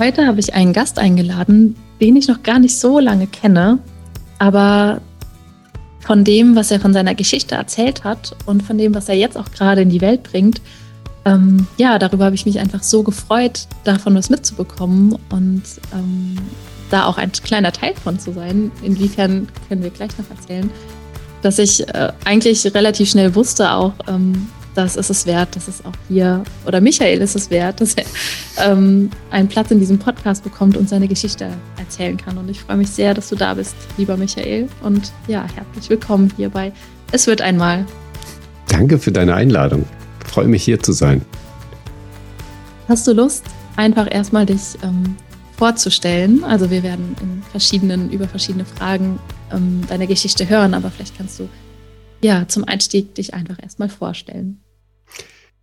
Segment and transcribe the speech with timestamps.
[0.00, 3.80] Heute habe ich einen Gast eingeladen, den ich noch gar nicht so lange kenne,
[4.38, 5.02] aber
[6.00, 9.36] von dem, was er von seiner Geschichte erzählt hat und von dem, was er jetzt
[9.36, 10.62] auch gerade in die Welt bringt,
[11.26, 16.36] ähm, ja, darüber habe ich mich einfach so gefreut, davon was mitzubekommen und ähm,
[16.90, 18.72] da auch ein kleiner Teil von zu sein.
[18.82, 20.70] Inwiefern können wir gleich noch erzählen,
[21.42, 25.84] dass ich äh, eigentlich relativ schnell wusste auch, ähm, das ist es wert, dass es
[25.84, 28.04] auch hier, oder Michael ist es wert, dass er
[28.58, 32.38] ähm, einen Platz in diesem Podcast bekommt und seine Geschichte erzählen kann.
[32.38, 34.68] Und ich freue mich sehr, dass du da bist, lieber Michael.
[34.82, 36.72] Und ja, herzlich willkommen hierbei.
[37.12, 37.84] Es wird einmal.
[38.68, 39.84] Danke für deine Einladung.
[40.24, 41.22] Ich freue mich hier zu sein.
[42.88, 43.44] Hast du Lust,
[43.76, 45.16] einfach erstmal dich ähm,
[45.56, 46.44] vorzustellen?
[46.44, 49.18] Also wir werden in verschiedenen, über verschiedene Fragen
[49.52, 51.48] ähm, deine Geschichte hören, aber vielleicht kannst du
[52.20, 54.60] ja, zum Einstieg dich einfach erstmal vorstellen.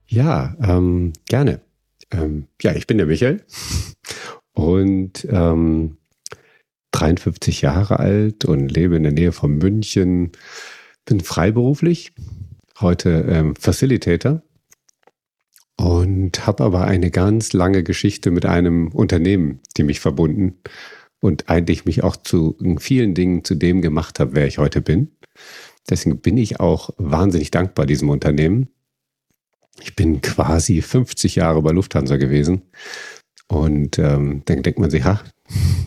[0.08, 1.62] Ja, ähm, gerne.
[2.12, 3.44] Ähm, ja, ich bin der Michael
[4.54, 5.98] und ähm,
[6.92, 10.32] 53 Jahre alt und lebe in der Nähe von München.
[11.06, 12.14] Bin freiberuflich,
[12.80, 14.42] heute ähm, Facilitator
[15.78, 20.56] und habe aber eine ganz lange Geschichte mit einem Unternehmen, die mich verbunden
[21.20, 25.12] und eigentlich mich auch zu vielen Dingen zu dem gemacht habe, wer ich heute bin.
[25.90, 28.70] Deswegen bin ich auch wahnsinnig dankbar diesem Unternehmen.
[29.80, 32.64] Ich bin quasi 50 Jahre bei Lufthansa gewesen.
[33.48, 35.22] Und ähm, dann denkt man sich, ha,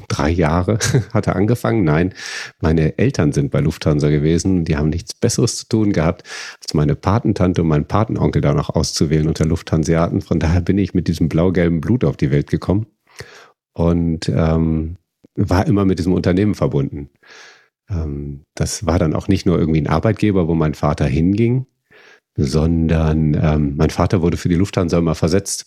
[0.09, 0.79] drei Jahre
[1.13, 1.85] hat er angefangen.
[1.85, 2.15] Nein,
[2.61, 4.65] meine Eltern sind bei Lufthansa gewesen.
[4.65, 6.25] Die haben nichts Besseres zu tun gehabt,
[6.63, 10.23] als meine Patentante und meinen Patenonkel da noch auszuwählen unter Lufthanseaten.
[10.23, 12.87] Von daher bin ich mit diesem blau-gelben Blut auf die Welt gekommen
[13.73, 14.97] und ähm,
[15.35, 17.11] war immer mit diesem Unternehmen verbunden.
[17.91, 21.67] Ähm, das war dann auch nicht nur irgendwie ein Arbeitgeber, wo mein Vater hinging,
[22.37, 25.67] sondern ähm, mein Vater wurde für die Lufthansa immer versetzt.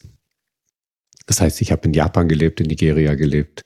[1.25, 3.63] Das heißt, ich habe in Japan gelebt, in Nigeria gelebt,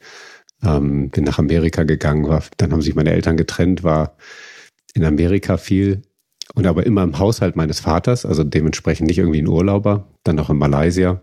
[0.64, 4.18] ähm, bin nach Amerika gegangen, war, dann haben sich meine Eltern getrennt, war
[4.94, 6.02] in Amerika viel
[6.56, 10.50] und aber immer im Haushalt meines Vaters, also dementsprechend nicht irgendwie ein Urlauber, dann noch
[10.50, 11.22] in Malaysia.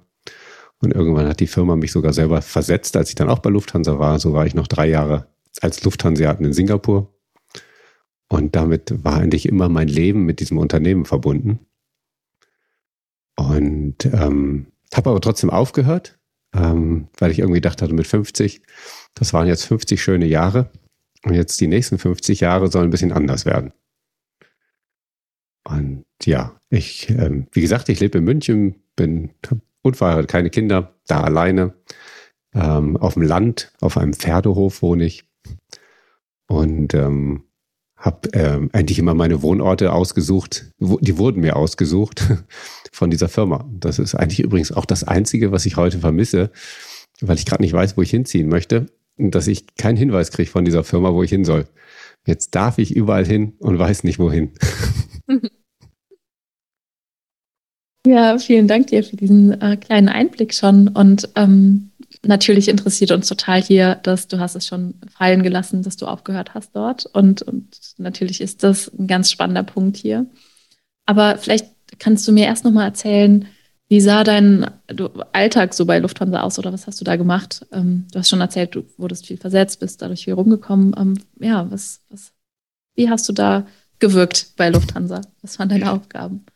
[0.81, 3.99] Und irgendwann hat die Firma mich sogar selber versetzt, als ich dann auch bei Lufthansa
[3.99, 4.19] war.
[4.19, 5.29] So war ich noch drei Jahre
[5.61, 7.14] als Lufthanseaten in Singapur.
[8.35, 11.61] Und damit war eigentlich immer mein Leben mit diesem Unternehmen verbunden.
[13.37, 16.19] Und ähm, habe aber trotzdem aufgehört,
[16.53, 18.61] ähm, weil ich irgendwie dachte, mit 50,
[19.15, 20.73] das waren jetzt 50 schöne Jahre.
[21.25, 23.73] Und jetzt die nächsten 50 Jahre sollen ein bisschen anders werden.
[25.63, 29.31] Und ja, ich, ähm, wie gesagt, ich lebe in München, bin
[29.83, 31.75] unverheiratet, keine Kinder, da alleine.
[32.53, 35.25] Ähm, auf dem Land, auf einem Pferdehof wohne ich.
[36.49, 37.45] Und ähm,
[38.05, 40.67] habe ähm, eigentlich immer meine Wohnorte ausgesucht.
[40.79, 42.23] Die wurden mir ausgesucht
[42.93, 43.65] von dieser Firma.
[43.81, 46.51] Das ist eigentlich übrigens auch das Einzige, was ich heute vermisse,
[47.21, 50.67] weil ich gerade nicht weiß, wo ich hinziehen möchte, dass ich keinen Hinweis kriege von
[50.67, 51.67] dieser Firma, wo ich hin soll.
[52.27, 54.53] Jetzt darf ich überall hin und weiß nicht wohin.
[58.07, 60.89] Ja, vielen Dank dir für diesen äh, kleinen Einblick schon.
[60.89, 61.91] Und ähm,
[62.27, 66.55] natürlich interessiert uns total hier, dass du hast es schon fallen gelassen, dass du aufgehört
[66.55, 67.07] hast dort.
[67.07, 70.27] Und, und natürlich ist das ein ganz spannender Punkt hier.
[71.07, 71.67] Aber vielleicht
[71.99, 73.47] kannst du mir erst noch mal erzählen,
[73.89, 74.67] wie sah dein
[75.33, 77.67] Alltag so bei Lufthansa aus oder was hast du da gemacht?
[77.71, 80.95] Ähm, du hast schon erzählt, du wurdest viel versetzt, bist dadurch viel rumgekommen.
[80.99, 82.33] Ähm, ja, was, was,
[82.95, 83.67] wie hast du da
[83.99, 85.21] gewirkt bei Lufthansa?
[85.43, 86.47] Was waren deine Aufgaben?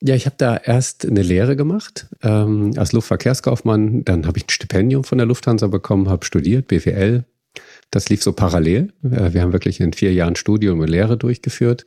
[0.00, 4.04] Ja, ich habe da erst eine Lehre gemacht ähm, als Luftverkehrskaufmann.
[4.04, 7.24] Dann habe ich ein Stipendium von der Lufthansa bekommen, habe studiert, BWL.
[7.90, 8.92] Das lief so parallel.
[9.02, 11.86] Äh, wir haben wirklich in vier Jahren Studium und Lehre durchgeführt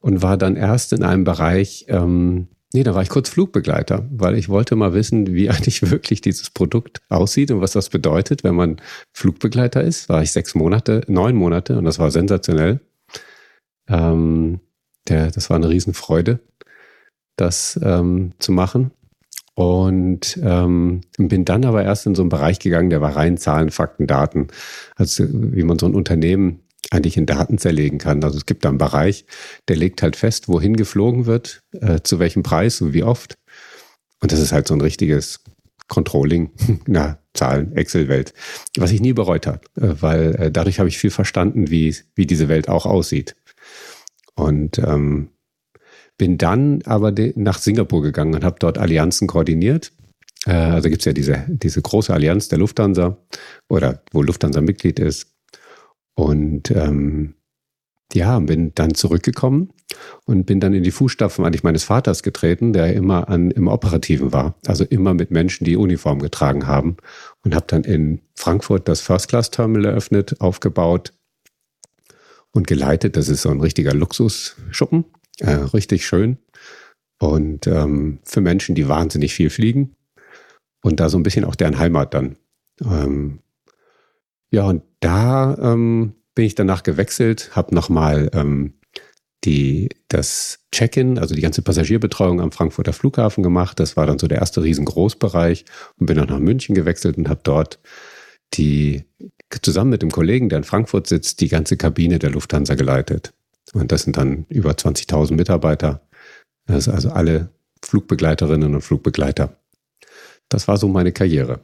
[0.00, 4.36] und war dann erst in einem Bereich, ähm, nee, da war ich kurz Flugbegleiter, weil
[4.36, 8.56] ich wollte mal wissen, wie eigentlich wirklich dieses Produkt aussieht und was das bedeutet, wenn
[8.56, 8.80] man
[9.12, 10.08] Flugbegleiter ist.
[10.08, 12.80] War ich sechs Monate, neun Monate und das war sensationell.
[13.86, 14.58] Ähm,
[15.08, 16.40] der, das war eine Riesenfreude
[17.42, 18.92] das ähm, zu machen.
[19.54, 23.70] Und ähm, bin dann aber erst in so einen Bereich gegangen, der war rein Zahlen,
[23.70, 24.48] Fakten, Daten.
[24.96, 26.60] Also wie man so ein Unternehmen
[26.90, 28.24] eigentlich in Daten zerlegen kann.
[28.24, 29.26] Also es gibt da einen Bereich,
[29.68, 33.36] der legt halt fest, wohin geflogen wird, äh, zu welchem Preis und wie oft.
[34.20, 35.40] Und das ist halt so ein richtiges
[35.88, 36.50] Controlling,
[36.86, 38.34] na, Zahlen, Excel-Welt,
[38.76, 42.26] was ich nie bereut habe, äh, weil äh, dadurch habe ich viel verstanden, wie, wie
[42.26, 43.36] diese Welt auch aussieht.
[44.34, 45.30] Und ähm,
[46.22, 49.90] bin dann aber nach Singapur gegangen und habe dort Allianzen koordiniert.
[50.46, 53.18] Äh, also gibt es ja diese, diese große Allianz der Lufthansa
[53.68, 55.34] oder wo Lufthansa Mitglied ist.
[56.14, 57.34] Und ähm,
[58.12, 59.72] ja, bin dann zurückgekommen
[60.24, 64.32] und bin dann in die Fußstapfen eigentlich meines Vaters getreten, der immer an, im Operativen
[64.32, 64.54] war.
[64.64, 66.98] Also immer mit Menschen, die Uniform getragen haben.
[67.42, 71.14] Und habe dann in Frankfurt das First-Class-Terminal eröffnet, aufgebaut
[72.52, 73.16] und geleitet.
[73.16, 75.04] Das ist so ein richtiger Luxusschuppen,
[75.38, 76.38] äh, richtig schön.
[77.20, 79.94] Und ähm, für Menschen, die wahnsinnig viel fliegen.
[80.82, 82.36] Und da so ein bisschen auch deren Heimat dann.
[82.84, 83.38] Ähm,
[84.50, 88.74] ja, und da ähm, bin ich danach gewechselt, habe nochmal ähm,
[89.44, 93.80] die, das Check-in, also die ganze Passagierbetreuung am Frankfurter Flughafen gemacht.
[93.80, 95.64] Das war dann so der erste riesengroßbereich
[95.98, 97.78] und bin dann nach München gewechselt und habe dort
[98.54, 99.04] die
[99.62, 103.32] zusammen mit dem Kollegen, der in Frankfurt sitzt, die ganze Kabine der Lufthansa geleitet.
[103.72, 106.02] Und das sind dann über 20.000 Mitarbeiter.
[106.66, 107.50] Das also alle
[107.84, 109.56] Flugbegleiterinnen und Flugbegleiter.
[110.48, 111.60] Das war so meine Karriere.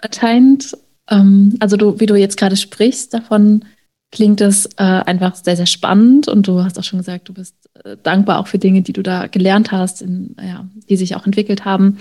[0.00, 0.76] Anscheinend,
[1.08, 3.64] ähm, also du, wie du jetzt gerade sprichst, davon
[4.10, 7.56] klingt es äh, einfach sehr, sehr spannend und du hast auch schon gesagt, du bist
[7.84, 11.26] äh, dankbar auch für Dinge, die du da gelernt hast, in, ja, die sich auch
[11.26, 11.98] entwickelt haben.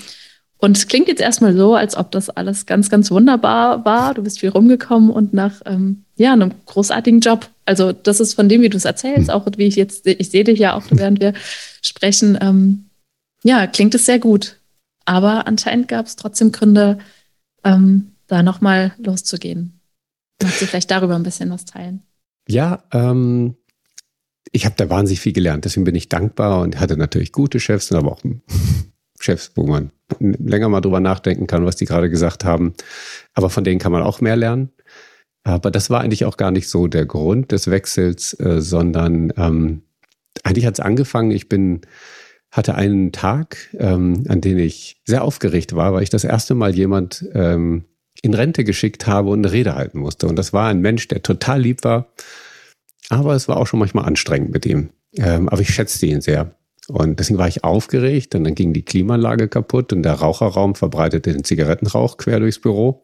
[0.63, 4.13] Und es klingt jetzt erstmal so, als ob das alles ganz, ganz wunderbar war.
[4.13, 7.49] Du bist viel rumgekommen und nach ähm, ja, einem großartigen Job.
[7.65, 10.45] Also das ist von dem, wie du es erzählst, auch wie ich jetzt, ich sehe
[10.45, 11.33] dich ja auch, während wir
[11.81, 12.37] sprechen.
[12.39, 12.85] Ähm,
[13.43, 14.55] ja, klingt es sehr gut.
[15.03, 16.97] Aber anscheinend gab es trotzdem Gründe,
[17.65, 19.81] ähm, da nochmal loszugehen.
[20.41, 22.03] Magst du vielleicht darüber ein bisschen was teilen?
[22.47, 23.57] Ja, ähm,
[24.53, 25.65] ich habe da wahnsinnig viel gelernt.
[25.65, 28.23] Deswegen bin ich dankbar und hatte natürlich gute Chefs, aber auch
[29.23, 32.73] Chefs, wo man länger mal drüber nachdenken kann, was die gerade gesagt haben.
[33.33, 34.71] Aber von denen kann man auch mehr lernen.
[35.43, 39.83] Aber das war eigentlich auch gar nicht so der Grund des Wechsels, äh, sondern ähm,
[40.43, 41.31] eigentlich hat es angefangen.
[41.31, 41.81] Ich bin
[42.51, 46.75] hatte einen Tag, ähm, an dem ich sehr aufgeregt war, weil ich das erste Mal
[46.75, 47.85] jemand ähm,
[48.21, 50.27] in Rente geschickt habe und eine Rede halten musste.
[50.27, 52.13] Und das war ein Mensch, der total lieb war,
[53.09, 54.89] aber es war auch schon manchmal anstrengend mit ihm.
[55.17, 56.55] Ähm, aber ich schätzte ihn sehr.
[56.89, 61.31] Und deswegen war ich aufgeregt und dann ging die Klimaanlage kaputt und der Raucherraum verbreitete
[61.31, 63.03] den Zigarettenrauch quer durchs Büro.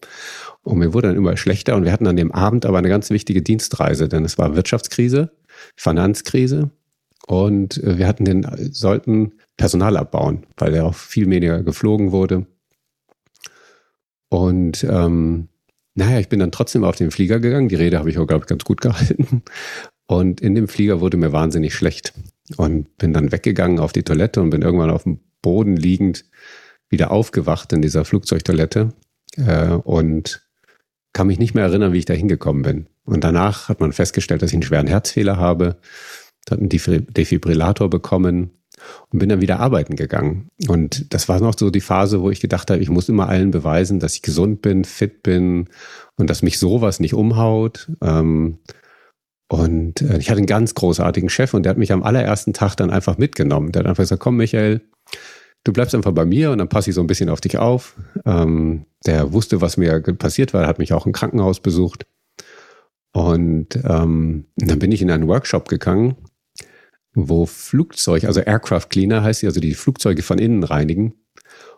[0.63, 3.09] Und mir wurde dann immer schlechter und wir hatten an dem Abend aber eine ganz
[3.09, 5.31] wichtige Dienstreise, denn es war Wirtschaftskrise,
[5.77, 6.71] Finanzkrise
[7.27, 12.47] und äh, wir hatten den, sollten Personal abbauen, weil er auch viel weniger geflogen wurde.
[14.29, 15.47] Und ähm,
[15.95, 17.69] naja, ich bin dann trotzdem auf den Flieger gegangen.
[17.69, 19.43] Die Rede habe ich auch, glaube ich, ganz gut gehalten.
[20.07, 22.13] Und in dem Flieger wurde mir wahnsinnig schlecht.
[22.57, 26.25] Und bin dann weggegangen auf die Toilette und bin irgendwann auf dem Boden liegend
[26.89, 28.89] wieder aufgewacht in dieser Flugzeugtoilette.
[29.37, 30.41] Äh, und
[31.13, 32.87] kann mich nicht mehr erinnern, wie ich da hingekommen bin.
[33.03, 35.77] Und danach hat man festgestellt, dass ich einen schweren Herzfehler habe,
[36.49, 38.51] hat einen Defibrillator bekommen
[39.09, 40.49] und bin dann wieder arbeiten gegangen.
[40.67, 43.51] Und das war noch so die Phase, wo ich gedacht habe, ich muss immer allen
[43.51, 45.67] beweisen, dass ich gesund bin, fit bin
[46.15, 47.91] und dass mich sowas nicht umhaut.
[48.01, 48.59] Ähm,
[49.49, 52.75] und äh, ich hatte einen ganz großartigen Chef und der hat mich am allerersten Tag
[52.75, 53.71] dann einfach mitgenommen.
[53.71, 54.81] Der hat einfach gesagt, komm Michael,
[55.63, 57.97] du bleibst einfach bei mir und dann passe ich so ein bisschen auf dich auf.
[58.25, 62.05] Ähm, der wusste, was mir passiert war, hat mich auch im Krankenhaus besucht.
[63.11, 66.15] Und ähm, dann bin ich in einen Workshop gegangen
[67.13, 71.15] wo Flugzeug, also Aircraft Cleaner heißt sie, also die Flugzeuge von innen reinigen.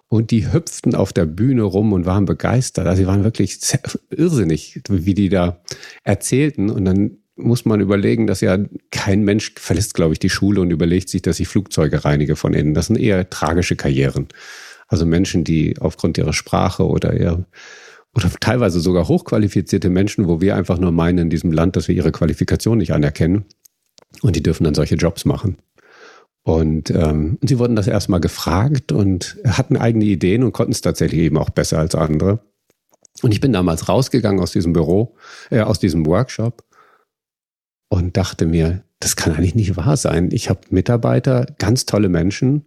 [0.07, 2.85] Und die hüpften auf der Bühne rum und waren begeistert.
[2.85, 3.59] Also sie waren wirklich
[4.09, 5.61] irrsinnig, wie die da
[6.03, 6.69] erzählten.
[6.69, 8.57] Und dann muss man überlegen, dass ja
[8.91, 12.53] kein Mensch verlässt, glaube ich, die Schule und überlegt sich, dass ich Flugzeuge reinige von
[12.53, 12.73] innen.
[12.73, 14.27] Das sind eher tragische Karrieren.
[14.87, 17.45] Also Menschen, die aufgrund ihrer Sprache oder ihr
[18.13, 21.95] oder teilweise sogar hochqualifizierte Menschen, wo wir einfach nur meinen in diesem Land, dass wir
[21.95, 23.45] ihre Qualifikation nicht anerkennen,
[24.21, 25.57] und die dürfen dann solche Jobs machen.
[26.43, 31.21] Und, ähm, sie wurden das erstmal gefragt und hatten eigene Ideen und konnten es tatsächlich
[31.21, 32.41] eben auch besser als andere.
[33.21, 35.15] Und ich bin damals rausgegangen aus diesem Büro,
[35.49, 36.63] äh, aus diesem Workshop
[37.91, 40.29] und dachte mir, das kann eigentlich nicht wahr sein.
[40.31, 42.65] Ich habe Mitarbeiter, ganz tolle Menschen,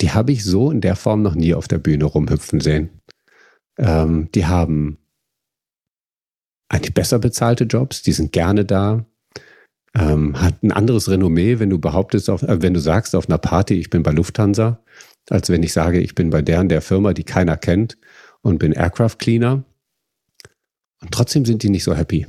[0.00, 2.90] die habe ich so in der Form noch nie auf der Bühne rumhüpfen sehen.
[3.78, 4.98] Ähm, die haben
[6.68, 9.06] eigentlich besser bezahlte Jobs, die sind gerne da,
[9.94, 13.38] ähm, hat ein anderes Renommee, wenn du behauptest, auf, äh, wenn du sagst auf einer
[13.38, 14.82] Party, ich bin bei Lufthansa,
[15.30, 17.96] als wenn ich sage, ich bin bei deren der Firma, die keiner kennt
[18.40, 19.62] und bin Aircraft Cleaner.
[21.00, 22.26] Und trotzdem sind die nicht so happy.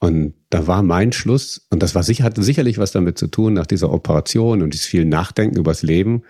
[0.00, 3.54] Und da war mein Schluss, und das war sicher, hatte sicherlich was damit zu tun,
[3.54, 6.22] nach dieser Operation und dieses viel Nachdenken übers Leben,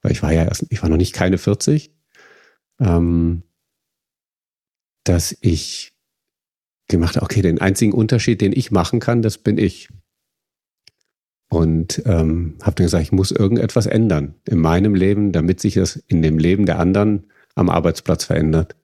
[0.00, 1.94] weil ich war ja erst, ich war noch nicht keine 40,
[2.80, 3.42] ähm,
[5.04, 5.92] dass ich
[6.88, 9.88] gemacht habe, okay, den einzigen Unterschied, den ich machen kann, das bin ich.
[11.50, 15.96] Und ähm, habe dann gesagt, ich muss irgendetwas ändern in meinem Leben, damit sich das
[15.96, 18.76] in dem Leben der anderen am Arbeitsplatz verändert.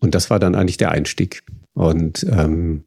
[0.00, 1.42] Und das war dann eigentlich der Einstieg.
[1.72, 2.84] Und, ähm,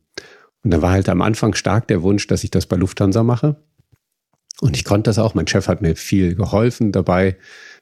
[0.64, 3.58] und da war halt am Anfang stark der Wunsch, dass ich das bei Lufthansa mache.
[4.62, 5.34] Und ich konnte das auch.
[5.34, 7.38] Mein Chef hat mir viel geholfen dabei,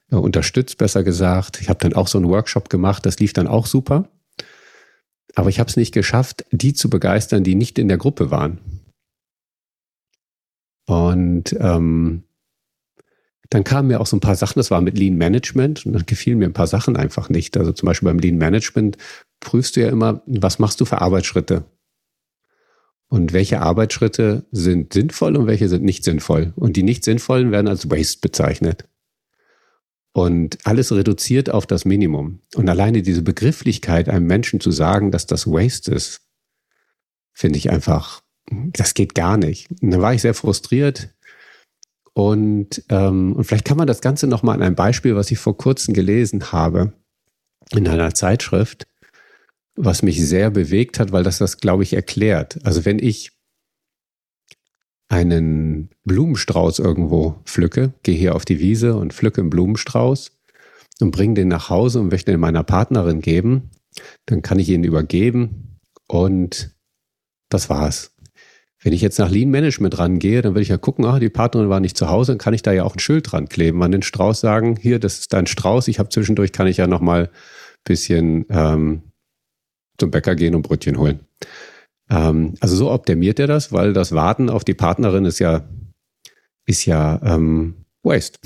[0.10, 1.62] äh, unterstützt, besser gesagt.
[1.62, 4.10] Ich habe dann auch so einen Workshop gemacht, das lief dann auch super.
[5.36, 8.60] Aber ich habe es nicht geschafft, die zu begeistern, die nicht in der Gruppe waren.
[10.88, 12.24] Und ähm,
[13.50, 16.06] dann kamen mir auch so ein paar Sachen, das war mit Lean Management und dann
[16.06, 17.56] gefielen mir ein paar Sachen einfach nicht.
[17.58, 18.98] Also zum Beispiel beim Lean Management
[19.40, 21.66] prüfst du ja immer, was machst du für Arbeitsschritte?
[23.12, 26.54] Und welche Arbeitsschritte sind sinnvoll und welche sind nicht sinnvoll?
[26.56, 28.88] Und die nicht sinnvollen werden als Waste bezeichnet.
[30.14, 32.40] Und alles reduziert auf das Minimum.
[32.56, 36.22] Und alleine diese Begrifflichkeit, einem Menschen zu sagen, dass das Waste ist,
[37.34, 39.70] finde ich einfach, das geht gar nicht.
[39.82, 41.10] Und dann war ich sehr frustriert,
[42.14, 45.58] und, ähm, und vielleicht kann man das Ganze nochmal an einem Beispiel, was ich vor
[45.58, 46.94] kurzem gelesen habe,
[47.72, 48.86] in einer Zeitschrift,
[49.76, 52.60] was mich sehr bewegt hat, weil das das, glaube ich, erklärt.
[52.66, 53.32] Also wenn ich
[55.10, 60.32] einen Blumenstrauß irgendwo pflücke, gehe hier auf die Wiese und pflücke einen Blumenstrauß
[61.02, 63.72] und bringe den nach Hause und möchte den meiner Partnerin geben,
[64.26, 66.74] dann kann ich ihn übergeben und
[67.50, 68.16] das war's.
[68.84, 71.70] Wenn ich jetzt nach Lean Management rangehe, dann will ich ja gucken, ah, die Partnerin
[71.70, 73.92] war nicht zu Hause, dann kann ich da ja auch ein Schild dran kleben, an
[73.92, 77.02] den Strauß sagen, hier, das ist dein Strauß, ich habe zwischendurch, kann ich ja noch
[77.02, 77.30] mal ein
[77.84, 79.11] bisschen ähm,
[80.02, 81.22] zum Bäcker gehen und Brötchen holen.
[82.10, 85.64] Ähm, also so optimiert er das, weil das Warten auf die Partnerin ist ja,
[86.66, 88.40] ist ja ähm, Waste.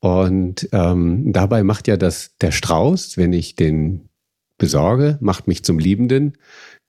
[0.00, 4.08] Und ähm, dabei macht ja das der Strauß, wenn ich den
[4.56, 6.38] besorge, macht mich zum Liebenden.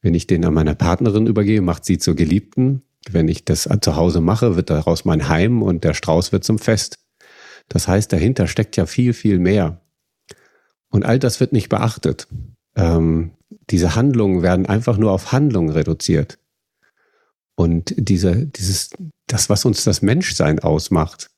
[0.01, 2.83] Wenn ich den an meine Partnerin übergebe, macht sie zur Geliebten.
[3.09, 6.59] Wenn ich das zu Hause mache, wird daraus mein Heim und der Strauß wird zum
[6.59, 6.99] Fest.
[7.67, 9.81] Das heißt, dahinter steckt ja viel, viel mehr.
[10.89, 12.27] Und all das wird nicht beachtet.
[12.75, 13.31] Ähm,
[13.69, 16.37] diese Handlungen werden einfach nur auf Handlungen reduziert.
[17.55, 18.91] Und diese, dieses,
[19.27, 21.29] das, was uns das Menschsein ausmacht,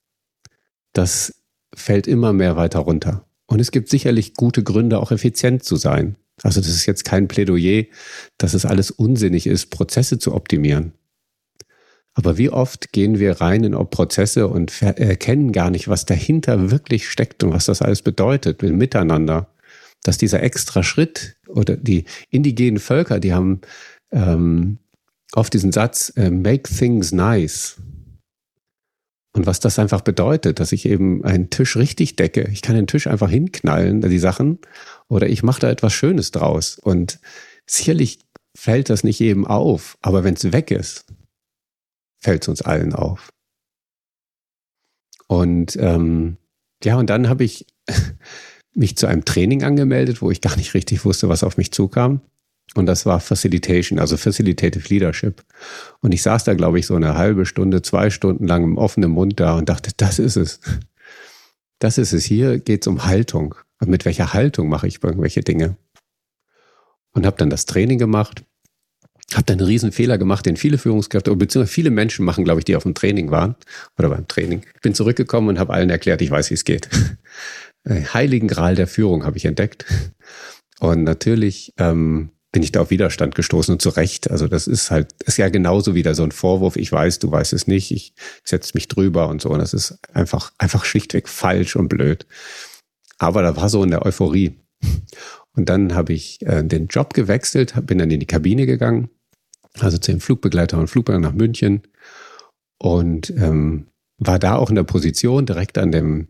[0.94, 1.42] das
[1.76, 3.26] fällt immer mehr weiter runter.
[3.46, 6.16] Und es gibt sicherlich gute Gründe, auch effizient zu sein.
[6.42, 7.84] Also das ist jetzt kein Plädoyer,
[8.38, 10.94] dass es alles unsinnig ist, Prozesse zu optimieren.
[12.16, 17.10] Aber wie oft gehen wir rein in Prozesse und erkennen gar nicht, was dahinter wirklich
[17.10, 19.53] steckt und was das alles bedeutet mit Miteinander.
[20.04, 23.62] Dass dieser extra Schritt oder die indigenen Völker, die haben
[24.12, 24.80] ähm,
[25.34, 27.78] oft diesen Satz, äh, make things nice.
[29.36, 32.48] Und was das einfach bedeutet, dass ich eben einen Tisch richtig decke.
[32.52, 34.60] Ich kann den Tisch einfach hinknallen, die Sachen,
[35.08, 36.78] oder ich mache da etwas Schönes draus.
[36.78, 37.20] Und
[37.66, 38.20] sicherlich
[38.56, 41.06] fällt das nicht jedem auf, aber wenn es weg ist,
[42.22, 43.30] fällt es uns allen auf.
[45.28, 46.38] Und ähm,
[46.84, 47.66] ja, und dann habe ich
[48.74, 52.22] mich zu einem Training angemeldet, wo ich gar nicht richtig wusste, was auf mich zukam.
[52.76, 55.44] Und das war Facilitation, also Facilitative Leadership.
[56.00, 59.12] Und ich saß da, glaube ich, so eine halbe Stunde, zwei Stunden lang im offenen
[59.12, 60.60] Mund da und dachte, das ist es.
[61.80, 62.24] Das ist es.
[62.24, 63.56] Hier geht es um Haltung.
[63.80, 65.76] Und mit welcher Haltung mache ich irgendwelche Dinge?
[67.12, 68.44] Und habe dann das Training gemacht,
[69.34, 72.66] habe dann einen riesen Fehler gemacht, den viele Führungskräfte, beziehungsweise viele Menschen machen, glaube ich,
[72.66, 73.56] die auf dem Training waren
[74.00, 74.64] oder beim Training.
[74.74, 76.90] Ich bin zurückgekommen und habe allen erklärt, ich weiß, wie es geht.
[77.88, 79.86] Heiligen Gral der Führung habe ich entdeckt.
[80.80, 84.30] Und natürlich ähm, bin ich da auf Widerstand gestoßen und zu Recht.
[84.30, 86.76] Also das ist halt, ist ja genauso wieder so ein Vorwurf.
[86.76, 87.92] Ich weiß, du weißt es nicht.
[87.92, 88.14] Ich
[88.44, 89.50] setze mich drüber und so.
[89.50, 92.28] Und das ist einfach, einfach schlichtweg falsch und blöd.
[93.18, 94.60] Aber da war so in der Euphorie.
[95.56, 99.10] Und dann habe ich äh, den Job gewechselt, bin dann in die Kabine gegangen,
[99.80, 101.84] also zu den Flugbegleiter und Flugbegleiter nach München
[102.78, 103.88] und ähm,
[104.18, 106.28] war da auch in der Position direkt an dem,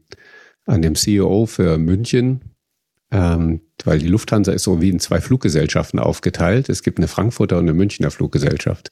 [0.65, 2.53] an dem CEO für München
[3.13, 6.67] ähm, weil die Lufthansa ist so wie in zwei Fluggesellschaften aufgeteilt.
[6.67, 8.91] Es gibt eine Frankfurter und eine Münchner Fluggesellschaft,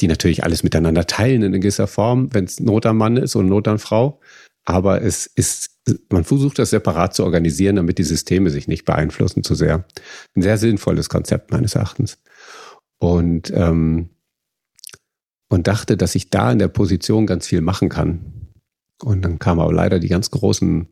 [0.00, 3.46] die natürlich alles miteinander teilen in gewisser Form, wenn es Not am Mann ist und
[3.46, 4.20] Not an Frau.
[4.64, 5.78] Aber es ist,
[6.10, 9.84] man versucht das separat zu organisieren, damit die Systeme sich nicht beeinflussen zu sehr.
[10.34, 12.18] Ein sehr sinnvolles Konzept meines Erachtens.
[12.98, 14.10] Und, ähm,
[15.48, 18.48] und dachte, dass ich da in der Position ganz viel machen kann.
[19.00, 20.88] Und dann kamen aber leider die ganz großen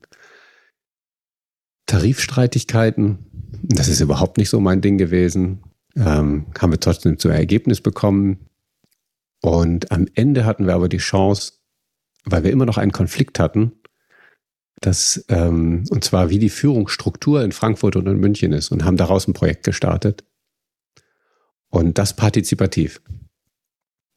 [1.88, 3.18] Tarifstreitigkeiten.
[3.62, 5.62] Das ist überhaupt nicht so mein Ding gewesen.
[5.96, 8.46] ähm, haben wir trotzdem zu Ergebnis bekommen.
[9.42, 11.54] Und am Ende hatten wir aber die Chance,
[12.24, 13.72] weil wir immer noch einen Konflikt hatten,
[14.80, 18.96] dass, ähm, und zwar wie die Führungsstruktur in Frankfurt und in München ist und haben
[18.96, 20.24] daraus ein Projekt gestartet.
[21.68, 23.00] Und das partizipativ.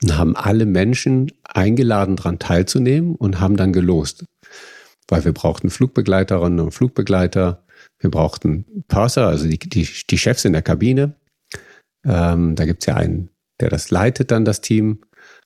[0.03, 4.25] Und haben alle Menschen eingeladen, daran teilzunehmen und haben dann gelost.
[5.11, 7.65] Weil wir brauchten Flugbegleiterinnen und Flugbegleiter,
[7.99, 11.15] wir brauchten Purser, also die, die, die Chefs in der Kabine.
[12.07, 15.01] Ähm, da gibt es ja einen, der das leitet, dann das Team,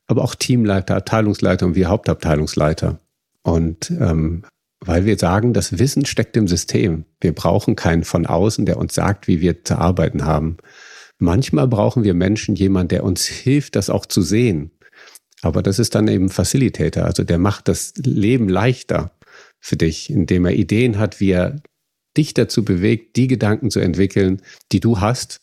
[0.05, 2.99] aber auch Teamleiter, Abteilungsleiter und wir Hauptabteilungsleiter.
[3.41, 4.43] Und ähm,
[4.81, 7.05] weil wir sagen, das Wissen steckt im System.
[7.19, 10.57] Wir brauchen keinen von außen, der uns sagt, wie wir zu arbeiten haben.
[11.17, 14.69] Manchmal brauchen wir Menschen, jemand, der uns hilft, das auch zu sehen.
[15.41, 19.14] Aber das ist dann eben Facilitator, also der macht das Leben leichter
[19.65, 21.55] für dich, indem er Ideen hat, wie er
[22.15, 25.41] dich dazu bewegt, die Gedanken zu entwickeln, die du hast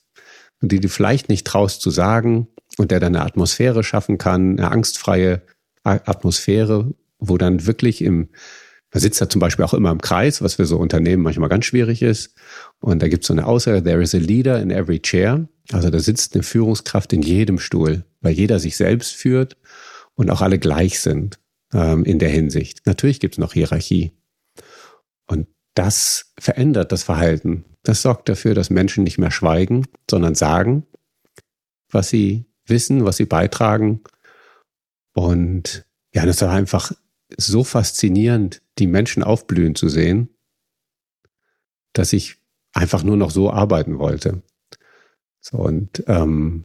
[0.61, 2.47] und die du vielleicht nicht traust zu sagen
[2.79, 5.43] und der dann eine Atmosphäre schaffen kann, eine angstfreie
[5.83, 8.29] Atmosphäre, wo dann wirklich im
[8.95, 11.65] man sitzt da zum Beispiel auch immer im Kreis, was für so Unternehmen manchmal ganz
[11.65, 12.35] schwierig ist.
[12.79, 15.49] Und da gibt es so eine Aussage, there is a leader in every chair.
[15.73, 19.57] Also da sitzt eine Führungskraft in jedem Stuhl, weil jeder sich selbst führt
[20.15, 21.39] und auch alle gleich sind
[21.73, 22.87] ähm, in der Hinsicht.
[22.87, 24.13] Natürlich gibt es noch Hierarchie.
[25.27, 27.65] Und das verändert das Verhalten.
[27.83, 30.87] Das sorgt dafür, dass Menschen nicht mehr schweigen, sondern sagen,
[31.91, 34.03] was sie wissen, was sie beitragen.
[35.15, 36.93] Und ja, das war einfach
[37.37, 40.29] so faszinierend, die Menschen aufblühen zu sehen,
[41.93, 42.37] dass ich
[42.73, 44.43] einfach nur noch so arbeiten wollte.
[45.41, 46.65] So und ähm,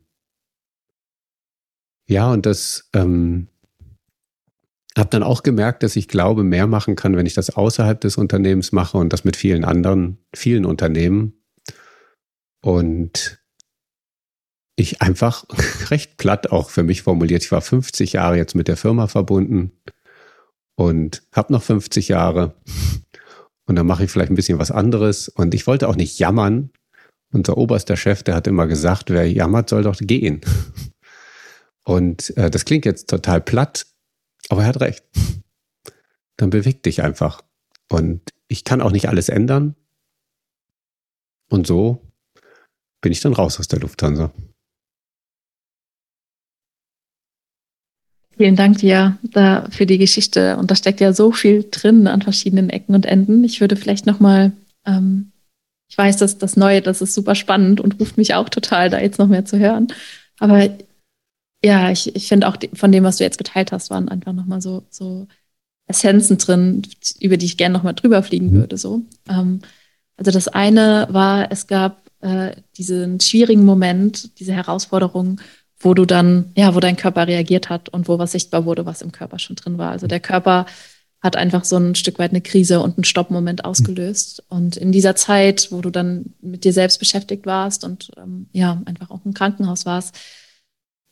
[2.06, 3.48] ja, und das ähm,
[4.98, 8.18] habe dann auch gemerkt, dass ich glaube, mehr machen kann, wenn ich das außerhalb des
[8.18, 11.34] Unternehmens mache und das mit vielen anderen, vielen Unternehmen.
[12.62, 13.40] Und
[14.76, 15.46] ich einfach
[15.90, 17.44] recht platt auch für mich formuliert.
[17.44, 19.72] Ich war 50 Jahre jetzt mit der Firma verbunden
[20.76, 22.56] und habe noch 50 Jahre
[23.68, 25.28] und dann mache ich vielleicht ein bisschen was anderes.
[25.28, 26.72] Und ich wollte auch nicht jammern.
[27.34, 30.42] Unser oberster Chef, der hat immer gesagt, wer jammert, soll doch gehen.
[31.84, 33.86] Und äh, das klingt jetzt total platt,
[34.50, 35.04] aber er hat recht.
[36.38, 37.42] Dann beweg dich einfach.
[37.90, 39.76] Und ich kann auch nicht alles ändern.
[41.50, 42.02] Und so
[43.02, 44.32] bin ich dann raus aus der Lufthansa.
[48.38, 50.58] Vielen Dank dir da für die Geschichte.
[50.58, 53.44] Und da steckt ja so viel drin an verschiedenen Ecken und Enden.
[53.44, 54.52] Ich würde vielleicht nochmal,
[54.86, 55.32] ähm,
[55.90, 59.00] ich weiß, dass das Neue, das ist super spannend und ruft mich auch total, da
[59.00, 59.88] jetzt noch mehr zu hören.
[60.40, 60.70] Aber
[61.64, 64.62] ja, ich, ich finde auch von dem, was du jetzt geteilt hast, waren einfach nochmal
[64.62, 65.28] so, so
[65.88, 66.84] Essenzen drin,
[67.20, 68.54] über die ich gerne nochmal drüber fliegen mhm.
[68.54, 68.78] würde.
[68.78, 69.02] So.
[69.30, 69.62] Ähm,
[70.18, 75.42] also das eine war, es gab äh, diesen schwierigen Moment, diese Herausforderung,
[75.80, 79.02] wo du dann, ja, wo dein Körper reagiert hat und wo was sichtbar wurde, was
[79.02, 79.92] im Körper schon drin war.
[79.92, 80.66] Also der Körper
[81.22, 84.44] hat einfach so ein Stück weit eine Krise und einen Stoppmoment ausgelöst.
[84.50, 88.82] Und in dieser Zeit, wo du dann mit dir selbst beschäftigt warst und ähm, ja,
[88.86, 90.16] einfach auch im Krankenhaus warst,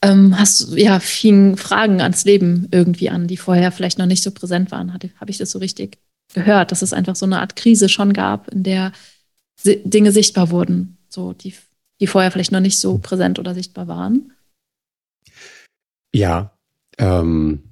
[0.03, 4.31] ähm, hast ja fingen Fragen ans Leben irgendwie an, die vorher vielleicht noch nicht so
[4.31, 4.93] präsent waren.
[4.93, 5.97] Habe ich das so richtig
[6.33, 8.91] gehört, dass es einfach so eine Art Krise schon gab, in der
[9.63, 11.53] Dinge sichtbar wurden, so die,
[11.99, 14.33] die vorher vielleicht noch nicht so präsent oder sichtbar waren.
[16.13, 16.57] Ja,
[16.97, 17.71] ähm,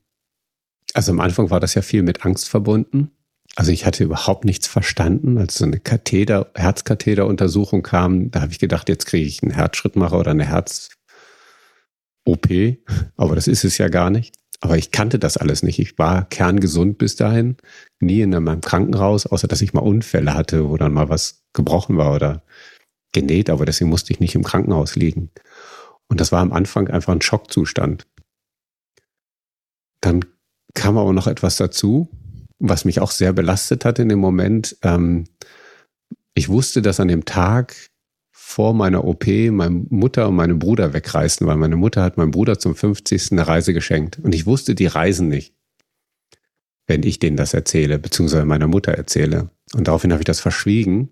[0.94, 3.12] also am Anfang war das ja viel mit Angst verbunden.
[3.56, 5.38] Also ich hatte überhaupt nichts verstanden.
[5.38, 10.18] Als so eine Katheter, Herzkatheteruntersuchung kam, da habe ich gedacht, jetzt kriege ich einen Herzschrittmacher
[10.18, 10.46] oder eine
[12.26, 12.78] Herz-OP.
[13.18, 14.36] Aber das ist es ja gar nicht.
[14.62, 15.80] Aber ich kannte das alles nicht.
[15.80, 17.58] Ich war kerngesund bis dahin,
[18.00, 21.98] nie in meinem Krankenhaus, außer dass ich mal Unfälle hatte, wo dann mal was gebrochen
[21.98, 22.44] war oder
[23.12, 23.50] genäht.
[23.50, 25.32] Aber deswegen musste ich nicht im Krankenhaus liegen.
[26.08, 28.08] Und das war am Anfang einfach ein Schockzustand.
[30.00, 30.26] Dann
[30.74, 32.10] kam aber noch etwas dazu,
[32.60, 34.78] was mich auch sehr belastet hat in dem Moment.
[34.82, 35.26] Ähm,
[36.36, 37.90] ich wusste, dass an dem Tag
[38.54, 42.60] vor meiner OP meine Mutter und meine Bruder wegreisten, weil meine Mutter hat meinem Bruder
[42.60, 43.32] zum 50.
[43.32, 44.20] eine Reise geschenkt.
[44.20, 45.56] Und ich wusste, die reisen nicht,
[46.86, 49.50] wenn ich denen das erzähle, beziehungsweise meiner Mutter erzähle.
[49.74, 51.10] Und daraufhin habe ich das verschwiegen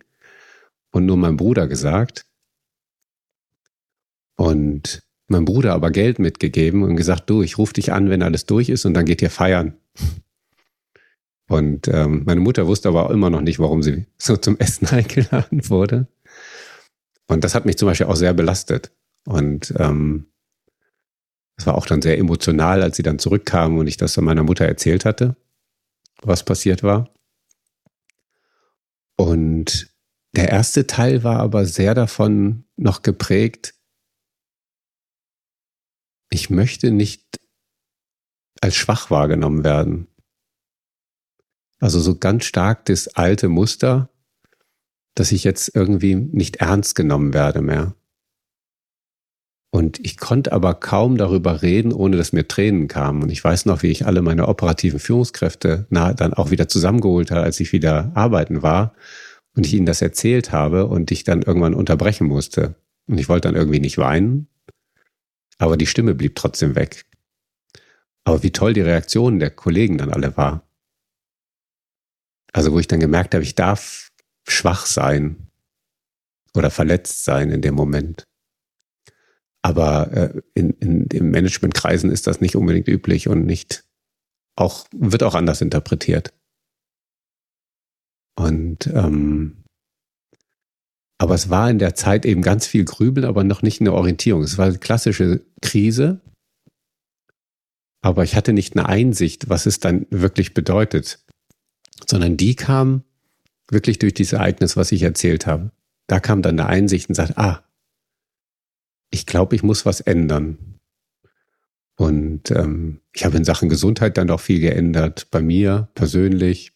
[0.92, 2.28] und nur meinem Bruder gesagt.
[4.36, 8.46] Und meinem Bruder aber Geld mitgegeben und gesagt, du, ich rufe dich an, wenn alles
[8.46, 9.74] durch ist und dann geht ihr feiern.
[11.48, 14.88] Und ähm, meine Mutter wusste aber auch immer noch nicht, warum sie so zum Essen
[14.92, 16.06] eingeladen wurde.
[17.32, 18.92] Und das hat mich zum Beispiel auch sehr belastet.
[19.26, 20.34] Und ähm,
[21.56, 24.44] es war auch dann sehr emotional, als sie dann zurückkam und ich das zu meiner
[24.44, 25.38] Mutter erzählt hatte,
[26.22, 27.10] was passiert war.
[29.16, 29.96] Und
[30.36, 33.76] der erste Teil war aber sehr davon noch geprägt,
[36.30, 37.40] ich möchte nicht
[38.60, 40.08] als schwach wahrgenommen werden.
[41.80, 44.11] Also so ganz stark das alte Muster,
[45.16, 47.96] dass ich jetzt irgendwie nicht ernst genommen werde mehr.
[49.74, 53.24] Und ich konnte aber kaum darüber reden, ohne dass mir Tränen kamen.
[53.24, 57.44] Und ich weiß noch, wie ich alle meine operativen Führungskräfte dann auch wieder zusammengeholt habe,
[57.44, 58.94] als ich wieder arbeiten war
[59.56, 62.76] und ich ihnen das erzählt habe und ich dann irgendwann unterbrechen musste.
[63.08, 64.48] Und ich wollte dann irgendwie nicht weinen,
[65.58, 67.06] aber die Stimme blieb trotzdem weg.
[68.26, 70.68] Aber wie toll die Reaktion der Kollegen dann alle war.
[72.52, 74.11] Also wo ich dann gemerkt habe, ich darf
[74.52, 75.48] schwach sein
[76.54, 78.26] oder verletzt sein in dem Moment.
[79.64, 83.84] Aber äh, in, in den Managementkreisen ist das nicht unbedingt üblich und nicht
[84.56, 86.34] auch, wird auch anders interpretiert.
[88.36, 89.64] Und ähm,
[91.22, 94.42] aber es war in der Zeit eben ganz viel Grübeln, aber noch nicht eine Orientierung.
[94.42, 96.20] Es war eine klassische Krise,
[98.02, 101.24] aber ich hatte nicht eine Einsicht, was es dann wirklich bedeutet,
[102.08, 103.04] sondern die kam
[103.72, 105.72] wirklich durch dieses Ereignis, was ich erzählt habe.
[106.08, 107.64] Da kam dann eine Einsicht und sagt, ah,
[109.10, 110.80] ich glaube, ich muss was ändern.
[111.96, 116.74] Und ähm, ich habe in Sachen Gesundheit dann auch viel geändert, bei mir persönlich.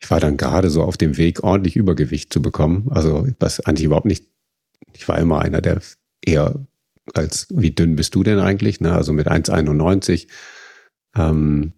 [0.00, 2.88] Ich war dann gerade so auf dem Weg, ordentlich Übergewicht zu bekommen.
[2.90, 4.26] Also was eigentlich überhaupt nicht,
[4.92, 5.80] ich war immer einer, der
[6.24, 6.66] eher
[7.14, 8.80] als, wie dünn bist du denn eigentlich?
[8.80, 8.92] Ne?
[8.92, 10.28] Also mit 1,91.
[11.16, 11.72] Ähm,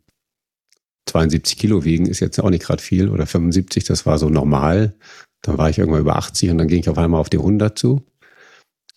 [1.07, 4.95] 72 Kilo wiegen ist jetzt auch nicht gerade viel oder 75, das war so normal.
[5.43, 7.79] Dann war ich irgendwann über 80 und dann ging ich auf einmal auf die 100
[7.79, 8.05] zu.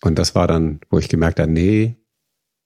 [0.01, 1.95] Und das war dann, wo ich gemerkt habe, nee,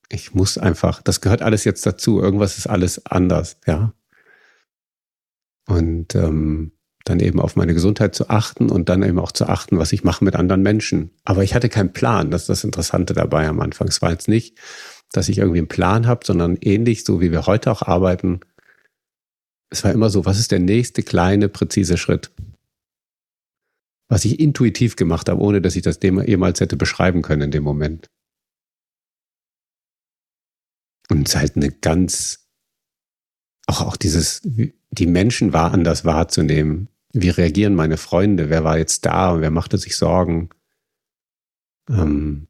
[0.10, 2.20] ich muss einfach, das gehört alles jetzt dazu.
[2.20, 3.94] Irgendwas ist alles anders, ja.
[5.68, 6.72] Und ähm,
[7.04, 10.04] dann eben auf meine Gesundheit zu achten und dann eben auch zu achten, was ich
[10.04, 11.12] mache mit anderen Menschen.
[11.26, 13.88] Aber ich hatte keinen Plan, das ist das Interessante dabei am Anfang.
[13.88, 14.58] Es war jetzt nicht,
[15.12, 18.42] dass ich irgendwie einen Plan habe, sondern ähnlich so, wie wir heute auch arbeiten.
[19.70, 22.32] Es war immer so, was ist der nächste kleine, präzise Schritt?
[24.10, 27.64] was ich intuitiv gemacht habe, ohne dass ich das jemals hätte beschreiben können in dem
[27.64, 28.10] Moment.
[31.10, 32.50] Und es ist halt eine ganz,
[33.66, 36.90] auch, auch dieses, die Menschen war anders wahrzunehmen.
[37.14, 38.50] Wie reagieren meine Freunde?
[38.50, 40.50] Wer war jetzt da und wer machte sich Sorgen?
[41.90, 42.48] Ähm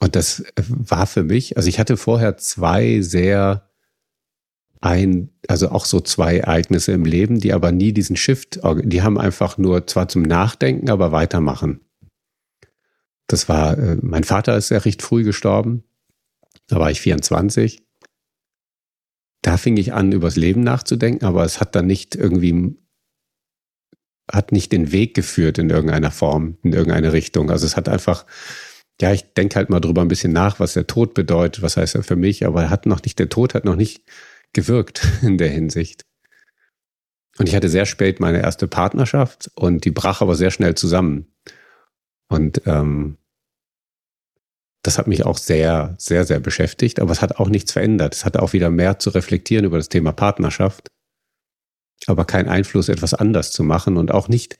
[0.00, 3.69] und das war für mich, also ich hatte vorher zwei sehr
[4.80, 9.18] ein, also auch so zwei Ereignisse im Leben, die aber nie diesen Shift, die haben
[9.18, 11.80] einfach nur zwar zum Nachdenken, aber weitermachen.
[13.26, 15.84] Das war, äh, mein Vater ist ja recht früh gestorben.
[16.66, 17.82] Da war ich 24.
[19.42, 22.76] Da fing ich an, übers Leben nachzudenken, aber es hat dann nicht irgendwie,
[24.30, 27.50] hat nicht den Weg geführt in irgendeiner Form, in irgendeine Richtung.
[27.50, 28.26] Also es hat einfach,
[29.00, 31.94] ja, ich denke halt mal drüber ein bisschen nach, was der Tod bedeutet, was heißt
[31.94, 34.02] er für mich, aber er hat noch nicht, der Tod hat noch nicht
[34.52, 36.04] gewirkt in der Hinsicht.
[37.38, 41.32] Und ich hatte sehr spät meine erste Partnerschaft und die brach aber sehr schnell zusammen.
[42.28, 43.16] Und ähm,
[44.82, 48.14] das hat mich auch sehr, sehr, sehr beschäftigt, aber es hat auch nichts verändert.
[48.14, 50.88] Es hat auch wieder mehr zu reflektieren über das Thema Partnerschaft,
[52.06, 54.58] aber keinen Einfluss, etwas anders zu machen und auch nicht,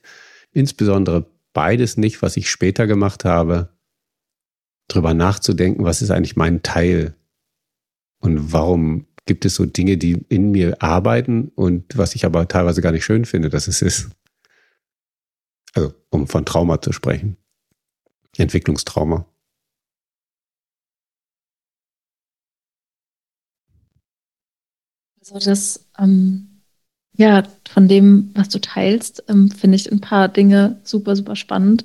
[0.53, 3.71] insbesondere beides nicht, was ich später gemacht habe,
[4.89, 7.15] drüber nachzudenken, was ist eigentlich mein Teil
[8.21, 12.83] und warum gibt es so Dinge, die in mir arbeiten und was ich aber teilweise
[12.83, 14.11] gar nicht schön finde, dass es ist.
[15.75, 17.37] Also, um von Trauma zu sprechen.
[18.37, 19.27] Entwicklungstrauma.
[25.21, 26.63] Also das, ähm,
[27.17, 31.85] ja, von dem, was du teilst, ähm, finde ich ein paar Dinge super, super spannend.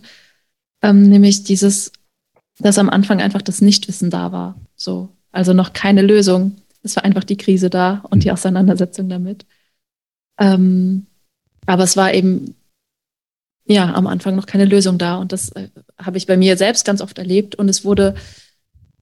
[0.81, 1.91] Ähm, nämlich dieses,
[2.59, 4.59] dass am Anfang einfach das Nichtwissen da war.
[4.75, 6.55] So, also noch keine Lösung.
[6.85, 8.33] Es war einfach die Krise da und die mhm.
[8.33, 9.45] Auseinandersetzung damit.
[10.39, 11.07] Ähm,
[11.65, 12.55] aber es war eben
[13.65, 16.85] ja am Anfang noch keine Lösung da und das äh, habe ich bei mir selbst
[16.85, 18.15] ganz oft erlebt und es wurde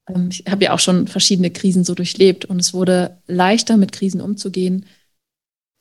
[0.08, 3.92] ähm, ich habe ja auch schon verschiedene Krisen so durchlebt und es wurde leichter mit
[3.92, 4.86] Krisen umzugehen,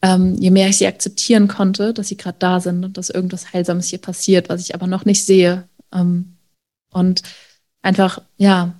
[0.02, 3.52] ähm, je mehr ich sie akzeptieren konnte, dass sie gerade da sind und dass irgendwas
[3.52, 6.36] Heilsames hier passiert, was ich aber noch nicht sehe ähm,
[6.92, 7.22] und
[7.82, 8.74] einfach ja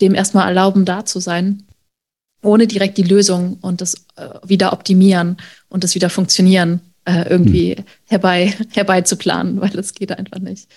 [0.00, 1.64] dem erstmal erlauben da zu sein
[2.44, 5.36] ohne direkt die Lösung und das äh, wieder optimieren
[5.68, 7.84] und das wieder funktionieren äh, irgendwie hm.
[8.06, 10.68] herbei, herbeizuplanen, weil das geht einfach nicht.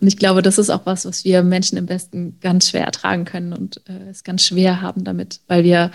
[0.00, 3.24] Und ich glaube, das ist auch was, was wir Menschen im Westen ganz schwer ertragen
[3.24, 5.92] können und äh, es ganz schwer haben damit, weil wir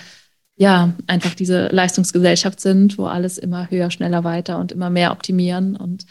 [0.55, 5.75] ja einfach diese Leistungsgesellschaft sind, wo alles immer höher, schneller, weiter und immer mehr optimieren
[5.75, 6.05] und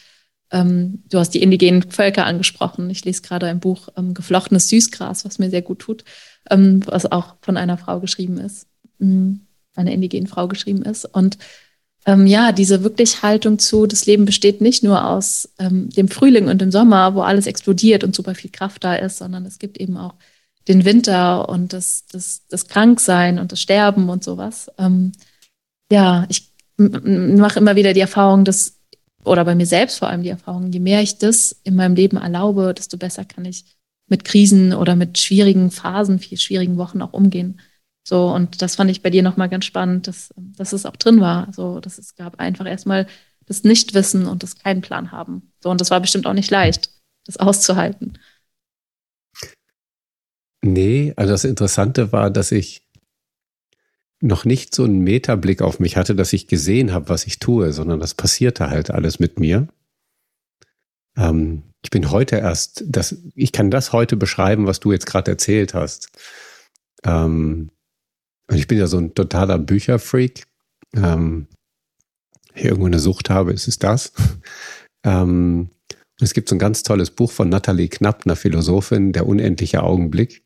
[0.50, 2.88] Ähm, du hast die indigenen Völker angesprochen.
[2.90, 6.04] Ich lese gerade ein Buch ähm, Geflochtenes Süßgras, was mir sehr gut tut,
[6.50, 8.67] ähm, was auch von einer Frau geschrieben ist,
[9.00, 9.40] ähm,
[9.74, 11.04] einer indigenen Frau geschrieben ist.
[11.04, 11.38] Und
[12.06, 16.48] ähm, ja, diese wirklich Haltung zu, das Leben besteht nicht nur aus ähm, dem Frühling
[16.48, 19.78] und dem Sommer, wo alles explodiert und super viel Kraft da ist, sondern es gibt
[19.78, 20.14] eben auch
[20.68, 24.70] den Winter und das, das, das Kranksein und das Sterben und sowas.
[25.90, 28.78] ja, ich mache immer wieder die Erfahrung, dass
[29.28, 32.16] oder bei mir selbst vor allem die Erfahrung, je mehr ich das in meinem Leben
[32.16, 33.64] erlaube, desto besser kann ich
[34.06, 37.60] mit Krisen oder mit schwierigen Phasen, viel schwierigen Wochen auch umgehen.
[38.08, 41.20] So, und das fand ich bei dir nochmal ganz spannend, dass, dass es auch drin
[41.20, 41.52] war.
[41.52, 43.06] So, dass es gab einfach erstmal
[43.44, 45.52] das Nichtwissen und das keinen Plan haben.
[45.60, 46.88] So, und das war bestimmt auch nicht leicht,
[47.26, 48.18] das auszuhalten.
[50.62, 52.88] Nee, also das Interessante war, dass ich
[54.22, 57.74] noch nicht so einen Metablick auf mich hatte, dass ich gesehen habe, was ich tue,
[57.74, 59.68] sondern das passierte halt alles mit mir.
[61.14, 65.30] Ähm, ich bin heute erst, das, ich kann das heute beschreiben, was du jetzt gerade
[65.30, 66.08] erzählt hast.
[67.04, 67.70] Ähm,
[68.56, 70.44] ich bin ja so ein totaler Bücherfreak.
[70.94, 71.46] Ähm,
[72.54, 74.12] hier irgendwo eine Sucht habe, ist es das.
[75.04, 75.70] ähm,
[76.20, 80.44] es gibt so ein ganz tolles Buch von Nathalie Knapp, einer Philosophin, Der unendliche Augenblick.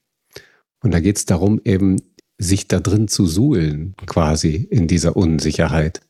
[0.83, 1.97] Und da geht es darum, eben
[2.39, 6.01] sich da drin zu suhlen, quasi in dieser Unsicherheit.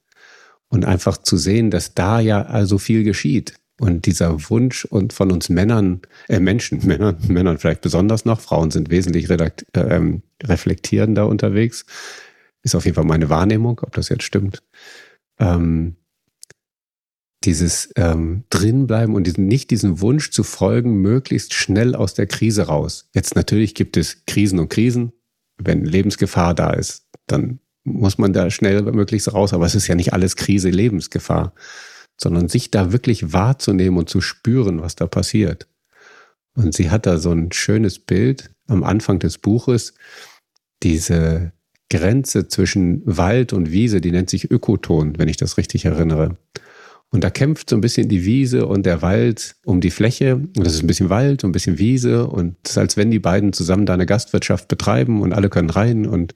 [0.69, 3.55] Und einfach zu sehen, dass da ja also viel geschieht.
[3.83, 8.71] Und dieser Wunsch und von uns Männern, äh Menschen, Männern, Männern vielleicht besonders noch, Frauen
[8.71, 10.01] sind wesentlich redakt, äh,
[10.45, 11.85] reflektierender unterwegs,
[12.63, 14.63] ist auf jeden Fall meine Wahrnehmung, ob das jetzt stimmt.
[15.41, 15.97] Ähm,
[17.43, 22.69] dieses ähm, drinbleiben und diesen, nicht diesen Wunsch zu folgen, möglichst schnell aus der Krise
[22.69, 23.11] raus.
[23.15, 25.11] Jetzt natürlich gibt es Krisen und Krisen,
[25.59, 29.53] wenn Lebensgefahr da ist, dann muss man da schnell möglichst raus.
[29.53, 31.53] Aber es ist ja nicht alles Krise, Lebensgefahr,
[32.23, 35.67] sondern sich da wirklich wahrzunehmen und zu spüren, was da passiert.
[36.55, 39.95] Und sie hat da so ein schönes Bild am Anfang des Buches,
[40.83, 41.53] diese
[41.91, 46.37] Grenze zwischen Wald und Wiese, die nennt sich Ökoton, wenn ich das richtig erinnere.
[47.11, 50.37] Und da kämpft so ein bisschen die Wiese und der Wald um die Fläche.
[50.37, 52.27] Und das ist ein bisschen Wald und ein bisschen Wiese.
[52.27, 55.69] Und es ist, als wenn die beiden zusammen da eine Gastwirtschaft betreiben und alle können
[55.69, 56.07] rein.
[56.07, 56.35] Und,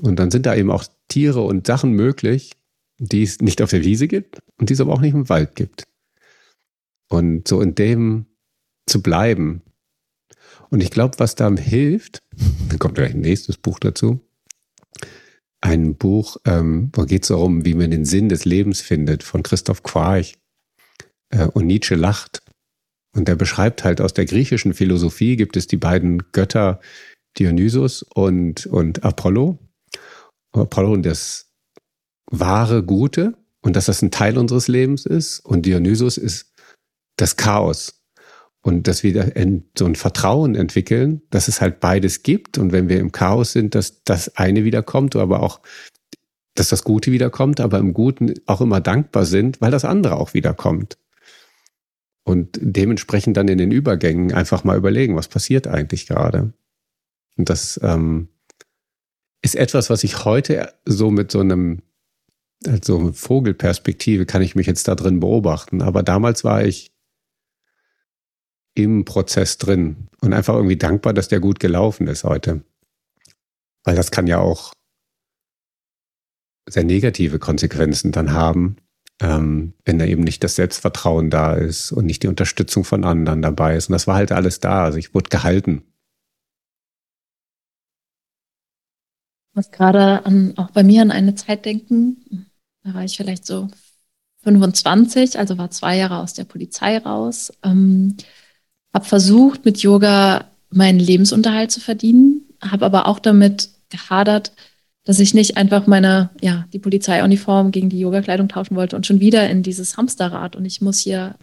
[0.00, 2.52] und dann sind da eben auch Tiere und Sachen möglich,
[3.00, 5.56] die es nicht auf der Wiese gibt und die es aber auch nicht im Wald
[5.56, 5.84] gibt.
[7.08, 8.26] Und so in dem
[8.86, 9.62] zu bleiben.
[10.68, 12.20] Und ich glaube, was da hilft,
[12.68, 14.20] dann kommt gleich ein nächstes Buch dazu,
[15.60, 19.42] ein Buch, ähm, wo geht es darum, wie man den Sinn des Lebens findet, von
[19.42, 20.38] Christoph Quarch.
[21.30, 22.42] Äh, und Nietzsche lacht.
[23.12, 26.80] Und er beschreibt halt aus der griechischen Philosophie gibt es die beiden Götter
[27.38, 29.58] Dionysus und, und Apollo.
[30.52, 31.49] Apollo und das
[32.30, 35.40] wahre Gute und dass das ein Teil unseres Lebens ist.
[35.40, 36.52] Und Dionysus ist
[37.16, 38.00] das Chaos
[38.62, 39.32] und dass wir
[39.76, 43.74] so ein Vertrauen entwickeln, dass es halt beides gibt und wenn wir im Chaos sind,
[43.74, 45.60] dass das eine wiederkommt, aber auch,
[46.54, 50.34] dass das Gute wiederkommt, aber im Guten auch immer dankbar sind, weil das andere auch
[50.34, 50.98] wiederkommt.
[52.22, 56.52] Und dementsprechend dann in den Übergängen einfach mal überlegen, was passiert eigentlich gerade.
[57.36, 58.28] Und das ähm,
[59.42, 61.80] ist etwas, was ich heute so mit so einem,
[62.66, 65.82] also Vogelperspektive kann ich mich jetzt da drin beobachten.
[65.82, 66.90] Aber damals war ich
[68.74, 72.62] im Prozess drin und einfach irgendwie dankbar, dass der gut gelaufen ist heute.
[73.84, 74.72] Weil das kann ja auch
[76.68, 78.76] sehr negative Konsequenzen dann haben,
[79.20, 83.42] ähm, wenn da eben nicht das Selbstvertrauen da ist und nicht die Unterstützung von anderen
[83.42, 83.88] dabei ist.
[83.88, 84.84] Und das war halt alles da.
[84.84, 85.82] Also ich wurde gehalten.
[89.50, 92.49] Ich muss gerade an, auch bei mir an eine Zeit denken.
[92.82, 93.68] Da war ich vielleicht so
[94.42, 97.52] 25, also war zwei Jahre aus der Polizei raus.
[97.62, 98.16] Ähm,
[98.92, 104.52] habe versucht, mit Yoga meinen Lebensunterhalt zu verdienen, habe aber auch damit gehadert,
[105.04, 109.20] dass ich nicht einfach meine, ja, die Polizeiuniform gegen die Yogakleidung tauschen wollte und schon
[109.20, 111.34] wieder in dieses Hamsterrad und ich muss hier,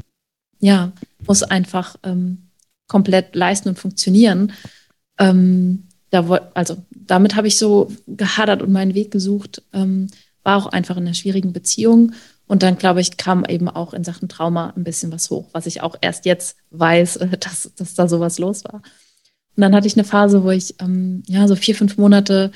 [0.59, 0.91] ja,
[1.25, 2.49] muss einfach ähm,
[2.87, 4.53] komplett leisten und funktionieren.
[5.19, 6.21] Ähm, da,
[6.53, 10.07] also damit habe ich so gehadert und meinen Weg gesucht, ähm,
[10.47, 12.13] war auch einfach in einer schwierigen Beziehung
[12.47, 15.65] und dann, glaube ich, kam eben auch in Sachen Trauma ein bisschen was hoch, was
[15.65, 18.75] ich auch erst jetzt weiß, dass, dass da sowas los war.
[18.75, 22.51] Und dann hatte ich eine Phase, wo ich ähm, ja so vier, fünf Monate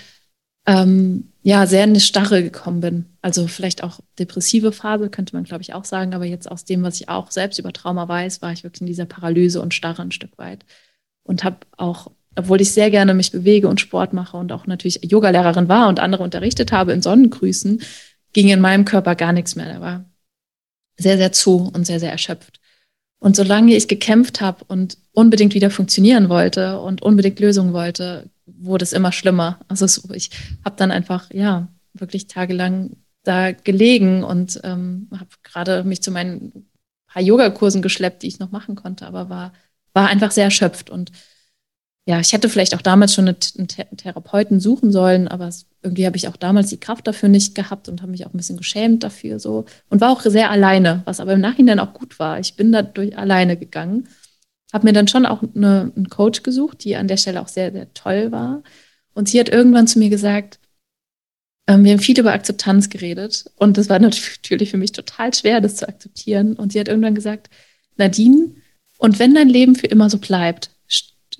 [0.66, 3.06] ähm, ja sehr in eine Starre gekommen bin.
[3.22, 6.14] Also vielleicht auch depressive Phase, könnte man, glaube ich, auch sagen.
[6.14, 8.88] Aber jetzt aus dem, was ich auch selbst über Trauma weiß, war ich wirklich in
[8.88, 10.64] dieser Paralyse und Starre ein Stück weit.
[11.24, 15.00] Und habe auch, obwohl ich sehr gerne mich bewege und Sport mache und auch natürlich
[15.04, 17.82] Yogalehrerin war und andere unterrichtet habe in Sonnengrüßen,
[18.34, 19.66] ging in meinem Körper gar nichts mehr.
[19.66, 20.06] Der war
[20.98, 22.60] sehr, sehr zu und sehr, sehr erschöpft.
[23.20, 28.84] Und solange ich gekämpft habe und unbedingt wieder funktionieren wollte und unbedingt Lösungen wollte, wurde
[28.84, 29.60] es immer schlimmer.
[29.68, 30.32] Also ich
[30.66, 36.68] habe dann einfach, ja, wirklich tagelang da gelegen und ähm, habe gerade mich zu meinen
[37.08, 39.54] paar Yogakursen geschleppt, die ich noch machen konnte, aber war,
[39.94, 40.90] war einfach sehr erschöpft.
[40.90, 41.12] Und
[42.12, 45.50] ja, ich hätte vielleicht auch damals schon einen Therapeuten suchen sollen, aber
[45.82, 48.38] irgendwie habe ich auch damals die Kraft dafür nicht gehabt und habe mich auch ein
[48.38, 52.20] bisschen geschämt dafür so und war auch sehr alleine, was aber im Nachhinein auch gut
[52.20, 52.38] war.
[52.38, 54.10] Ich bin dadurch alleine gegangen,
[54.74, 57.72] habe mir dann schon auch eine, einen Coach gesucht, die an der Stelle auch sehr,
[57.72, 58.62] sehr toll war.
[59.14, 60.60] Und sie hat irgendwann zu mir gesagt,
[61.68, 65.62] ähm, wir haben viel über Akzeptanz geredet und das war natürlich für mich total schwer,
[65.62, 66.58] das zu akzeptieren.
[66.58, 67.50] Und sie hat irgendwann gesagt,
[67.96, 68.56] Nadine,
[68.98, 70.72] und wenn dein Leben für immer so bleibt,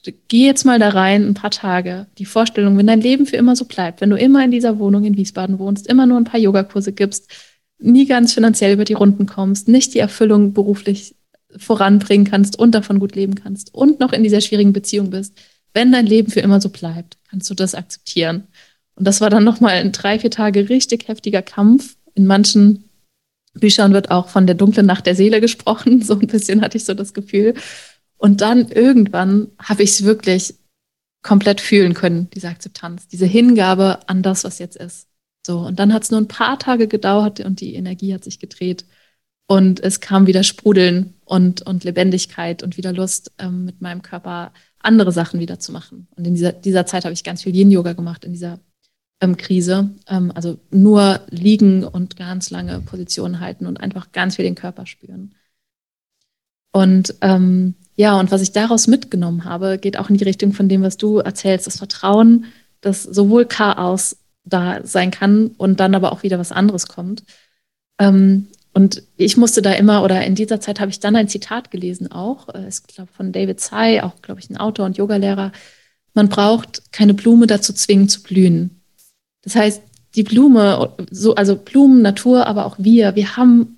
[0.04, 2.08] geh jetzt mal da rein, ein paar Tage.
[2.18, 5.04] Die Vorstellung, wenn dein Leben für immer so bleibt, wenn du immer in dieser Wohnung
[5.04, 7.32] in Wiesbaden wohnst, immer nur ein paar Yogakurse gibst,
[7.80, 11.16] nie ganz finanziell über die Runden kommst, nicht die Erfüllung beruflich
[11.58, 15.34] voranbringen kannst und davon gut leben kannst und noch in dieser schwierigen Beziehung bist,
[15.74, 18.48] wenn dein Leben für immer so bleibt, kannst du das akzeptieren.
[18.96, 21.96] Und das war dann nochmal in drei, vier Tage richtig heftiger Kampf.
[22.14, 22.90] In manchen
[23.54, 26.02] Büchern wird auch von der dunklen Nacht der Seele gesprochen.
[26.06, 27.54] So ein bisschen hatte ich so das Gefühl.
[28.22, 30.54] Und dann irgendwann habe ich es wirklich
[31.24, 35.08] komplett fühlen können, diese Akzeptanz, diese Hingabe an das, was jetzt ist.
[35.46, 38.38] So, und dann hat es nur ein paar Tage gedauert und die Energie hat sich
[38.38, 38.86] gedreht.
[39.48, 44.54] Und es kam wieder Sprudeln und, und Lebendigkeit und wieder Lust, ähm, mit meinem Körper
[44.78, 46.08] andere Sachen wieder zu machen.
[46.16, 48.60] Und in dieser, dieser Zeit habe ich ganz viel Yin-Yoga gemacht, in dieser
[49.20, 49.96] ähm, Krise.
[50.06, 54.86] Ähm, also nur liegen und ganz lange Positionen halten und einfach ganz viel den Körper
[54.86, 55.34] spüren.
[56.72, 60.68] Und ähm, ja, und was ich daraus mitgenommen habe, geht auch in die Richtung von
[60.68, 62.46] dem, was du erzählst, das Vertrauen,
[62.82, 67.24] dass sowohl Chaos da sein kann und dann aber auch wieder was anderes kommt.
[68.00, 71.70] Ähm, und ich musste da immer, oder in dieser Zeit habe ich dann ein Zitat
[71.70, 75.52] gelesen auch, äh, ich glaube von David Tsai, auch glaube ich ein Autor und Yogalehrer.
[76.16, 78.82] Man braucht keine Blume dazu zwingen zu blühen.
[79.44, 79.84] Das heißt,
[80.16, 83.78] die Blume, so, also Blumen, Natur, aber auch wir, wir haben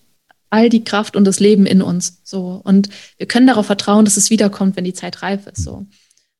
[0.54, 2.22] all die Kraft und das Leben in uns.
[2.24, 2.62] So.
[2.64, 2.88] Und
[3.18, 5.64] wir können darauf vertrauen, dass es wiederkommt, wenn die Zeit reif ist.
[5.64, 5.88] So.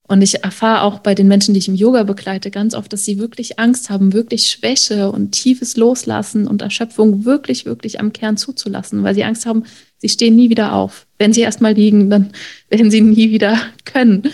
[0.08, 3.06] Und ich erfahre auch bei den Menschen, die ich im Yoga begleite, ganz oft, dass
[3.06, 8.38] sie wirklich Angst haben, wirklich Schwäche und tiefes Loslassen und Erschöpfung wirklich, wirklich am Kern
[8.38, 9.64] zuzulassen, weil sie Angst haben,
[9.98, 11.08] sie stehen nie wieder auf.
[11.18, 12.34] Wenn sie erstmal liegen, dann
[12.70, 14.30] werden sie nie wieder können.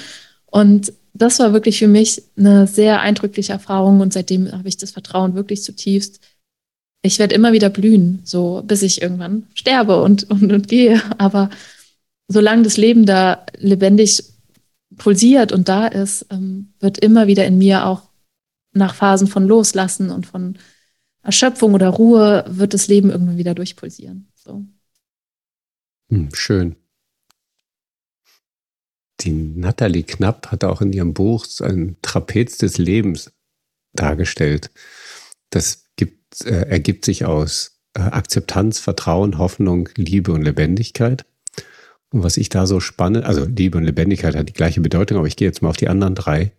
[0.45, 4.91] Und das war wirklich für mich eine sehr eindrückliche Erfahrung und seitdem habe ich das
[4.91, 6.19] Vertrauen wirklich zutiefst,
[7.01, 11.01] ich werde immer wieder blühen, so bis ich irgendwann sterbe und, und, und gehe.
[11.17, 11.49] Aber
[12.27, 14.23] solange das Leben da lebendig
[14.97, 18.09] pulsiert und da ist, ähm, wird immer wieder in mir auch
[18.73, 20.57] nach Phasen von Loslassen und von
[21.21, 24.31] Erschöpfung oder Ruhe wird das Leben irgendwann wieder durchpulsieren.
[24.35, 24.65] So.
[26.09, 26.75] Hm, schön.
[29.21, 33.31] Die Natalie Knapp hat auch in ihrem Buch ein Trapez des Lebens
[33.93, 34.71] dargestellt.
[35.49, 35.88] Das
[36.41, 41.25] äh, ergibt sich aus äh, Akzeptanz, Vertrauen, Hoffnung, Liebe und Lebendigkeit.
[42.11, 45.27] Und was ich da so spannend, also Liebe und Lebendigkeit hat die gleiche Bedeutung, aber
[45.27, 46.51] ich gehe jetzt mal auf die anderen drei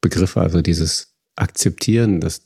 [0.00, 2.42] Begriffe, also dieses Akzeptieren, dass,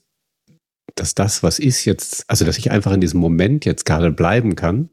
[0.94, 4.56] dass das, was ist jetzt, also dass ich einfach in diesem Moment jetzt gerade bleiben
[4.56, 4.90] kann.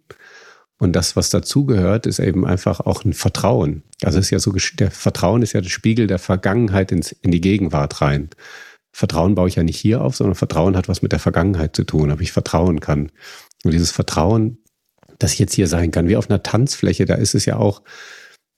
[0.78, 3.84] Und das, was dazugehört, ist eben einfach auch ein Vertrauen.
[4.02, 7.40] Also ist ja so, der Vertrauen ist ja der Spiegel der Vergangenheit ins, in die
[7.40, 8.30] Gegenwart rein.
[8.94, 11.84] Vertrauen baue ich ja nicht hier auf, sondern Vertrauen hat was mit der Vergangenheit zu
[11.84, 13.12] tun, ob ich vertrauen kann.
[13.64, 14.60] Und dieses Vertrauen,
[15.18, 17.82] dass ich jetzt hier sein kann, wie auf einer Tanzfläche, da ist es ja auch,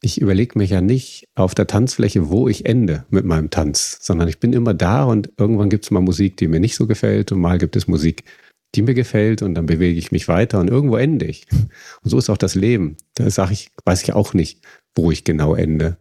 [0.02, 4.28] ich überlege mich ja nicht auf der Tanzfläche, wo ich ende mit meinem Tanz, sondern
[4.28, 7.32] ich bin immer da und irgendwann gibt es mal Musik, die mir nicht so gefällt
[7.32, 8.26] und mal gibt es Musik,
[8.76, 11.48] die mir gefällt und dann bewege ich mich weiter und irgendwo ende ich.
[11.54, 12.98] Und so ist auch das Leben.
[13.15, 14.60] Da sage ich, weiß ich auch nicht,
[14.95, 15.98] wo ich genau ende.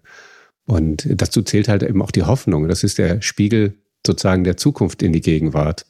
[0.66, 2.68] Und dazu zählt halt eben auch die Hoffnung.
[2.68, 5.86] Das ist der Spiegel sozusagen der Zukunft in die Gegenwart.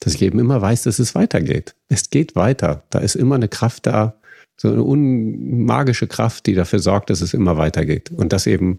[0.00, 1.74] Dass ich eben immer weiß, dass es weitergeht.
[1.88, 2.84] Es geht weiter.
[2.90, 4.20] Da ist immer eine Kraft da,
[4.56, 8.10] so eine unmagische Kraft, die dafür sorgt, dass es immer weitergeht.
[8.10, 8.78] Und dass eben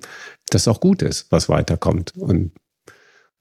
[0.49, 2.15] das auch gut ist, was weiterkommt.
[2.15, 2.51] Und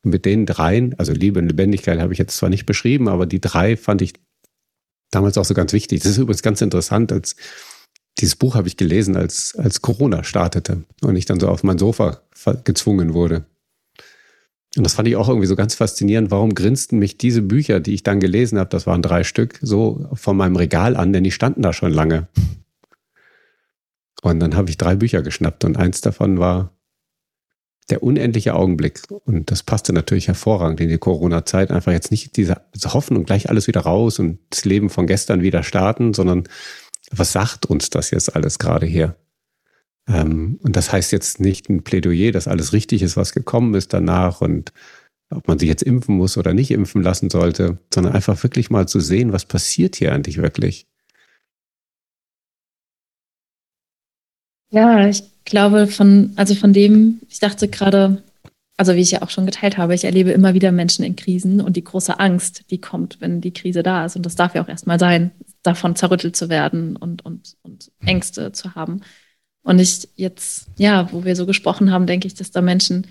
[0.03, 3.41] mit den dreien, also Liebe und Lebendigkeit habe ich jetzt zwar nicht beschrieben, aber die
[3.41, 4.15] drei fand ich
[5.11, 6.03] damals auch so ganz wichtig.
[6.03, 7.37] Das ist übrigens ganz interessant, als
[8.19, 11.79] dieses Buch habe ich gelesen, als, als Corona startete und ich dann so auf mein
[11.79, 12.21] Sofa
[12.65, 13.47] gezwungen wurde.
[14.77, 16.31] Und das fand ich auch irgendwie so ganz faszinierend.
[16.31, 20.09] Warum grinsten mich diese Bücher, die ich dann gelesen habe, das waren drei Stück, so
[20.15, 22.29] von meinem Regal an, denn die standen da schon lange.
[24.23, 26.73] Und dann habe ich drei Bücher geschnappt und eins davon war
[27.91, 29.03] der unendliche Augenblick.
[29.27, 31.71] Und das passte natürlich hervorragend in die Corona-Zeit.
[31.71, 35.63] Einfach jetzt nicht diese Hoffnung, gleich alles wieder raus und das Leben von gestern wieder
[35.63, 36.45] starten, sondern
[37.11, 39.15] was sagt uns das jetzt alles gerade hier?
[40.07, 43.93] Ähm, und das heißt jetzt nicht ein Plädoyer, dass alles richtig ist, was gekommen ist
[43.93, 44.73] danach und
[45.31, 48.87] ob man sich jetzt impfen muss oder nicht impfen lassen sollte, sondern einfach wirklich mal
[48.87, 50.87] zu sehen, was passiert hier eigentlich wirklich.
[54.71, 58.23] Ja, ich glaube von, also von dem, ich dachte gerade,
[58.77, 61.61] also wie ich ja auch schon geteilt habe, ich erlebe immer wieder Menschen in Krisen
[61.61, 64.17] und die große Angst, die kommt, wenn die Krise da ist.
[64.17, 65.31] Und das darf ja auch erstmal sein,
[65.63, 68.09] davon zerrüttelt zu werden und, und, und mhm.
[68.09, 69.01] Ängste zu haben.
[69.65, 73.07] Und ich jetzt, ja, wo wir so gesprochen haben, denke ich, dass da Menschen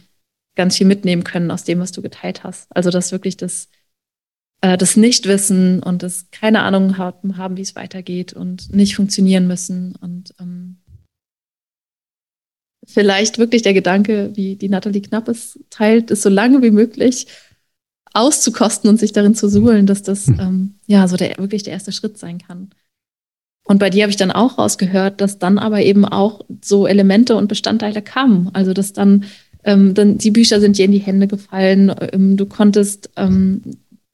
[0.55, 2.67] ganz viel mitnehmen können aus dem, was du geteilt hast.
[2.75, 3.69] Also dass wirklich das,
[4.61, 9.47] äh, das Nichtwissen und das keine Ahnung haben, haben, wie es weitergeht und nicht funktionieren
[9.47, 10.77] müssen und ähm,
[12.85, 17.27] vielleicht wirklich der Gedanke, wie die Nathalie Knapp es teilt, ist so lange wie möglich
[18.13, 20.39] auszukosten und sich darin zu suhlen, dass das hm.
[20.39, 22.69] ähm, ja so der wirklich der erste Schritt sein kann.
[23.65, 27.35] Und bei dir habe ich dann auch rausgehört, dass dann aber eben auch so Elemente
[27.35, 28.49] und Bestandteile kamen.
[28.53, 29.25] Also dass dann,
[29.63, 31.93] ähm, dann die Bücher sind dir in die Hände gefallen.
[32.11, 33.61] Ähm, du konntest ähm,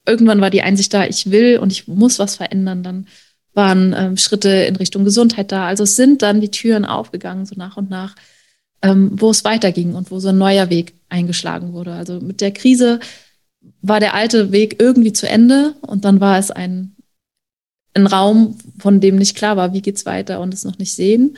[0.05, 2.83] irgendwann war die Einsicht da, ich will und ich muss was verändern.
[2.83, 3.07] Dann
[3.53, 5.67] waren ähm, Schritte in Richtung Gesundheit da.
[5.67, 8.15] Also es sind dann die Türen aufgegangen so nach und nach
[8.81, 11.93] ähm, wo es weiterging und wo so ein neuer Weg eingeschlagen wurde.
[11.93, 12.99] Also mit der Krise
[13.81, 16.95] war der alte Weg irgendwie zu Ende und dann war es ein,
[17.93, 21.37] ein Raum, von dem nicht klar war, wie geht's weiter und es noch nicht sehen.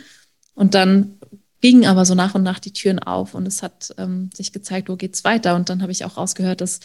[0.54, 1.20] Und dann
[1.62, 4.90] gingen aber so nach und nach die Türen auf und es hat ähm, sich gezeigt,
[4.90, 5.56] wo geht's weiter.
[5.56, 6.80] Und dann habe ich auch rausgehört, dass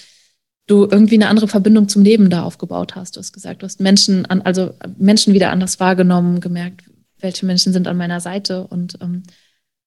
[0.67, 3.17] du irgendwie eine andere Verbindung zum Leben da aufgebaut hast.
[3.17, 7.73] Du hast gesagt, du hast Menschen an, also Menschen wieder anders wahrgenommen, gemerkt, welche Menschen
[7.73, 9.23] sind an meiner Seite und ähm,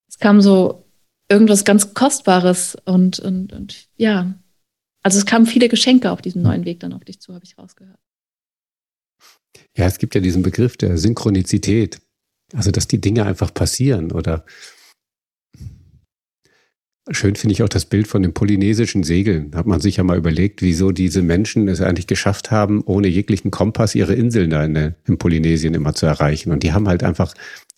[0.08, 0.86] es kam so
[1.30, 4.34] irgendwas ganz Kostbares und, und, und ja,
[5.04, 7.58] also es kamen viele Geschenke auf diesem neuen Weg dann auf dich zu, habe ich
[7.58, 8.00] rausgehört.
[9.80, 12.02] Ja, es gibt ja diesen Begriff der Synchronizität.
[12.54, 14.46] Also, dass die Dinge einfach passieren oder
[17.12, 19.56] Schön finde ich auch das Bild von den polynesischen Segeln.
[19.56, 23.50] Hat man sich ja mal überlegt, wieso diese Menschen es eigentlich geschafft haben, ohne jeglichen
[23.50, 26.52] Kompass ihre Inseln da in, der, in Polynesien immer zu erreichen.
[26.52, 27.34] Und die haben halt einfach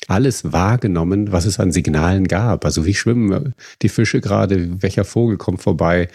[0.08, 2.66] alles wahrgenommen, was es an Signalen gab.
[2.66, 6.10] Also wie schwimmen die Fische gerade, welcher Vogel kommt vorbei,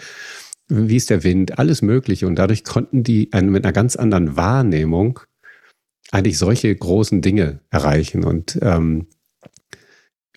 [0.67, 2.27] wie ist der Wind, alles Mögliche.
[2.27, 5.21] Und dadurch konnten die mit einer ganz anderen Wahrnehmung
[6.11, 8.23] eigentlich solche großen Dinge erreichen.
[8.23, 9.07] Und ähm,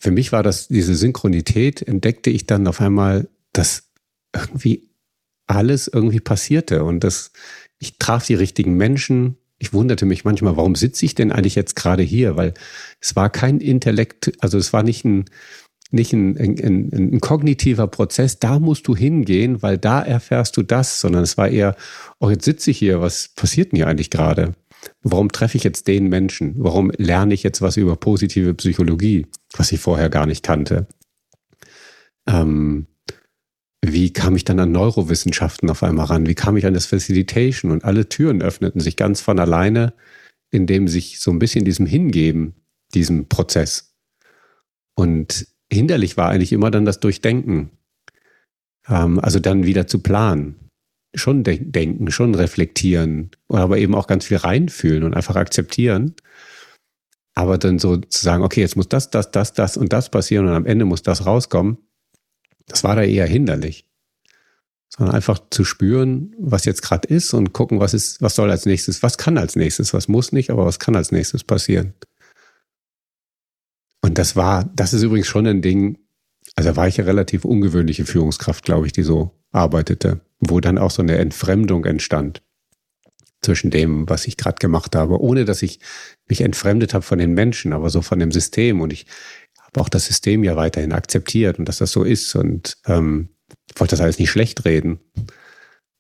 [0.01, 3.91] für mich war das, diese Synchronität, entdeckte ich dann auf einmal, dass
[4.35, 4.91] irgendwie
[5.47, 7.33] alles irgendwie passierte und dass
[7.79, 9.37] ich traf die richtigen Menschen.
[9.59, 12.37] Ich wunderte mich manchmal, warum sitze ich denn eigentlich jetzt gerade hier?
[12.37, 12.55] Weil
[13.01, 15.25] es war kein Intellekt, also es war nicht ein,
[15.91, 21.01] nicht ein, ein, ein, kognitiver Prozess, da musst du hingehen, weil da erfährst du das,
[21.01, 21.75] sondern es war eher,
[22.21, 24.55] oh, jetzt sitze ich hier, was passiert mir eigentlich gerade?
[25.03, 26.55] Warum treffe ich jetzt den Menschen?
[26.59, 29.27] Warum lerne ich jetzt was über positive Psychologie,
[29.57, 30.87] was ich vorher gar nicht kannte?
[32.27, 32.87] Ähm,
[33.83, 36.27] wie kam ich dann an Neurowissenschaften auf einmal ran?
[36.27, 37.71] Wie kam ich an das Facilitation?
[37.71, 39.95] Und alle Türen öffneten sich ganz von alleine,
[40.51, 42.55] indem sich so ein bisschen diesem Hingeben,
[42.95, 43.95] diesem Prozess.
[44.95, 47.71] Und hinderlich war eigentlich immer dann das Durchdenken.
[48.87, 50.70] Ähm, also dann wieder zu planen
[51.15, 56.15] schon de denken, schon reflektieren, aber eben auch ganz viel reinfühlen und einfach akzeptieren.
[57.35, 60.47] Aber dann so zu sagen, okay, jetzt muss das, das, das, das und das passieren
[60.47, 61.79] und am Ende muss das rauskommen,
[62.67, 63.87] das war da eher hinderlich.
[64.89, 68.67] Sondern einfach zu spüren, was jetzt gerade ist und gucken, was ist, was soll als
[68.67, 71.95] nächstes, was kann als nächstes, was muss nicht, aber was kann als nächstes passieren.
[74.03, 75.99] Und das war, das ist übrigens schon ein Ding,
[76.57, 80.91] also war ich ja relativ ungewöhnliche Führungskraft, glaube ich, die so arbeitete, wo dann auch
[80.91, 82.43] so eine Entfremdung entstand
[83.43, 85.81] zwischen dem, was ich gerade gemacht habe, ohne dass ich
[86.29, 88.81] mich entfremdet habe von den Menschen, aber so von dem System.
[88.81, 89.07] Und ich
[89.63, 92.35] habe auch das System ja weiterhin akzeptiert und dass das so ist.
[92.35, 93.31] Und ähm,
[93.73, 95.01] ich wollte das alles nicht schlecht reden.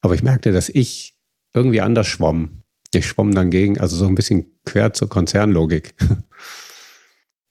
[0.02, 1.16] Aber ich merkte, dass ich
[1.54, 2.62] irgendwie anders schwamm.
[2.92, 5.94] Ich schwamm dann gegen, also so ein bisschen quer zur Konzernlogik.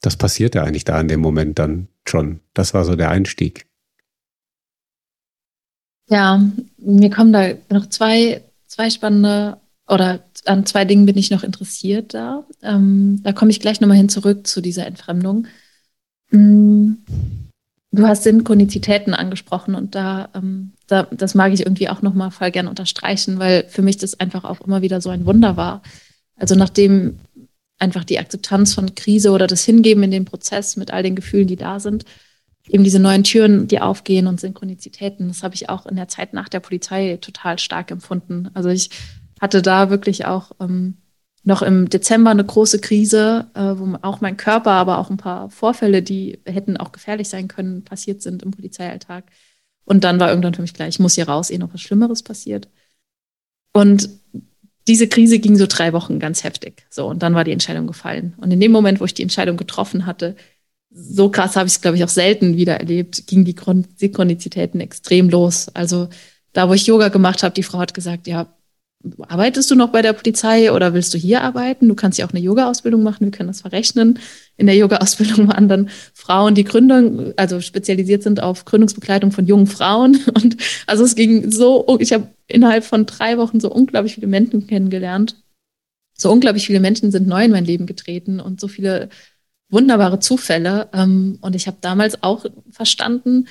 [0.02, 2.40] Das passierte eigentlich da in dem Moment dann schon.
[2.54, 3.69] Das war so der Einstieg.
[6.10, 6.44] Ja,
[6.78, 9.58] mir kommen da noch zwei, zwei spannende
[9.88, 12.46] oder an zwei Dingen bin ich noch interessiert da.
[12.62, 15.48] Ähm, da komme ich gleich nochmal hin zurück zu dieser Entfremdung.
[16.32, 16.94] Mm,
[17.92, 22.52] du hast Synchronizitäten angesprochen und da, ähm, da das mag ich irgendwie auch nochmal voll
[22.52, 25.82] gern unterstreichen, weil für mich das einfach auch immer wieder so ein Wunder war.
[26.36, 27.20] Also nachdem
[27.78, 31.48] einfach die Akzeptanz von Krise oder das Hingeben in den Prozess mit all den Gefühlen,
[31.48, 32.06] die da sind,
[32.70, 35.28] eben diese neuen Türen, die aufgehen und Synchronizitäten.
[35.28, 38.50] Das habe ich auch in der Zeit nach der Polizei total stark empfunden.
[38.54, 38.90] Also ich
[39.42, 40.98] hatte da wirklich auch ähm,
[41.44, 45.50] noch im Dezember eine große Krise, äh, wo auch mein Körper, aber auch ein paar
[45.50, 49.26] Vorfälle, die hätten auch gefährlich sein können, passiert sind im Polizeialltag.
[49.86, 52.22] Und dann war irgendwann für mich klar, ich muss hier raus, eh noch was Schlimmeres
[52.22, 52.70] passiert.
[53.74, 54.10] Und
[54.88, 56.86] diese Krise ging so drei Wochen ganz heftig.
[56.90, 58.36] So, und dann war die Entscheidung gefallen.
[58.38, 60.36] Und in dem Moment, wo ich die Entscheidung getroffen hatte,
[60.92, 63.56] so krass habe ich es, glaube ich, auch selten wieder erlebt, ging die
[63.98, 65.70] Synchronizitäten extrem los.
[65.70, 66.10] Also
[66.54, 68.48] da, wo ich Yoga gemacht habe, die Frau hat gesagt, ja,
[69.28, 71.88] arbeitest du noch bei der Polizei oder willst du hier arbeiten?
[71.88, 74.20] Du kannst ja auch eine Yoga-Ausbildung machen, wir können das verrechnen.
[74.58, 79.68] In der Yoga-Ausbildung waren dann Frauen, die Gründung, also spezialisiert sind auf Gründungsbegleitung von jungen
[79.68, 80.20] Frauen.
[80.34, 84.68] Und also es ging so, ich habe innerhalb von drei Wochen so unglaublich viele Menschen
[84.68, 85.36] kennengelernt.
[86.14, 89.10] So unglaublich viele Menschen sind neu in mein Leben getreten und so viele
[89.70, 90.90] wunderbare Zufälle.
[90.94, 93.48] Ähm, und ich habe damals auch verstanden,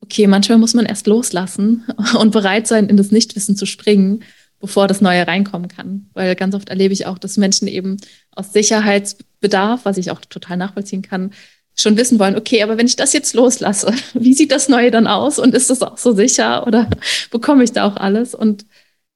[0.00, 1.84] okay, manchmal muss man erst loslassen
[2.18, 4.22] und bereit sein, in das Nichtwissen zu springen
[4.60, 6.10] bevor das Neue reinkommen kann.
[6.12, 7.96] Weil ganz oft erlebe ich auch, dass Menschen eben
[8.30, 11.32] aus Sicherheitsbedarf, was ich auch total nachvollziehen kann,
[11.74, 15.06] schon wissen wollen, okay, aber wenn ich das jetzt loslasse, wie sieht das Neue dann
[15.06, 16.88] aus und ist das auch so sicher oder
[17.30, 18.34] bekomme ich da auch alles?
[18.34, 18.66] Und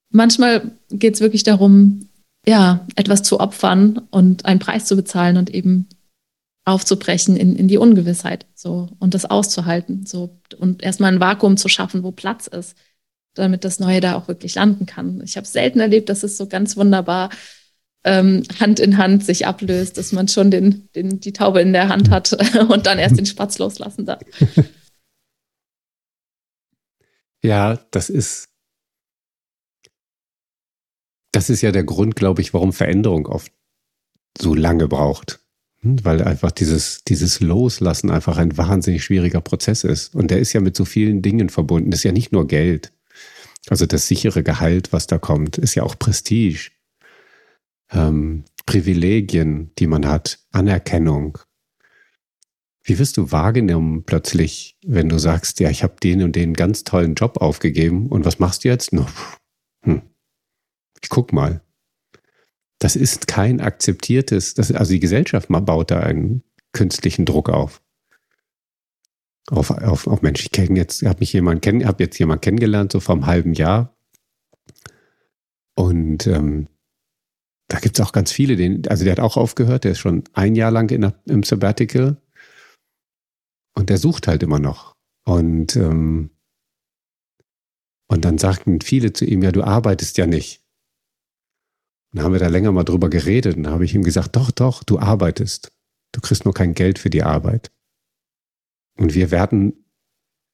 [0.09, 2.09] manchmal geht es wirklich darum,
[2.47, 5.87] ja, etwas zu opfern und einen Preis zu bezahlen und eben
[6.65, 11.69] aufzubrechen in, in die Ungewissheit so und das auszuhalten so und erstmal ein Vakuum zu
[11.69, 12.75] schaffen, wo Platz ist
[13.35, 15.21] damit das Neue da auch wirklich landen kann.
[15.23, 17.29] Ich habe selten erlebt, dass es so ganz wunderbar
[18.03, 21.89] ähm, Hand in Hand sich ablöst, dass man schon den, den, die Taube in der
[21.89, 22.33] Hand hat
[22.69, 24.21] und dann erst den Spatz loslassen darf.
[27.43, 28.49] Ja, das ist,
[31.31, 33.53] das ist ja der Grund, glaube ich, warum Veränderung oft
[34.35, 35.44] so lange braucht.
[35.85, 40.15] Hm, weil einfach dieses, dieses Loslassen einfach ein wahnsinnig schwieriger Prozess ist.
[40.15, 41.91] Und der ist ja mit so vielen Dingen verbunden.
[41.91, 42.91] Das ist ja nicht nur Geld.
[43.69, 46.71] Also das sichere Gehalt, was da kommt, ist ja auch Prestige,
[47.91, 51.37] ähm, Privilegien, die man hat, Anerkennung.
[52.83, 56.83] Wie wirst du wahrgenommen plötzlich, wenn du sagst, ja, ich habe den und den ganz
[56.83, 58.93] tollen Job aufgegeben und was machst du jetzt?
[58.93, 59.07] No,
[59.83, 60.01] hm,
[61.01, 61.61] ich guck mal.
[62.79, 67.81] Das ist kein akzeptiertes, das, also die Gesellschaft baut da einen künstlichen Druck auf
[69.51, 70.41] auf, auf, auf Mensch.
[70.41, 73.53] Ich kenne jetzt, habe mich jemand kennen, habe jetzt jemand kennengelernt, so vor einem halben
[73.53, 73.95] Jahr.
[75.75, 76.67] Und ähm,
[77.67, 80.23] da gibt es auch ganz viele, den, also der hat auch aufgehört, der ist schon
[80.33, 82.17] ein Jahr lang in, im Sabbatical
[83.75, 84.95] und der sucht halt immer noch.
[85.25, 86.31] Und, ähm,
[88.07, 90.64] und dann sagten viele zu ihm, ja, du arbeitest ja nicht.
[92.15, 94.49] Dann haben wir da länger mal drüber geredet und dann habe ich ihm gesagt, doch,
[94.49, 95.73] doch, du arbeitest.
[96.13, 97.73] Du kriegst nur kein Geld für die Arbeit.
[98.97, 99.85] Und wir werden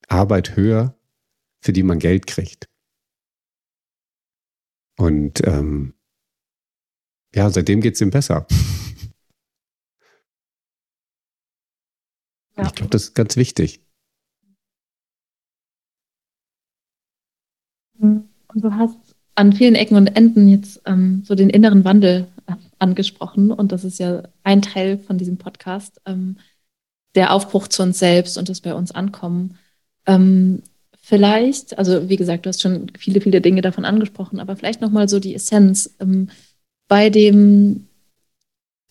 [0.07, 0.99] Arbeit höher,
[1.59, 2.67] für die man Geld kriegt.
[4.97, 5.93] Und ähm,
[7.35, 8.47] ja, seitdem geht es ihm besser.
[8.49, 8.57] Ja.
[12.63, 13.83] Ich glaube, das ist ganz wichtig.
[17.97, 22.53] Und du hast an vielen Ecken und Enden jetzt ähm, so den inneren Wandel äh,
[22.79, 23.51] angesprochen.
[23.51, 26.01] Und das ist ja ein Teil von diesem Podcast.
[26.05, 26.37] Ähm,
[27.15, 29.57] der Aufbruch zu uns selbst und das bei uns ankommen.
[30.05, 30.63] Ähm,
[31.01, 35.09] vielleicht, also wie gesagt, du hast schon viele, viele Dinge davon angesprochen, aber vielleicht nochmal
[35.09, 36.29] so die Essenz ähm,
[36.87, 37.87] bei dem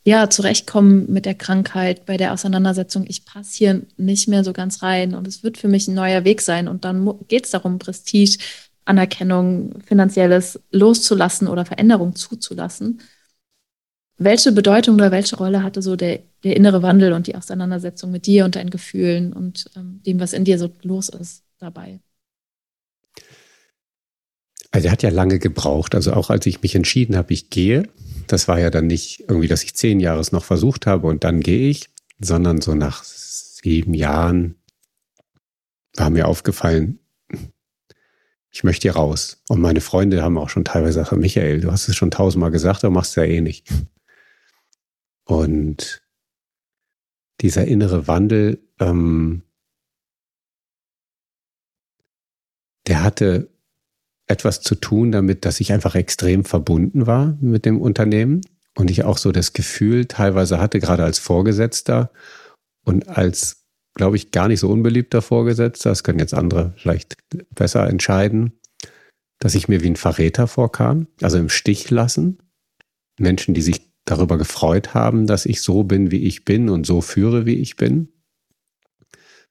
[0.04, 4.82] ja, zurechtkommen mit der Krankheit, bei der Auseinandersetzung, ich passe hier nicht mehr so ganz
[4.82, 6.68] rein und es wird für mich ein neuer Weg sein.
[6.68, 8.38] Und dann geht es darum, Prestige,
[8.84, 13.00] Anerkennung, finanzielles loszulassen oder Veränderung zuzulassen.
[14.18, 18.26] Welche Bedeutung oder welche Rolle hatte so der, der innere Wandel und die Auseinandersetzung mit
[18.26, 22.00] dir und deinen Gefühlen und ähm, dem, was in dir so los ist dabei?
[24.72, 25.94] Also er hat ja lange gebraucht.
[25.94, 27.88] Also auch als ich mich entschieden habe, ich gehe,
[28.26, 31.24] das war ja dann nicht irgendwie, dass ich zehn Jahre es noch versucht habe und
[31.24, 31.88] dann gehe ich,
[32.20, 34.56] sondern so nach sieben Jahren
[35.96, 36.99] war mir aufgefallen,
[38.50, 39.42] ich möchte hier raus.
[39.48, 42.84] Und meine Freunde haben auch schon teilweise gesagt, Michael, du hast es schon tausendmal gesagt,
[42.84, 43.68] aber machst es ja eh nicht.
[45.24, 46.02] Und
[47.40, 49.42] dieser innere Wandel, ähm,
[52.86, 53.50] der hatte
[54.26, 58.40] etwas zu tun damit, dass ich einfach extrem verbunden war mit dem Unternehmen
[58.76, 62.10] und ich auch so das Gefühl teilweise hatte, gerade als Vorgesetzter
[62.84, 63.59] und als,
[63.94, 67.16] glaube ich, gar nicht so unbeliebter Vorgesetzter, das können jetzt andere vielleicht
[67.54, 68.52] besser entscheiden,
[69.38, 72.38] dass ich mir wie ein Verräter vorkam, also im Stich lassen.
[73.18, 77.00] Menschen, die sich darüber gefreut haben, dass ich so bin, wie ich bin und so
[77.00, 78.08] führe, wie ich bin.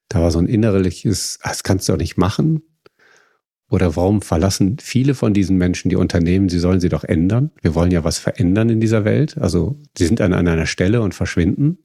[0.08, 2.62] Da war so ein innerliches, ah, das kannst du auch nicht machen.
[3.68, 6.48] Oder warum verlassen viele von diesen Menschen die Unternehmen?
[6.48, 7.52] Sie sollen sie doch ändern.
[7.62, 9.38] Wir wollen ja was verändern in dieser Welt.
[9.38, 11.78] Also sie sind an einer Stelle und verschwinden.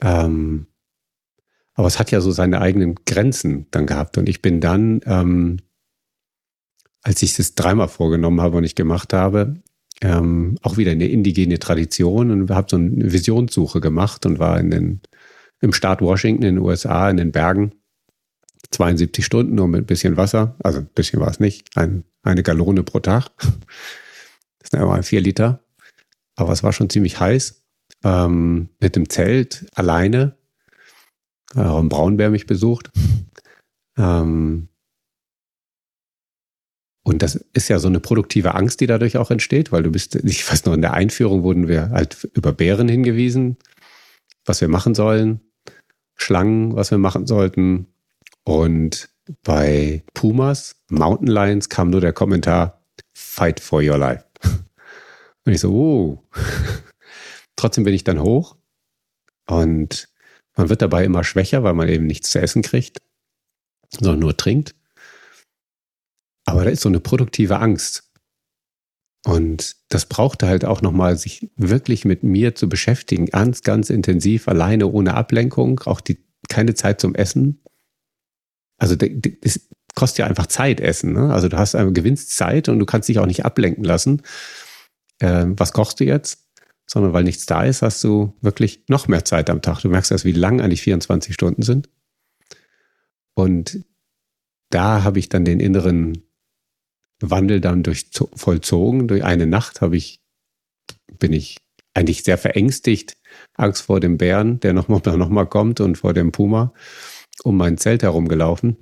[0.00, 0.66] Ähm,
[1.74, 4.16] aber es hat ja so seine eigenen Grenzen dann gehabt.
[4.16, 5.58] Und ich bin dann, ähm,
[7.02, 9.60] als ich es dreimal vorgenommen habe und ich gemacht habe,
[10.00, 14.70] ähm, auch wieder eine indigene Tradition und habe so eine Visionssuche gemacht und war in
[14.70, 15.00] den,
[15.60, 17.72] im Staat Washington in den USA, in den Bergen
[18.70, 22.42] 72 Stunden nur mit ein bisschen Wasser, also ein bisschen war es nicht, ein, eine
[22.42, 23.30] Gallone pro Tag.
[24.60, 25.62] Das sind einmal vier Liter.
[26.36, 27.63] Aber es war schon ziemlich heiß.
[28.04, 30.36] Ähm, mit dem Zelt alleine.
[31.54, 32.90] Äh, auch ein Braunbär mich besucht.
[33.96, 34.68] Ähm,
[37.02, 40.14] und das ist ja so eine produktive Angst, die dadurch auch entsteht, weil du bist,
[40.16, 43.56] ich weiß noch, in der Einführung wurden wir halt über Bären hingewiesen,
[44.46, 45.40] was wir machen sollen,
[46.16, 47.88] Schlangen, was wir machen sollten,
[48.44, 49.08] und
[49.42, 52.82] bei Pumas, Mountain Lions kam nur der Kommentar,
[53.14, 54.24] fight for your life.
[55.46, 56.22] Und ich so, oh.
[57.64, 58.58] Trotzdem bin ich dann hoch
[59.46, 60.10] und
[60.54, 62.98] man wird dabei immer schwächer, weil man eben nichts zu essen kriegt,
[63.88, 64.74] sondern nur trinkt.
[66.44, 68.12] Aber da ist so eine produktive Angst.
[69.24, 74.46] Und das brauchte halt auch nochmal, sich wirklich mit mir zu beschäftigen, ganz, ganz intensiv,
[74.46, 77.62] alleine, ohne Ablenkung, auch die, keine Zeit zum Essen.
[78.76, 79.60] Also das
[79.94, 81.14] kostet ja einfach Zeit, Essen.
[81.14, 81.32] Ne?
[81.32, 84.20] Also du hast gewinnst Zeit und du kannst dich auch nicht ablenken lassen.
[85.18, 86.43] Äh, was kochst du jetzt?
[86.86, 89.80] Sondern weil nichts da ist, hast du wirklich noch mehr Zeit am Tag.
[89.80, 91.88] Du merkst erst, wie lang eigentlich 24 Stunden sind.
[93.34, 93.84] Und
[94.70, 96.24] da habe ich dann den inneren
[97.20, 99.08] Wandel dann durch vollzogen.
[99.08, 100.20] Durch eine Nacht habe ich,
[101.18, 101.58] bin ich
[101.94, 103.16] eigentlich sehr verängstigt,
[103.54, 106.72] Angst vor dem Bären, der nochmal noch mal kommt und vor dem Puma
[107.42, 108.76] um mein Zelt herumgelaufen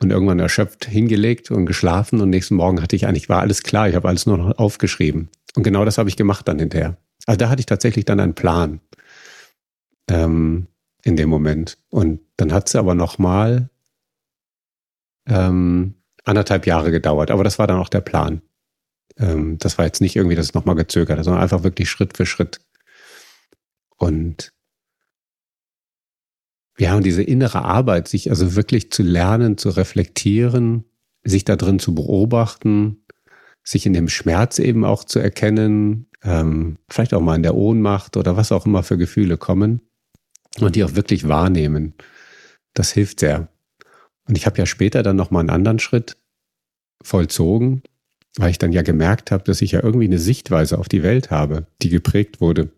[0.00, 3.88] und irgendwann erschöpft hingelegt und geschlafen und nächsten Morgen hatte ich eigentlich, war alles klar,
[3.88, 5.28] ich habe alles nur noch aufgeschrieben.
[5.56, 6.96] Und genau das habe ich gemacht dann hinterher.
[7.26, 8.80] Also da hatte ich tatsächlich dann einen Plan
[10.08, 10.66] ähm,
[11.02, 11.78] in dem Moment.
[11.88, 13.70] Und dann hat es aber nochmal
[15.26, 15.94] ähm,
[16.24, 18.42] anderthalb Jahre gedauert, aber das war dann auch der Plan.
[19.16, 22.16] Ähm, das war jetzt nicht irgendwie, dass es nochmal gezögert hat, sondern einfach wirklich Schritt
[22.16, 22.60] für Schritt.
[23.96, 24.52] Und
[26.78, 30.84] ja, und diese innere Arbeit, sich also wirklich zu lernen, zu reflektieren,
[31.22, 32.99] sich da drin zu beobachten,
[33.70, 38.16] sich in dem Schmerz eben auch zu erkennen, ähm, vielleicht auch mal in der Ohnmacht
[38.16, 39.80] oder was auch immer für Gefühle kommen
[40.58, 41.94] und die auch wirklich wahrnehmen.
[42.74, 43.48] Das hilft sehr.
[44.26, 46.16] Und ich habe ja später dann nochmal einen anderen Schritt
[47.02, 47.82] vollzogen,
[48.36, 51.30] weil ich dann ja gemerkt habe, dass ich ja irgendwie eine Sichtweise auf die Welt
[51.30, 52.70] habe, die geprägt wurde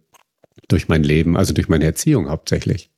[0.68, 2.92] durch mein Leben, also durch meine Erziehung hauptsächlich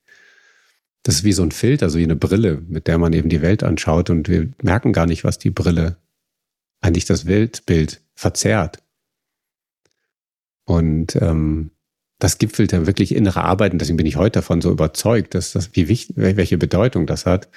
[1.05, 3.43] das ist wie so ein Filter, so wie eine Brille, mit der man eben die
[3.43, 5.99] Welt anschaut und wir merken gar nicht, was die Brille
[6.85, 8.83] eigentlich das Weltbild verzerrt.
[10.65, 11.71] Und ähm,
[12.19, 15.53] das gipfelt ja wirklich innere Arbeit und deswegen bin ich heute davon so überzeugt, dass
[15.53, 17.49] das, wie wichtig, welche Bedeutung das hat,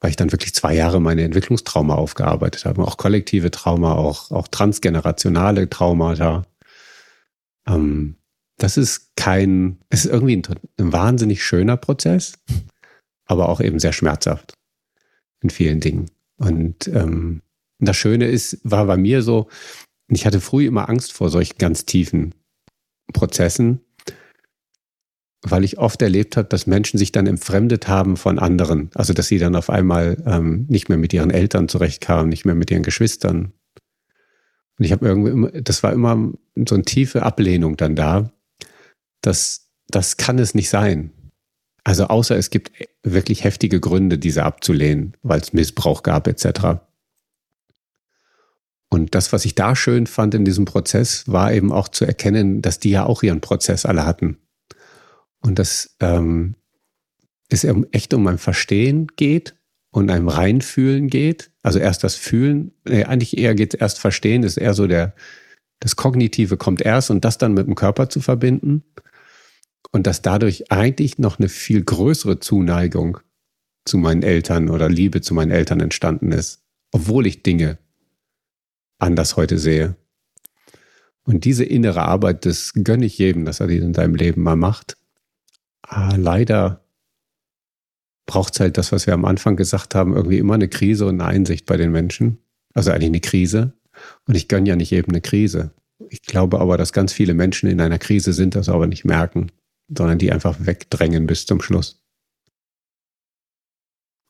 [0.00, 4.48] weil ich dann wirklich zwei Jahre meine Entwicklungstrauma aufgearbeitet habe, auch kollektive Trauma, auch, auch
[4.48, 6.44] transgenerationale Traumata.
[7.66, 8.16] Ähm,
[8.58, 10.42] das ist kein, es ist irgendwie ein,
[10.78, 12.34] ein wahnsinnig schöner Prozess
[13.26, 14.56] aber auch eben sehr schmerzhaft
[15.40, 16.10] in vielen Dingen.
[16.36, 17.42] Und ähm,
[17.84, 19.48] das Schöne ist, war bei mir so,
[20.08, 22.34] ich hatte früh immer Angst vor solchen ganz tiefen
[23.12, 23.80] Prozessen,
[25.42, 28.90] weil ich oft erlebt habe, dass Menschen sich dann entfremdet haben von anderen.
[28.94, 32.54] Also dass sie dann auf einmal ähm, nicht mehr mit ihren Eltern zurechtkamen, nicht mehr
[32.54, 33.52] mit ihren Geschwistern.
[34.78, 36.32] Und ich habe irgendwie immer, das war immer
[36.66, 38.32] so eine tiefe Ablehnung dann da.
[39.20, 41.12] dass das kann es nicht sein.
[41.84, 42.72] Also außer es gibt
[43.02, 46.80] wirklich heftige Gründe, diese abzulehnen, weil es Missbrauch gab etc.
[48.94, 52.62] Und das, was ich da schön fand in diesem Prozess, war eben auch zu erkennen,
[52.62, 54.38] dass die ja auch ihren Prozess alle hatten.
[55.40, 56.54] Und dass ähm,
[57.48, 59.56] es echt um ein Verstehen geht
[59.90, 61.50] und einem Reinfühlen geht.
[61.64, 65.16] Also erst das Fühlen, nee, eigentlich eher geht es erst Verstehen, ist eher so der,
[65.80, 68.84] das Kognitive kommt erst und das dann mit dem Körper zu verbinden
[69.90, 73.18] und dass dadurch eigentlich noch eine viel größere Zuneigung
[73.86, 77.78] zu meinen Eltern oder Liebe zu meinen Eltern entstanden ist, obwohl ich Dinge
[78.98, 79.96] anders heute sehe.
[81.24, 84.56] Und diese innere Arbeit, das gönne ich jedem, dass er die in seinem Leben mal
[84.56, 84.96] macht.
[85.82, 86.84] Ah, leider
[88.26, 91.20] braucht es halt das, was wir am Anfang gesagt haben, irgendwie immer eine Krise und
[91.20, 92.38] eine Einsicht bei den Menschen.
[92.74, 93.72] Also eigentlich eine Krise.
[94.26, 95.72] Und ich gönne ja nicht eben eine Krise.
[96.08, 99.50] Ich glaube aber, dass ganz viele Menschen in einer Krise sind, das aber nicht merken
[99.88, 102.00] sondern die einfach wegdrängen bis zum Schluss.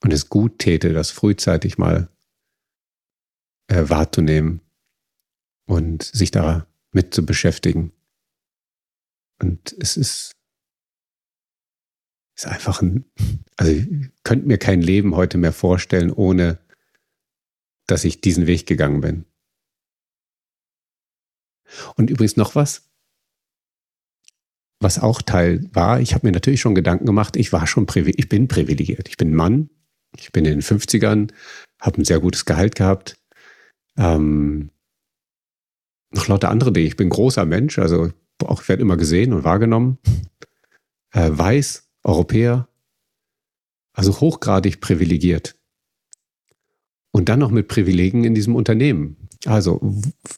[0.02, 2.08] und es gut täte, das frühzeitig mal
[3.68, 4.60] äh, wahrzunehmen
[5.66, 7.92] und sich da mit zu beschäftigen.
[9.40, 10.32] Und es ist,
[12.36, 13.04] ist einfach ein,
[13.56, 13.88] also ich
[14.22, 16.58] könnte mir kein Leben heute mehr vorstellen, ohne
[17.86, 19.24] dass ich diesen Weg gegangen bin.
[21.96, 22.88] Und übrigens noch was,
[24.80, 28.28] was auch Teil war, ich habe mir natürlich schon Gedanken gemacht, ich war schon ich
[28.28, 29.08] bin privilegiert.
[29.08, 29.70] Ich bin Mann,
[30.16, 31.32] ich bin in den 50ern,
[31.80, 33.16] habe ein sehr gutes Gehalt gehabt.
[33.96, 34.70] Ähm,
[36.10, 36.86] noch lauter andere Dinge.
[36.86, 38.10] Ich bin großer Mensch, also
[38.44, 39.98] auch ich werde immer gesehen und wahrgenommen.
[41.12, 42.68] Äh, weiß, Europäer,
[43.92, 45.56] also hochgradig privilegiert.
[47.12, 49.28] Und dann noch mit Privilegien in diesem Unternehmen.
[49.46, 49.80] Also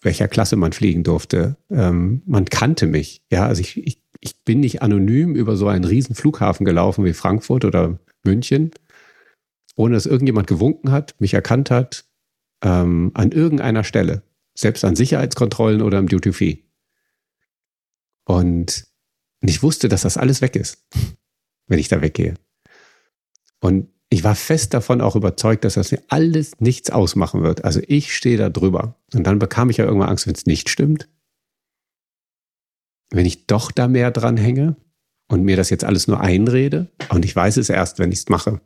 [0.02, 1.56] welcher Klasse man fliegen durfte.
[1.70, 3.22] Ähm, man kannte mich.
[3.30, 7.14] Ja, also ich, ich, ich bin nicht anonym über so einen riesen Flughafen gelaufen wie
[7.14, 8.72] Frankfurt oder München,
[9.74, 12.04] ohne dass irgendjemand gewunken hat, mich erkannt hat,
[12.62, 14.22] ähm, an irgendeiner Stelle.
[14.54, 16.56] Selbst an Sicherheitskontrollen oder im Duty Free.
[18.24, 18.86] Und
[19.40, 20.84] ich wusste, dass das alles weg ist,
[21.66, 22.34] wenn ich da weggehe.
[23.60, 27.64] Und ich war fest davon auch überzeugt, dass das mir alles nichts ausmachen wird.
[27.64, 28.96] Also ich stehe da drüber.
[29.12, 31.08] Und dann bekam ich ja irgendwann Angst, wenn es nicht stimmt.
[33.10, 34.76] Wenn ich doch da mehr dran hänge
[35.28, 36.90] und mir das jetzt alles nur einrede.
[37.08, 38.60] Und ich weiß es erst, wenn ich es mache.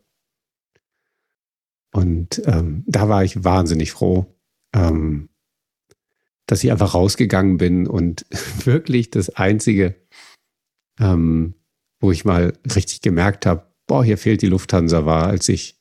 [1.93, 4.27] Und ähm, da war ich wahnsinnig froh,
[4.75, 5.29] ähm,
[6.47, 8.27] dass ich einfach rausgegangen bin und
[8.65, 9.97] wirklich das Einzige,
[10.99, 11.55] ähm,
[12.01, 15.81] wo ich mal richtig gemerkt habe, boah, hier fehlt die Lufthansa, war, als ich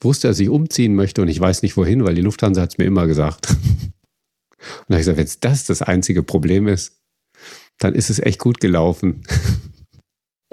[0.00, 2.78] wusste, dass ich umziehen möchte und ich weiß nicht wohin, weil die Lufthansa hat es
[2.78, 3.50] mir immer gesagt.
[3.50, 3.58] und
[4.88, 7.00] da habe ich gesagt, wenn das das einzige Problem ist,
[7.78, 9.22] dann ist es echt gut gelaufen.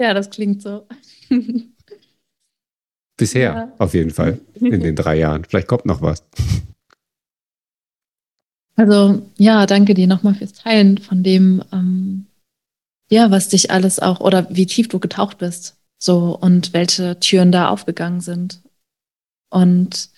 [0.02, 0.88] Ja, das klingt so.
[3.20, 3.72] Bisher, ja.
[3.76, 5.44] auf jeden Fall, in den drei Jahren.
[5.44, 6.24] Vielleicht kommt noch was.
[8.76, 12.24] Also ja, danke dir nochmal fürs Teilen von dem, ähm,
[13.10, 17.52] ja, was dich alles auch oder wie tief du getaucht bist, so und welche Türen
[17.52, 18.62] da aufgegangen sind.
[19.50, 20.08] Und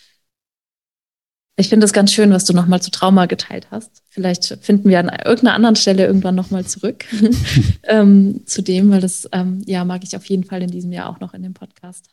[1.63, 4.03] ich finde es ganz schön, was du nochmal zu Trauma geteilt hast.
[4.09, 7.05] Vielleicht finden wir an irgendeiner anderen Stelle irgendwann nochmal zurück
[7.85, 11.09] ähm, zu dem, weil das ähm, ja mag ich auf jeden Fall in diesem Jahr
[11.09, 12.11] auch noch in dem Podcast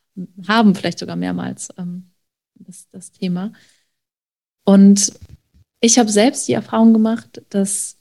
[0.47, 2.11] haben, vielleicht sogar mehrmals ähm,
[2.53, 3.51] das, das Thema.
[4.65, 5.13] Und
[5.81, 7.97] ich habe selbst die Erfahrung gemacht, dass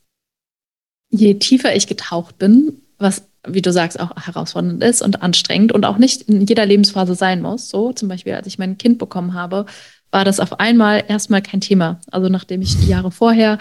[1.09, 5.86] je tiefer ich getaucht bin, was, wie du sagst, auch herausfordernd ist und anstrengend und
[5.86, 9.32] auch nicht in jeder Lebensphase sein muss, so zum Beispiel, als ich mein Kind bekommen
[9.32, 9.64] habe,
[10.11, 12.00] war das auf einmal erstmal kein Thema.
[12.11, 13.59] Also nachdem ich die Jahre vorher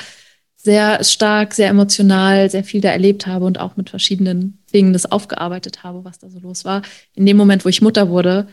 [0.56, 5.06] sehr stark, sehr emotional, sehr viel da erlebt habe und auch mit verschiedenen Dingen das
[5.06, 6.82] aufgearbeitet habe, was da so los war.
[7.14, 8.48] In dem Moment, wo ich Mutter wurde,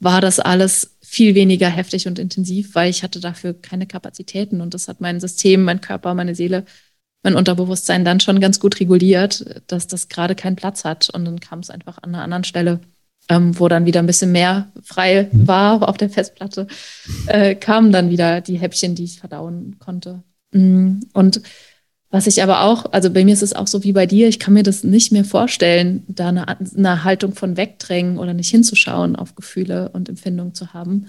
[0.00, 4.74] war das alles viel weniger heftig und intensiv, weil ich hatte dafür keine Kapazitäten und
[4.74, 6.64] das hat mein System, mein Körper, meine Seele,
[7.22, 11.38] mein Unterbewusstsein dann schon ganz gut reguliert, dass das gerade keinen Platz hat und dann
[11.38, 12.80] kam es einfach an einer anderen Stelle,
[13.30, 16.66] ähm, wo dann wieder ein bisschen mehr frei war auf der Festplatte,
[17.28, 20.24] äh, kamen dann wieder die Häppchen, die ich verdauen konnte.
[20.52, 21.40] Mm, und
[22.10, 24.40] was ich aber auch, also bei mir ist es auch so wie bei dir, ich
[24.40, 29.14] kann mir das nicht mehr vorstellen, da eine, eine Haltung von Wegdrängen oder nicht hinzuschauen
[29.14, 31.06] auf Gefühle und Empfindungen zu haben.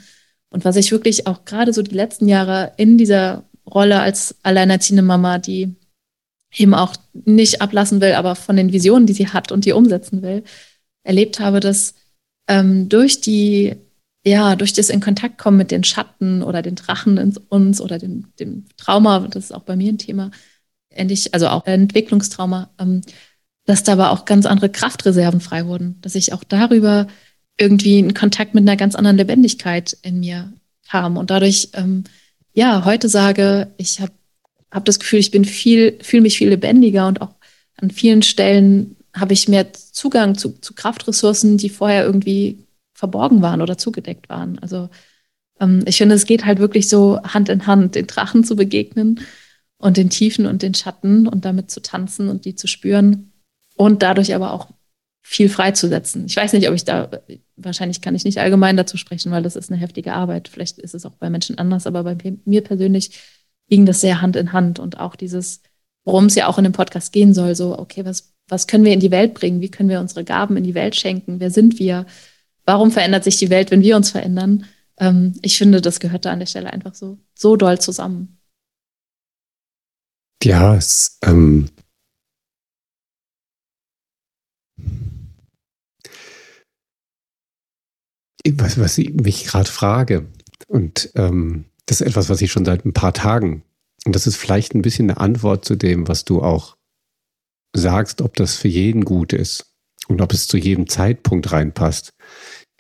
[0.52, 5.02] Und was ich wirklich auch gerade so die letzten Jahre in dieser Rolle als alleinerziehende
[5.02, 5.76] Mama, die
[6.56, 10.22] eben auch nicht ablassen will, aber von den Visionen, die sie hat und die umsetzen
[10.22, 10.44] will,
[11.04, 11.96] erlebt habe, dass
[12.52, 13.78] ähm, durch die,
[14.26, 17.98] ja, durch das in Kontakt kommen mit den Schatten oder den Drachen in uns oder
[17.98, 20.32] dem, dem Trauma, das ist auch bei mir ein Thema,
[20.90, 23.02] ähnlich, also auch Entwicklungstrauma, ähm,
[23.66, 27.08] dass da aber auch ganz andere Kraftreserven frei wurden, dass ich auch darüber
[27.58, 30.52] irgendwie in Kontakt mit einer ganz anderen Lebendigkeit in mir
[30.90, 31.16] kam.
[31.16, 32.04] Und dadurch ähm,
[32.54, 34.12] ja heute sage, ich habe
[34.72, 37.36] hab das Gefühl, ich bin viel, fühle mich viel lebendiger und auch
[37.78, 43.62] an vielen Stellen habe ich mehr Zugang zu, zu Kraftressourcen, die vorher irgendwie verborgen waren
[43.62, 44.60] oder zugedeckt waren.
[44.60, 44.90] Also
[45.60, 49.22] ähm, ich finde, es geht halt wirklich so Hand in Hand, den Drachen zu begegnen
[49.78, 53.32] und den Tiefen und den Schatten und damit zu tanzen und die zu spüren
[53.76, 54.70] und dadurch aber auch
[55.22, 56.26] viel freizusetzen.
[56.26, 57.10] Ich weiß nicht, ob ich da,
[57.56, 60.48] wahrscheinlich kann ich nicht allgemein dazu sprechen, weil das ist eine heftige Arbeit.
[60.48, 63.20] Vielleicht ist es auch bei Menschen anders, aber bei mir persönlich
[63.70, 65.62] ging das sehr Hand in Hand und auch dieses,
[66.04, 68.92] worum es ja auch in dem Podcast gehen soll, so, okay, was, was können wir
[68.92, 69.62] in die Welt bringen?
[69.62, 71.40] Wie können wir unsere Gaben in die Welt schenken?
[71.40, 72.06] Wer sind wir?
[72.66, 74.66] Warum verändert sich die Welt, wenn wir uns verändern?
[74.98, 78.38] Ähm, ich finde, das gehört da an der Stelle einfach so, so doll zusammen.
[80.44, 81.70] Ja, es, ähm,
[88.50, 90.28] was, was ich mich gerade frage,
[90.68, 93.64] und ähm, das ist etwas, was ich schon seit ein paar Tagen,
[94.06, 96.76] und das ist vielleicht ein bisschen eine Antwort zu dem, was du auch
[97.74, 99.74] sagst, ob das für jeden gut ist
[100.08, 102.14] und ob es zu jedem Zeitpunkt reinpasst.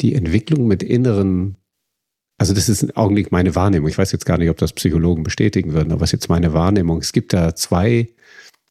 [0.01, 1.57] Die Entwicklung mit inneren,
[2.37, 3.89] also das ist im Augenblick meine Wahrnehmung.
[3.89, 6.53] Ich weiß jetzt gar nicht, ob das Psychologen bestätigen würden, aber es ist jetzt meine
[6.53, 6.99] Wahrnehmung.
[6.99, 8.09] Es gibt da zwei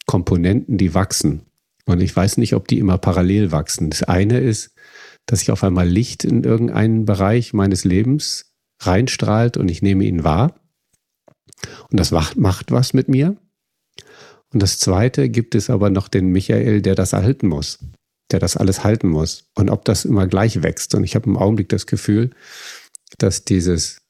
[0.07, 1.43] Komponenten, die wachsen.
[1.87, 3.91] Und ich weiß nicht, ob die immer parallel wachsen.
[3.91, 4.75] Das eine ist,
[5.27, 10.25] dass ich auf einmal Licht in irgendeinen Bereich meines Lebens reinstrahlt und ich nehme ihn
[10.25, 10.55] wahr.
[11.91, 13.37] Und das macht, was mit mir.
[14.53, 17.79] Und das zweite gibt es aber noch den Michael, der das halten muss,
[18.31, 19.49] der das alles halten muss.
[19.55, 20.95] Und ob das immer gleich wächst.
[20.95, 22.31] Und ich habe im Augenblick das Gefühl,
[23.19, 24.03] dass dieses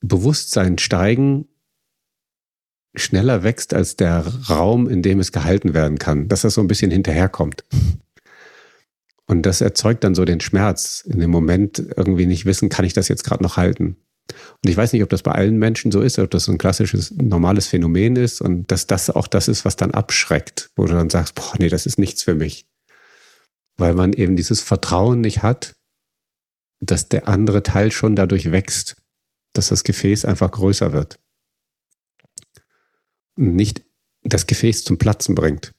[0.00, 1.48] Bewusstsein steigen
[2.96, 6.68] schneller wächst als der Raum, in dem es gehalten werden kann, dass das so ein
[6.68, 7.64] bisschen hinterherkommt.
[9.26, 12.92] Und das erzeugt dann so den Schmerz, in dem Moment irgendwie nicht wissen, kann ich
[12.92, 13.96] das jetzt gerade noch halten.
[14.32, 16.58] Und ich weiß nicht, ob das bei allen Menschen so ist, ob das so ein
[16.58, 20.94] klassisches, normales Phänomen ist und dass das auch das ist, was dann abschreckt, wo du
[20.94, 22.66] dann sagst, boah, nee, das ist nichts für mich.
[23.76, 25.74] Weil man eben dieses Vertrauen nicht hat,
[26.80, 28.96] dass der andere Teil schon dadurch wächst,
[29.52, 31.18] dass das Gefäß einfach größer wird.
[33.36, 33.82] Und nicht
[34.22, 35.72] das Gefäß zum Platzen bringt,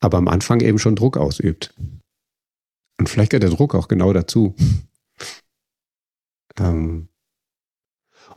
[0.00, 1.74] aber am Anfang eben schon Druck ausübt.
[2.98, 4.56] Und vielleicht gehört der Druck auch genau dazu.
[6.58, 7.08] ähm,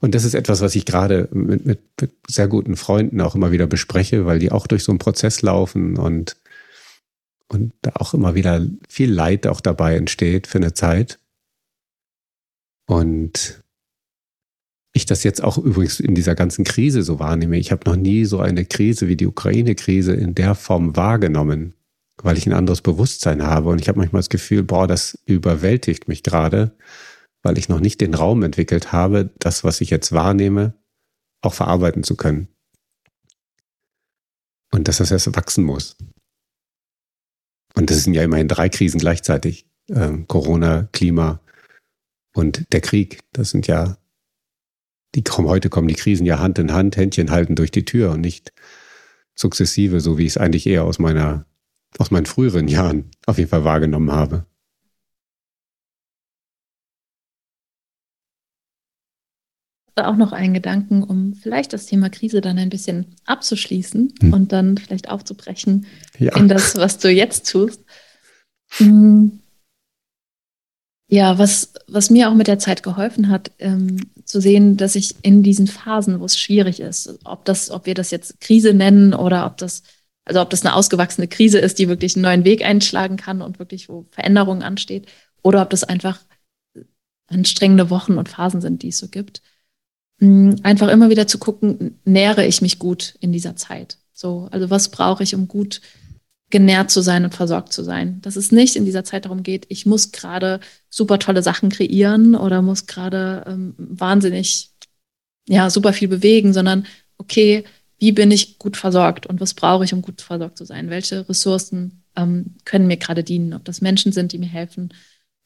[0.02, 3.52] und das ist etwas, was ich gerade mit, mit, mit, sehr guten Freunden auch immer
[3.52, 6.38] wieder bespreche, weil die auch durch so einen Prozess laufen und,
[7.48, 11.20] und da auch immer wieder viel Leid auch dabei entsteht für eine Zeit.
[12.88, 13.62] Und
[14.94, 17.58] ich das jetzt auch übrigens in dieser ganzen Krise so wahrnehme.
[17.58, 21.76] Ich habe noch nie so eine Krise wie die Ukraine-Krise in der Form wahrgenommen,
[22.22, 23.70] weil ich ein anderes Bewusstsein habe.
[23.70, 26.72] Und ich habe manchmal das Gefühl, boah, das überwältigt mich gerade
[27.44, 30.74] weil ich noch nicht den Raum entwickelt habe, das, was ich jetzt wahrnehme,
[31.42, 32.50] auch verarbeiten zu können.
[34.72, 35.98] Und dass das erst wachsen muss.
[37.76, 39.68] Und das sind ja immerhin drei Krisen gleichzeitig.
[39.90, 41.42] Ähm, Corona, Klima
[42.34, 43.22] und der Krieg.
[43.32, 43.98] Das sind ja,
[45.16, 48.12] die kommen, heute kommen die Krisen ja Hand in Hand, Händchen halten durch die Tür
[48.12, 48.54] und nicht
[49.34, 51.46] sukzessive, so wie ich es eigentlich eher aus meiner,
[51.98, 54.46] aus meinen früheren Jahren auf jeden Fall wahrgenommen habe.
[60.08, 64.34] Auch noch einen Gedanken, um vielleicht das Thema Krise dann ein bisschen abzuschließen hm.
[64.34, 65.86] und dann vielleicht aufzubrechen
[66.18, 66.36] ja.
[66.38, 67.84] in das, was du jetzt tust.
[68.78, 69.40] Hm.
[71.12, 75.16] Ja, was, was mir auch mit der Zeit geholfen hat, ähm, zu sehen, dass ich
[75.24, 79.16] in diesen Phasen, wo es schwierig ist, ob das, ob wir das jetzt Krise nennen
[79.16, 79.82] oder ob das,
[80.24, 83.58] also ob das eine ausgewachsene Krise ist, die wirklich einen neuen Weg einschlagen kann und
[83.58, 85.08] wirklich, wo Veränderungen ansteht,
[85.42, 86.20] oder ob das einfach
[87.26, 89.42] anstrengende Wochen und Phasen sind, die es so gibt
[90.22, 93.98] einfach immer wieder zu gucken, nähere ich mich gut in dieser Zeit.
[94.14, 95.82] So, also was brauche ich, um gut
[96.50, 98.22] genährt zu sein und versorgt zu sein.
[98.22, 100.60] Dass es nicht in dieser Zeit darum geht, ich muss gerade
[100.90, 104.72] super tolle Sachen kreieren oder muss gerade ähm, wahnsinnig,
[105.48, 106.86] ja, super viel bewegen, sondern
[107.18, 107.64] okay,
[108.00, 110.90] wie bin ich gut versorgt und was brauche ich, um gut versorgt zu sein?
[110.90, 113.54] Welche Ressourcen ähm, können mir gerade dienen?
[113.54, 114.90] Ob das Menschen sind, die mir helfen,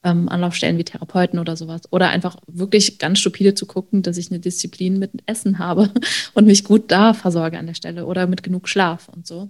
[0.04, 1.82] ähm, Anlaufstellen wie Therapeuten oder sowas.
[1.90, 5.90] Oder einfach wirklich ganz stupide zu gucken, dass ich eine Disziplin mit Essen habe
[6.34, 9.48] und mich gut da versorge an der Stelle oder mit genug Schlaf und so.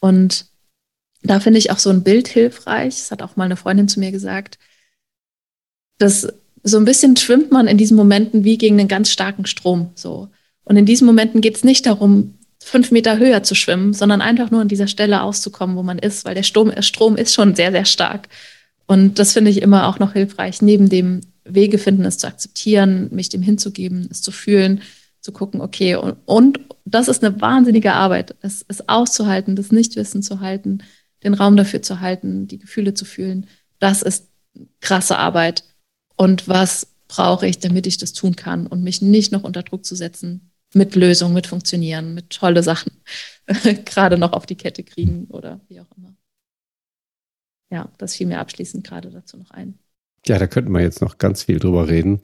[0.00, 0.46] Und
[1.22, 2.96] da finde ich auch so ein Bild hilfreich.
[2.96, 4.58] Das hat auch mal eine Freundin zu mir gesagt,
[5.98, 6.26] dass
[6.64, 9.92] so ein bisschen schwimmt man in diesen Momenten wie gegen einen ganz starken Strom.
[9.94, 10.28] So.
[10.64, 14.50] Und in diesen Momenten geht es nicht darum, fünf Meter höher zu schwimmen, sondern einfach
[14.50, 17.72] nur an dieser Stelle auszukommen, wo man ist, weil der Strom, Strom ist schon sehr,
[17.72, 18.28] sehr stark.
[18.92, 23.08] Und das finde ich immer auch noch hilfreich, neben dem Wege finden, es zu akzeptieren,
[23.10, 24.82] mich dem hinzugeben, es zu fühlen,
[25.22, 30.22] zu gucken, okay, und, und das ist eine wahnsinnige Arbeit, es, es auszuhalten, das Nichtwissen
[30.22, 30.82] zu halten,
[31.24, 33.46] den Raum dafür zu halten, die Gefühle zu fühlen.
[33.78, 34.28] Das ist
[34.82, 35.64] krasse Arbeit.
[36.16, 39.86] Und was brauche ich, damit ich das tun kann und mich nicht noch unter Druck
[39.86, 42.92] zu setzen mit Lösungen, mit Funktionieren, mit tolle Sachen
[43.86, 46.14] gerade noch auf die Kette kriegen oder wie auch immer
[47.72, 49.78] ja, das fiel mir abschließend gerade dazu noch ein.
[50.26, 52.20] Ja, da könnten wir jetzt noch ganz viel drüber reden,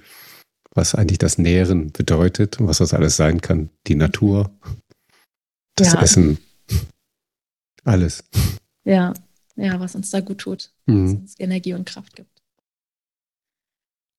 [0.72, 3.70] was eigentlich das Nähren bedeutet und was das alles sein kann.
[3.86, 4.50] Die Natur,
[5.74, 6.02] das ja.
[6.02, 6.38] Essen,
[7.82, 8.24] alles.
[8.84, 9.14] Ja,
[9.56, 11.04] ja, was uns da gut tut, mhm.
[11.04, 12.30] was uns Energie und Kraft gibt.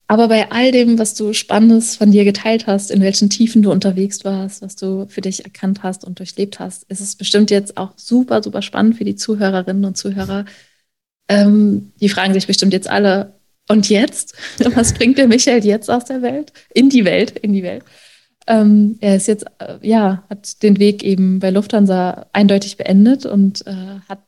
[0.07, 3.71] Aber bei all dem, was du Spannendes von dir geteilt hast, in welchen Tiefen du
[3.71, 7.77] unterwegs warst, was du für dich erkannt hast und durchlebt hast, ist es bestimmt jetzt
[7.77, 10.45] auch super, super spannend für die Zuhörerinnen und Zuhörer,
[11.29, 13.35] ähm, die fragen sich bestimmt jetzt alle,
[13.69, 14.35] Und jetzt?
[14.75, 16.51] Was bringt der Michael jetzt aus der Welt?
[16.73, 17.83] In die Welt, in die Welt.
[18.47, 23.65] Ähm, er ist jetzt, äh, ja, hat den Weg eben bei Lufthansa eindeutig beendet und
[23.67, 24.19] äh, hat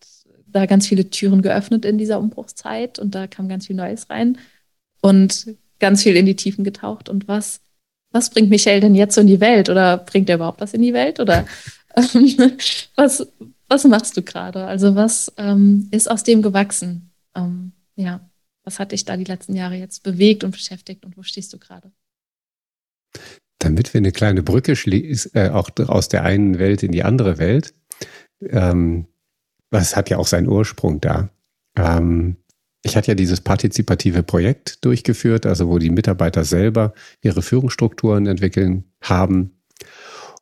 [0.45, 4.37] da ganz viele Türen geöffnet in dieser Umbruchszeit und da kam ganz viel Neues rein
[5.01, 7.09] und ganz viel in die Tiefen getaucht.
[7.09, 7.61] Und was,
[8.11, 9.69] was bringt Michael denn jetzt so in die Welt?
[9.69, 11.19] Oder bringt er überhaupt was in die Welt?
[11.19, 11.45] Oder
[11.95, 12.57] ähm,
[12.95, 13.27] was,
[13.71, 14.65] was machst du gerade?
[14.65, 17.13] Also was ähm, ist aus dem gewachsen?
[17.33, 18.29] Ähm, ja,
[18.65, 21.57] was hat dich da die letzten Jahre jetzt bewegt und beschäftigt und wo stehst du
[21.57, 21.89] gerade?
[23.59, 27.37] Damit wir eine kleine Brücke schließen, äh, auch aus der einen Welt in die andere
[27.37, 27.73] Welt,
[28.41, 29.07] ähm,
[29.69, 31.29] was hat ja auch seinen Ursprung da.
[31.77, 32.35] Ähm,
[32.83, 38.83] ich hatte ja dieses partizipative Projekt durchgeführt, also wo die Mitarbeiter selber ihre Führungsstrukturen entwickeln
[39.01, 39.60] haben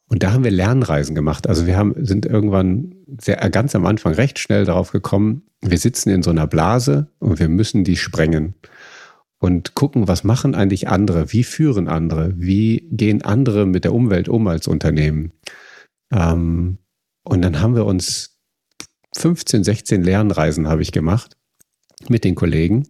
[0.09, 1.47] und da haben wir Lernreisen gemacht.
[1.47, 6.09] Also wir haben, sind irgendwann sehr, ganz am Anfang recht schnell darauf gekommen, wir sitzen
[6.09, 8.55] in so einer Blase und wir müssen die sprengen
[9.39, 14.29] und gucken, was machen eigentlich andere, wie führen andere, wie gehen andere mit der Umwelt
[14.29, 15.31] um als Unternehmen.
[16.11, 16.79] Ähm,
[17.23, 18.39] und dann haben wir uns
[19.15, 21.37] 15, 16 Lernreisen habe ich gemacht
[22.07, 22.87] mit den Kollegen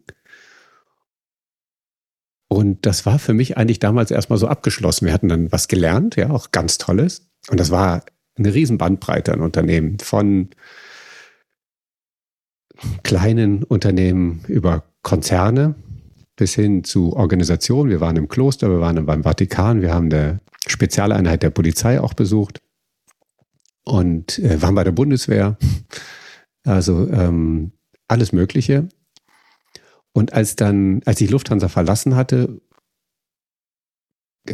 [2.50, 5.06] und das war für mich eigentlich damals erstmal so abgeschlossen.
[5.06, 7.30] Wir hatten dann was gelernt, ja, auch ganz Tolles.
[7.50, 8.04] Und das war
[8.38, 10.50] eine riesen Bandbreite an Unternehmen von
[13.04, 15.76] kleinen Unternehmen über Konzerne
[16.36, 17.92] bis hin zu Organisationen.
[17.92, 22.16] Wir waren im Kloster, wir waren beim Vatikan, wir haben eine Spezialeinheit der Polizei auch
[22.16, 22.62] besucht
[23.84, 25.58] und äh, waren bei der Bundeswehr.
[26.64, 27.74] Also ähm,
[28.08, 28.88] alles Mögliche.
[30.14, 32.62] Und als dann, als ich Lufthansa verlassen hatte,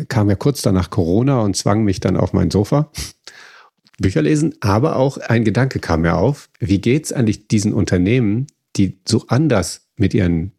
[0.10, 2.92] kam ja kurz danach Corona und zwang mich dann auf mein Sofa.
[3.98, 6.50] Bücher lesen, aber auch ein Gedanke kam mir auf.
[6.60, 10.52] Wie geht es eigentlich diesen Unternehmen, die so anders mit ihren,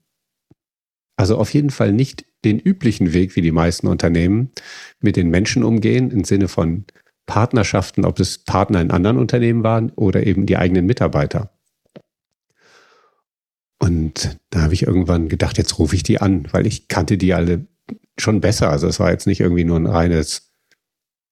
[1.17, 4.53] also auf jeden Fall nicht den üblichen Weg wie die meisten Unternehmen,
[5.01, 6.87] mit den Menschen umgehen, im Sinne von
[7.27, 11.51] Partnerschaften, ob es Partner in anderen Unternehmen waren oder eben die eigenen Mitarbeiter.
[13.87, 17.35] Und da habe ich irgendwann gedacht, jetzt rufe ich die an, weil ich kannte die
[17.35, 17.67] alle
[18.19, 18.69] schon besser.
[18.69, 20.51] Also es war jetzt nicht irgendwie nur ein reines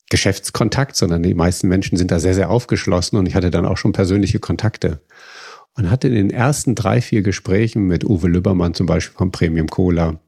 [0.09, 3.76] Geschäftskontakt, sondern die meisten Menschen sind da sehr, sehr aufgeschlossen und ich hatte dann auch
[3.76, 5.00] schon persönliche Kontakte.
[5.74, 9.66] Und hatte in den ersten drei, vier Gesprächen mit Uwe Lübbermann zum Beispiel von Premium
[9.66, 10.20] Cola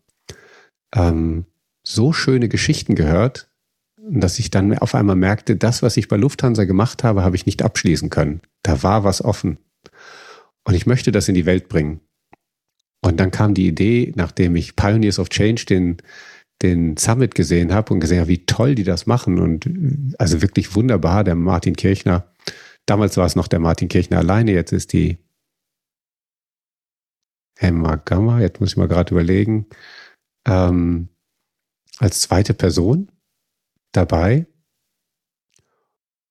[0.93, 1.45] ähm,
[1.85, 3.49] so schöne Geschichten gehört,
[3.99, 7.47] dass ich dann auf einmal merkte, das, was ich bei Lufthansa gemacht habe, habe ich
[7.47, 8.41] nicht abschließen können.
[8.65, 9.59] Da war was offen.
[10.65, 12.01] Und ich möchte das in die Welt bringen.
[13.03, 15.97] Und dann kam die Idee, nachdem ich Pioneers of Change den,
[16.63, 19.69] den Summit gesehen habe und gesehen habe, wie toll die das machen und
[20.19, 22.33] also wirklich wunderbar, der Martin Kirchner.
[22.87, 25.19] Damals war es noch der Martin Kirchner alleine, jetzt ist die
[27.59, 29.67] Emma Gamma, jetzt muss ich mal gerade überlegen,
[30.47, 31.09] ähm,
[31.99, 33.11] als zweite Person
[33.93, 34.47] dabei.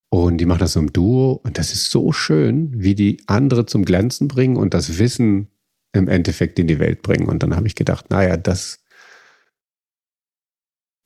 [0.10, 3.66] Und die machen das so im Duo und das ist so schön, wie die andere
[3.66, 5.50] zum Glänzen bringen und das Wissen
[5.96, 7.28] im Endeffekt in die Welt bringen.
[7.28, 8.80] Und dann habe ich gedacht, naja, das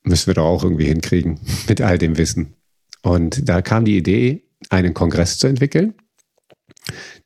[0.04, 2.56] müssen wir doch auch irgendwie hinkriegen mit all dem Wissen.
[3.02, 5.94] Und da kam die Idee, einen Kongress zu entwickeln,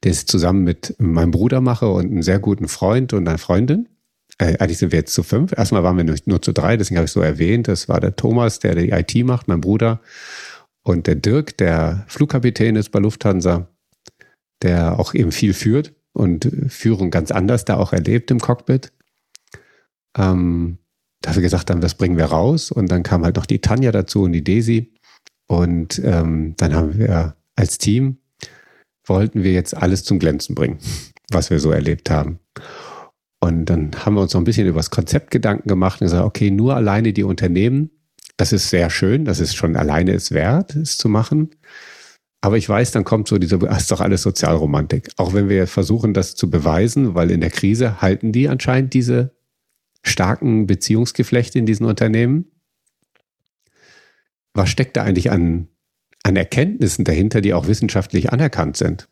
[0.03, 3.89] den ich zusammen mit meinem Bruder mache und einem sehr guten Freund und einer Freundin.
[4.38, 5.57] Äh, eigentlich sind wir jetzt zu fünf.
[5.57, 7.68] Erstmal waren wir nur, nur zu drei, deswegen habe ich so erwähnt.
[7.68, 10.01] Das war der Thomas, der die IT macht, mein Bruder.
[10.84, 13.70] Und der Dirk, der Flugkapitän ist bei Lufthansa,
[14.61, 18.91] der auch eben viel führt und Führung ganz anders da auch erlebt im Cockpit.
[20.18, 20.78] Ähm,
[21.22, 22.72] da wir gesagt haben, das bringen wir raus.
[22.72, 24.93] Und dann kam halt noch die Tanja dazu und die Desi.
[25.47, 28.18] Und ähm, dann haben wir als Team,
[29.05, 30.80] wollten wir jetzt alles zum Glänzen bringen,
[31.32, 32.39] was wir so erlebt haben.
[33.39, 36.24] Und dann haben wir uns noch ein bisschen über das Konzept Gedanken gemacht und gesagt,
[36.24, 37.89] okay, nur alleine die Unternehmen,
[38.38, 41.51] das ist sehr schön, das ist schon alleine es wert, es zu machen.
[42.44, 45.12] Aber ich weiß, dann kommt so diese, das ist doch alles Sozialromantik.
[45.16, 49.34] Auch wenn wir versuchen, das zu beweisen, weil in der Krise halten die anscheinend diese
[50.04, 52.52] starken Beziehungsgeflechte in diesen Unternehmen.
[54.54, 55.70] Was steckt da eigentlich an,
[56.24, 59.08] an Erkenntnissen dahinter, die auch wissenschaftlich anerkannt sind?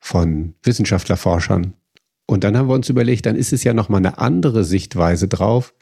[0.00, 1.74] Von Wissenschaftler, Forschern.
[2.26, 5.72] Und dann haben wir uns überlegt, dann ist es ja nochmal eine andere Sichtweise drauf,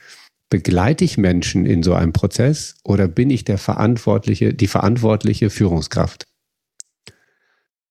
[0.55, 6.28] begleite ich Menschen in so einem Prozess oder bin ich der verantwortliche, die verantwortliche Führungskraft?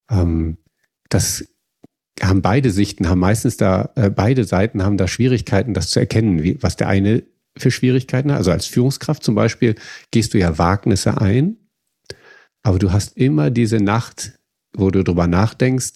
[0.10, 0.56] Ähm,
[1.10, 1.46] das
[2.22, 6.42] haben beide Sichten, haben meistens da, äh, beide Seiten haben da Schwierigkeiten, das zu erkennen,
[6.42, 7.24] wie, was der eine
[7.58, 8.38] für Schwierigkeiten hat.
[8.38, 9.76] Also als Führungskraft zum Beispiel
[10.12, 11.58] gehst du ja Wagnisse ein,
[12.62, 14.40] aber du hast immer diese Nacht,
[14.74, 15.96] wo du drüber nachdenkst,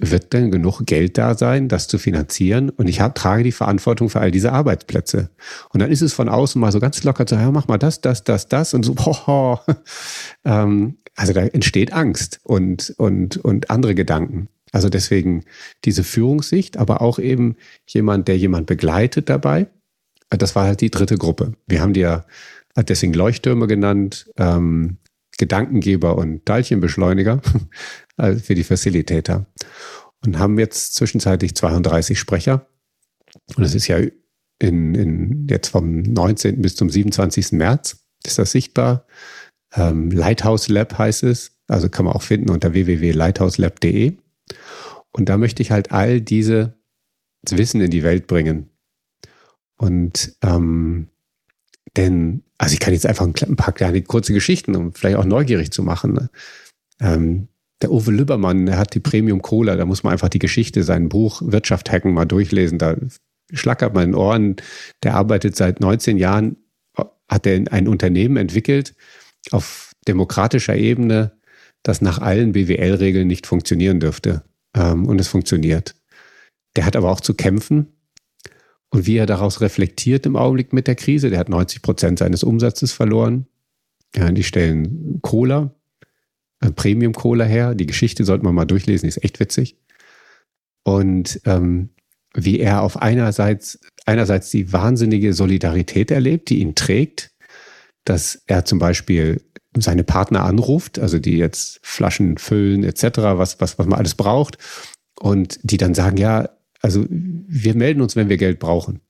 [0.00, 2.70] wird denn genug Geld da sein, das zu finanzieren?
[2.70, 5.30] Und ich hab, trage die Verantwortung für all diese Arbeitsplätze.
[5.70, 8.00] Und dann ist es von außen mal so ganz locker zu, ja, mach mal das,
[8.00, 9.64] das, das, das und so, boah,
[10.44, 14.48] ähm, also da entsteht Angst und, und, und andere Gedanken.
[14.72, 15.44] Also deswegen
[15.84, 19.66] diese Führungssicht, aber auch eben jemand, der jemand begleitet dabei.
[20.30, 21.54] Das war halt die dritte Gruppe.
[21.66, 22.24] Wir haben die ja
[22.76, 24.98] deswegen Leuchttürme genannt, ähm,
[25.40, 27.40] Gedankengeber und Teilchenbeschleuniger
[28.16, 29.46] also für die Facilitator.
[30.24, 32.68] Und haben jetzt zwischenzeitlich 32 Sprecher.
[33.56, 33.98] Und das ist ja
[34.58, 36.60] in, in jetzt vom 19.
[36.60, 37.52] bis zum 27.
[37.52, 39.06] März ist das sichtbar.
[39.74, 41.52] Ähm, Lighthouse Lab heißt es.
[41.68, 44.18] Also kann man auch finden unter www.lighthouselab.de.
[45.12, 46.78] Und da möchte ich halt all diese
[47.48, 48.68] Wissen in die Welt bringen.
[49.78, 51.08] Und ähm,
[51.96, 55.72] denn, also ich kann jetzt einfach ein paar kleine kurze Geschichten, um vielleicht auch neugierig
[55.72, 56.12] zu machen.
[56.14, 56.30] Ne?
[57.00, 57.48] Ähm,
[57.82, 61.08] der Uwe Lübbermann, der hat die Premium Cola, da muss man einfach die Geschichte, sein
[61.08, 62.78] Buch Wirtschaft hacken mal durchlesen.
[62.78, 62.96] Da
[63.52, 64.56] schlackert man in den Ohren.
[65.02, 66.56] Der arbeitet seit 19 Jahren,
[67.28, 68.94] hat er ein Unternehmen entwickelt
[69.50, 71.32] auf demokratischer Ebene,
[71.82, 74.42] das nach allen BWL-Regeln nicht funktionieren dürfte.
[74.76, 75.94] Ähm, und es funktioniert.
[76.76, 77.99] Der hat aber auch zu kämpfen.
[78.90, 82.42] Und wie er daraus reflektiert im Augenblick mit der Krise, der hat 90 Prozent seines
[82.42, 83.46] Umsatzes verloren.
[84.16, 85.72] Ja, die stellen Cola,
[86.60, 87.74] äh, Premium Cola her.
[87.76, 89.76] Die Geschichte sollte man mal durchlesen, die ist echt witzig.
[90.82, 91.90] Und ähm,
[92.34, 97.30] wie er auf einerseits, einerseits die wahnsinnige Solidarität erlebt, die ihn trägt,
[98.04, 99.40] dass er zum Beispiel
[99.76, 104.58] seine Partner anruft, also die jetzt Flaschen füllen etc., was, was, was man alles braucht,
[105.18, 106.48] und die dann sagen, ja,
[106.80, 109.00] also wir melden uns, wenn wir Geld brauchen.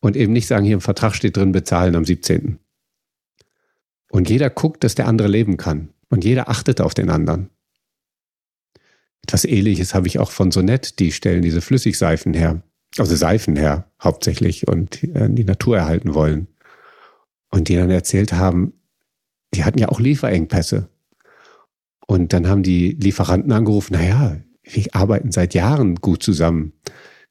[0.00, 2.58] Und eben nicht sagen, hier im Vertrag steht drin, bezahlen am 17.
[4.10, 5.90] Und jeder guckt, dass der andere leben kann.
[6.08, 7.50] Und jeder achtet auf den anderen.
[9.22, 12.62] Etwas Ähnliches habe ich auch von Sonett, die stellen diese Flüssigseifen her,
[12.96, 16.46] also Seifen her hauptsächlich und äh, die Natur erhalten wollen.
[17.50, 18.72] Und die dann erzählt haben,
[19.52, 20.88] die hatten ja auch Lieferengpässe.
[22.06, 24.38] Und dann haben die Lieferanten angerufen, naja,
[24.70, 26.72] wir arbeiten seit Jahren gut zusammen.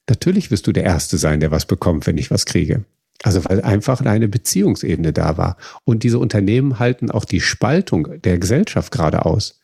[0.10, 2.86] Natürlich wirst du der Erste sein, der was bekommt, wenn ich was kriege.
[3.24, 5.58] Also weil einfach eine Beziehungsebene da war.
[5.84, 9.60] Und diese Unternehmen halten auch die Spaltung der Gesellschaft gerade aus.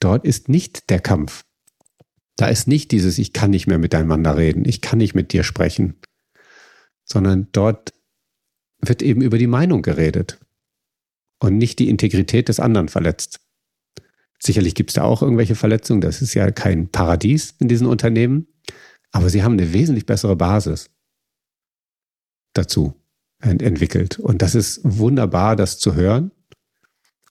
[0.00, 1.44] Dort ist nicht der Kampf.
[2.36, 5.42] Da ist nicht dieses, ich kann nicht mehr miteinander reden, ich kann nicht mit dir
[5.42, 5.96] sprechen,
[7.04, 7.92] sondern dort
[8.80, 10.38] wird eben über die Meinung geredet
[11.40, 13.40] und nicht die Integrität des anderen verletzt.
[14.40, 18.46] Sicherlich gibt es da auch irgendwelche Verletzungen, das ist ja kein Paradies in diesen Unternehmen,
[19.10, 20.90] aber sie haben eine wesentlich bessere Basis
[22.52, 22.94] dazu
[23.40, 24.18] ent entwickelt.
[24.18, 26.30] Und das ist wunderbar, das zu hören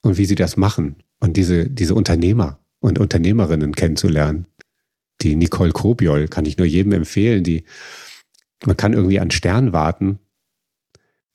[0.02, 4.46] und wie sie das machen und diese, diese Unternehmer und Unternehmerinnen kennenzulernen.
[5.22, 7.64] Die Nicole Kobiol kann ich nur jedem empfehlen, die
[8.64, 10.18] man kann irgendwie an Stern warten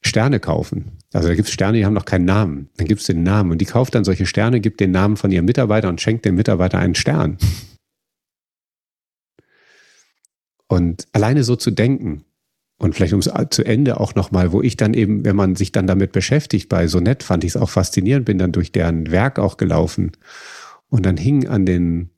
[0.05, 0.97] Sterne kaufen.
[1.13, 2.69] Also da gibt es Sterne, die haben noch keinen Namen.
[2.77, 5.31] Dann gibt es den Namen und die kauft dann solche Sterne, gibt den Namen von
[5.31, 7.37] ihrem Mitarbeiter und schenkt dem Mitarbeiter einen Stern.
[10.67, 12.25] Und alleine so zu denken
[12.77, 15.87] und vielleicht ums zu Ende auch nochmal, wo ich dann eben, wenn man sich dann
[15.87, 19.39] damit beschäftigt, bei so nett fand ich es auch faszinierend, bin dann durch deren Werk
[19.39, 20.11] auch gelaufen
[20.89, 22.09] und dann hing an den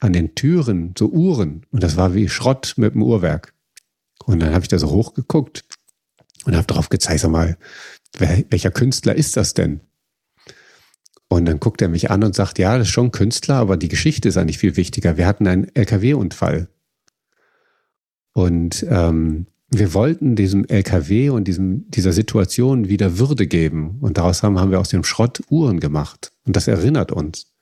[0.00, 3.54] an den Türen so Uhren und das war wie Schrott mit dem Uhrwerk.
[4.24, 5.64] Und dann habe ich da so hochgeguckt
[6.44, 7.56] und habe darauf gezeigt, sag mal,
[8.18, 9.80] wer, welcher Künstler ist das denn?
[11.28, 13.88] Und dann guckt er mich an und sagt, ja, das ist schon Künstler, aber die
[13.88, 15.16] Geschichte ist eigentlich viel wichtiger.
[15.16, 16.68] Wir hatten einen LKW-Unfall.
[18.32, 23.98] Und ähm, wir wollten diesem LKW und diesem, dieser Situation wieder Würde geben.
[24.00, 26.32] Und daraus haben, haben wir aus dem Schrott Uhren gemacht.
[26.46, 27.52] Und das erinnert uns.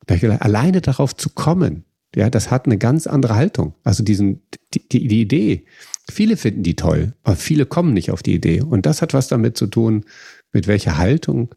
[0.00, 1.84] Und da ich gedacht, alleine darauf zu kommen,
[2.16, 3.74] ja, das hat eine ganz andere Haltung.
[3.84, 4.42] Also diesen,
[4.72, 5.66] die, die, die Idee,
[6.10, 8.62] Viele finden die toll, aber viele kommen nicht auf die Idee.
[8.62, 10.04] Und das hat was damit zu tun,
[10.52, 11.54] mit welcher Haltung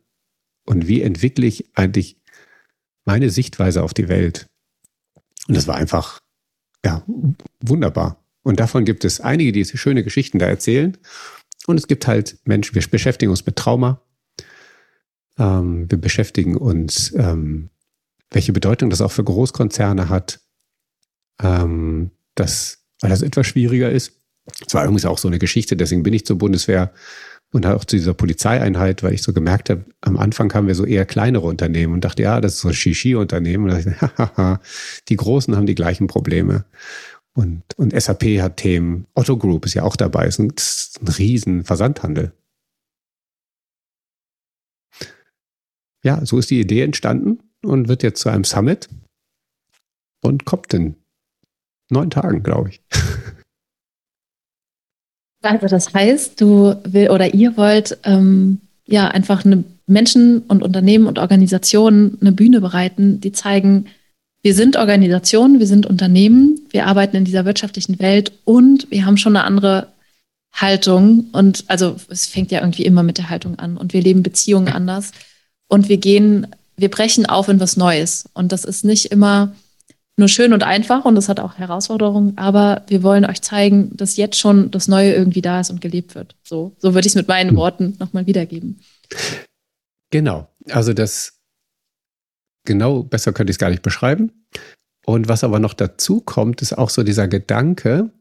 [0.66, 2.18] und wie entwickle ich eigentlich
[3.06, 4.48] meine Sichtweise auf die Welt.
[5.48, 6.20] Und das war einfach,
[6.86, 7.04] ja,
[7.62, 8.24] wunderbar.
[8.44, 10.98] Und davon gibt es einige, die schöne Geschichten da erzählen.
[11.66, 14.02] Und es gibt halt Menschen, wir beschäftigen uns mit Trauma.
[15.38, 17.70] Ähm, wir beschäftigen uns, ähm,
[18.30, 20.42] welche Bedeutung das auch für Großkonzerne hat.
[21.42, 24.23] Ähm, das, weil das etwas schwieriger ist.
[24.66, 26.92] Es war übrigens auch so eine Geschichte, deswegen bin ich zur Bundeswehr
[27.54, 30.86] und auch zu dieser Polizeieinheit, weil ich so gemerkt habe, am Anfang haben wir so
[30.86, 33.66] eher kleinere Unternehmen und dachte, ja, das ist so ein Shishi-Unternehmen.
[33.66, 34.60] Und dachte ich, hahaha,
[35.08, 36.66] die Großen haben die gleichen Probleme.
[37.36, 39.06] Und, und SAP hat Themen.
[39.14, 40.26] Otto Group ist ja auch dabei.
[40.26, 40.54] Ist ein,
[41.02, 42.34] ein riesen Versandhandel.
[46.04, 48.90] Ja, so ist die Idee entstanden und wird jetzt zu einem Summit.
[50.22, 50.96] und kommt in
[51.90, 52.82] neun Tagen, glaube ich.
[55.44, 61.08] Also das heißt, du will oder ihr wollt ähm, ja einfach eine Menschen und Unternehmen
[61.08, 63.88] und Organisationen eine Bühne bereiten, die zeigen,
[64.42, 69.18] wir sind Organisationen, wir sind Unternehmen, wir arbeiten in dieser wirtschaftlichen Welt und wir haben
[69.18, 69.88] schon eine andere
[70.54, 71.26] Haltung.
[71.32, 74.70] Und also es fängt ja irgendwie immer mit der Haltung an und wir leben Beziehungen
[74.70, 75.12] anders
[75.68, 76.48] und wir gehen,
[76.78, 78.26] wir brechen auf in was Neues.
[78.34, 79.54] Und das ist nicht immer
[80.18, 84.16] nur schön und einfach und das hat auch Herausforderungen, aber wir wollen euch zeigen, dass
[84.16, 86.36] jetzt schon das Neue irgendwie da ist und gelebt wird.
[86.44, 87.58] So, so würde ich es mit meinen hm.
[87.58, 88.80] Worten nochmal wiedergeben.
[90.12, 90.48] Genau.
[90.70, 91.40] Also das
[92.66, 94.46] genau besser könnte ich es gar nicht beschreiben.
[95.06, 98.12] Und was aber noch dazu kommt, ist auch so dieser Gedanke,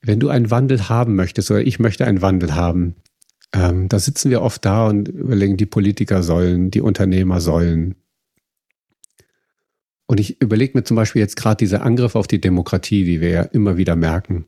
[0.00, 2.96] wenn du einen Wandel haben möchtest oder ich möchte einen Wandel haben,
[3.54, 7.94] ähm, da sitzen wir oft da und überlegen, die Politiker sollen, die Unternehmer sollen,
[10.12, 13.30] und ich überlege mir zum Beispiel jetzt gerade diese Angriffe auf die Demokratie, die wir
[13.30, 14.44] ja immer wieder merken.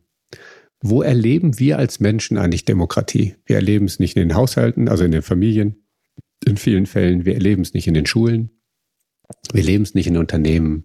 [0.83, 3.37] Wo erleben wir als Menschen eigentlich Demokratie?
[3.47, 5.87] Wir erleben es nicht in den Haushalten, also in den Familien,
[6.45, 7.25] in vielen Fällen.
[7.25, 8.51] Wir erleben es nicht in den Schulen.
[9.55, 10.85] Wir erleben es nicht in Unternehmen.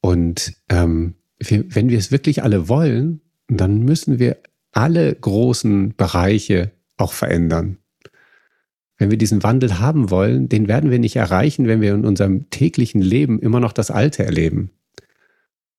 [0.00, 4.38] Und ähm, wir, wenn wir es wirklich alle wollen, dann müssen wir
[4.72, 7.78] alle großen Bereiche auch verändern
[8.98, 12.48] wenn wir diesen Wandel haben wollen, den werden wir nicht erreichen, wenn wir in unserem
[12.50, 14.70] täglichen Leben immer noch das Alte erleben.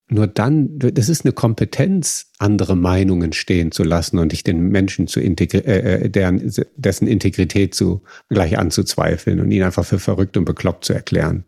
[0.10, 5.08] Nur dann, das ist eine Kompetenz, andere Meinungen stehen zu lassen und nicht den Menschen
[5.08, 10.46] zu äh, äh, deren, dessen Integrität zu gleich anzuzweifeln und ihn einfach für verrückt und
[10.46, 11.44] bekloppt zu erklären.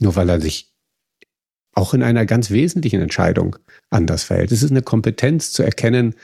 [0.00, 0.72] Nur weil er sich
[1.72, 3.56] auch in einer ganz wesentlichen Entscheidung
[3.90, 4.50] anders verhält.
[4.50, 6.14] Es ist eine Kompetenz zu erkennen,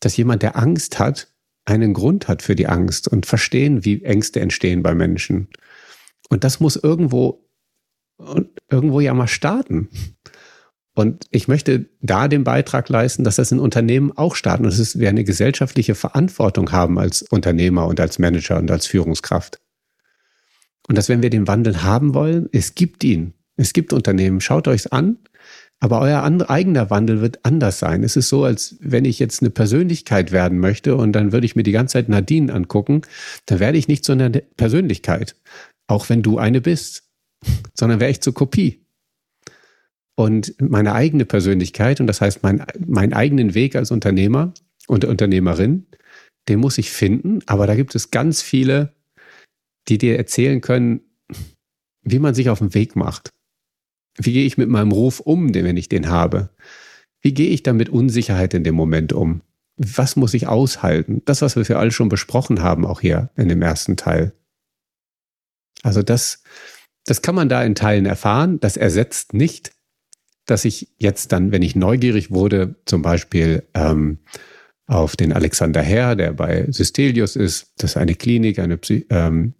[0.00, 1.28] dass jemand, der Angst hat,
[1.68, 5.48] einen Grund hat für die Angst und verstehen, wie Ängste entstehen bei Menschen.
[6.28, 7.46] Und das muss irgendwo,
[8.70, 9.88] irgendwo ja mal starten.
[10.94, 14.64] Und ich möchte da den Beitrag leisten, dass das in Unternehmen auch starten.
[14.64, 19.60] Und dass wir eine gesellschaftliche Verantwortung haben als Unternehmer und als Manager und als Führungskraft.
[20.88, 23.34] Und dass wenn wir den Wandel haben wollen, es gibt ihn.
[23.56, 24.40] Es gibt Unternehmen.
[24.40, 25.18] Schaut euch's an.
[25.80, 28.02] Aber euer eigener Wandel wird anders sein.
[28.02, 31.54] Es ist so, als wenn ich jetzt eine Persönlichkeit werden möchte und dann würde ich
[31.54, 33.02] mir die ganze Zeit Nadine angucken,
[33.46, 35.36] dann werde ich nicht so eine Persönlichkeit,
[35.86, 37.04] auch wenn du eine bist,
[37.74, 38.84] sondern wäre ich zur Kopie.
[40.16, 44.52] Und meine eigene Persönlichkeit, und das heißt mein, meinen eigenen Weg als Unternehmer
[44.88, 45.86] und Unternehmerin,
[46.48, 47.38] den muss ich finden.
[47.46, 48.94] Aber da gibt es ganz viele,
[49.88, 51.02] die dir erzählen können,
[52.02, 53.30] wie man sich auf den Weg macht.
[54.18, 56.50] Wie gehe ich mit meinem Ruf um, wenn ich den habe?
[57.20, 59.42] Wie gehe ich dann mit Unsicherheit in dem Moment um?
[59.76, 61.22] Was muss ich aushalten?
[61.24, 64.32] Das, was wir für alle schon besprochen haben, auch hier in dem ersten Teil.
[65.82, 66.42] Also das,
[67.04, 68.58] das kann man da in Teilen erfahren.
[68.60, 69.72] Das ersetzt nicht,
[70.46, 74.18] dass ich jetzt dann, wenn ich neugierig wurde, zum Beispiel ähm,
[74.86, 79.54] auf den Alexander Herr, der bei Systelius ist, das ist eine Klinik, eine Psy ähm,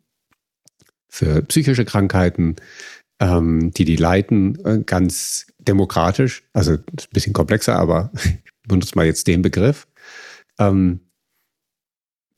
[1.10, 2.56] für psychische Krankheiten,
[3.20, 6.44] ähm, die die leiten, äh, ganz demokratisch.
[6.52, 9.86] Also ein bisschen komplexer, aber ich benutze mal jetzt den Begriff.
[10.58, 11.00] Ähm,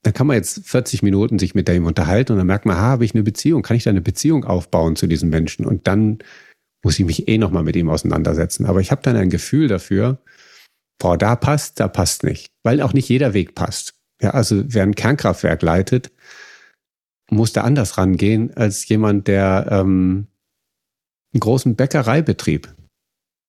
[0.03, 2.83] dann kann man jetzt 40 Minuten sich mit dem unterhalten und dann merkt man, ha,
[2.83, 5.67] habe ich eine Beziehung, kann ich da eine Beziehung aufbauen zu diesem Menschen?
[5.67, 6.19] Und dann
[6.83, 8.65] muss ich mich eh nochmal mit ihm auseinandersetzen.
[8.65, 10.19] Aber ich habe dann ein Gefühl dafür,
[10.99, 12.49] boah, da passt, da passt nicht.
[12.63, 13.95] Weil auch nicht jeder Weg passt.
[14.23, 16.11] Ja, also wer ein Kernkraftwerk leitet,
[17.31, 20.27] muss da anders rangehen als jemand, der ähm,
[21.33, 22.75] einen großen Bäckereibetrieb.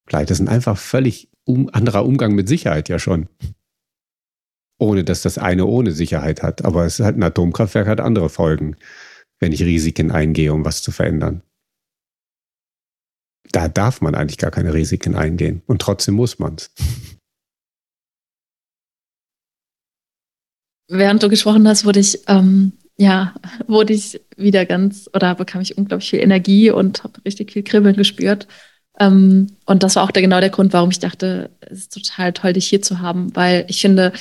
[0.07, 3.27] Vielleicht, das ist ein einfach völlig um, anderer Umgang mit Sicherheit ja schon.
[4.79, 6.65] Ohne dass das eine ohne Sicherheit hat.
[6.65, 8.75] Aber es halt ein Atomkraftwerk hat andere Folgen,
[9.39, 11.43] wenn ich Risiken eingehe, um was zu verändern.
[13.51, 15.61] Da darf man eigentlich gar keine Risiken eingehen.
[15.67, 16.71] Und trotzdem muss man es.
[20.87, 23.34] Während du gesprochen hast, wurde ich ähm, ja,
[23.68, 27.95] wurde ich wieder ganz, oder bekam ich unglaublich viel Energie und habe richtig viel Kribbeln
[27.95, 28.48] gespürt.
[28.99, 32.34] Ähm, und das war auch der, genau der Grund, warum ich dachte, es ist total
[32.34, 34.14] toll, dich hier zu haben, weil ich finde,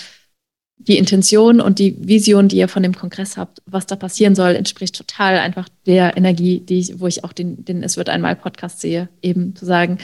[0.78, 4.54] die Intention und die Vision, die ihr von dem Kongress habt, was da passieren soll,
[4.54, 8.34] entspricht total einfach der Energie, die ich, wo ich auch den, den Es wird einmal
[8.34, 9.98] Podcast sehe, eben zu sagen,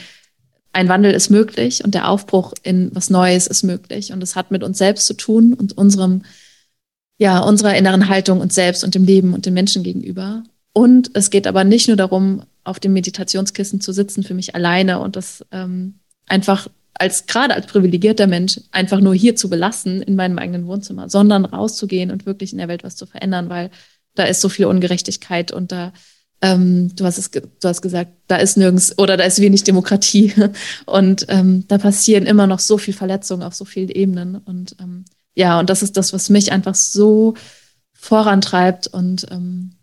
[0.74, 4.12] ein Wandel ist möglich und der Aufbruch in was Neues ist möglich.
[4.12, 6.20] Und es hat mit uns selbst zu tun und unserem
[7.18, 10.43] ja, unserer inneren Haltung uns selbst und dem Leben und den Menschen gegenüber.
[10.72, 15.01] Und es geht aber nicht nur darum, auf dem Meditationskissen zu sitzen für mich alleine
[15.01, 20.16] und das ähm, einfach als gerade als privilegierter Mensch einfach nur hier zu belassen in
[20.16, 23.70] meinem eigenen Wohnzimmer, sondern rauszugehen und wirklich in der Welt was zu verändern, weil
[24.14, 25.93] da ist so viel Ungerechtigkeit und da
[26.43, 30.32] ähm, du, hast es, du hast gesagt, da ist nirgends oder da ist wenig Demokratie
[30.86, 34.36] und ähm, da passieren immer noch so viel Verletzungen auf so vielen Ebenen.
[34.36, 35.06] Und ähm,
[35.36, 37.34] ja, und das ist das, was mich einfach so
[37.92, 39.76] vorantreibt und ähm,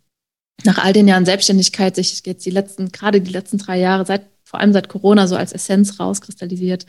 [0.63, 4.23] nach all den Jahren Selbstständigkeit sich jetzt die letzten, gerade die letzten drei Jahre, seit,
[4.43, 6.85] vor allem seit Corona, so als Essenz rauskristallisiert.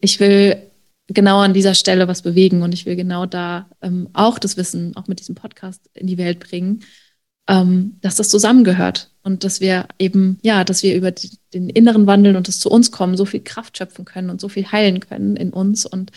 [0.00, 0.56] Ich will
[1.06, 4.96] genau an dieser Stelle was bewegen und ich will genau da ähm, auch das Wissen,
[4.96, 6.84] auch mit diesem Podcast in die Welt bringen
[7.46, 12.06] ähm, dass das zusammengehört und dass wir eben, ja, dass wir über die, den inneren
[12.06, 15.00] Wandel und das zu uns kommen, so viel Kraft schöpfen können und so viel heilen
[15.00, 16.10] können in uns und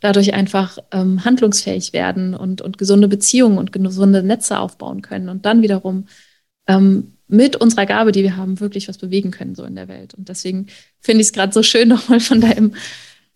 [0.00, 5.46] dadurch einfach ähm, handlungsfähig werden und, und gesunde Beziehungen und gesunde Netze aufbauen können und
[5.46, 6.06] dann wiederum
[6.66, 10.14] ähm, mit unserer Gabe, die wir haben, wirklich was bewegen können so in der Welt.
[10.14, 10.66] Und deswegen
[10.98, 12.74] finde ich es gerade so schön, nochmal von deinem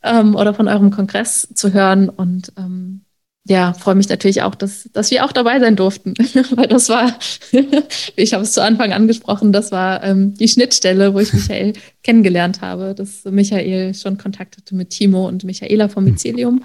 [0.02, 3.03] ähm, oder von eurem Kongress zu hören und ähm,
[3.46, 6.14] ja, freue mich natürlich auch, dass, dass wir auch dabei sein durften,
[6.56, 7.18] weil das war,
[8.16, 12.62] ich habe es zu Anfang angesprochen, das war ähm, die Schnittstelle, wo ich Michael kennengelernt
[12.62, 16.64] habe, dass Michael schon Kontakt hatte mit Timo und Michaela vom Mycelium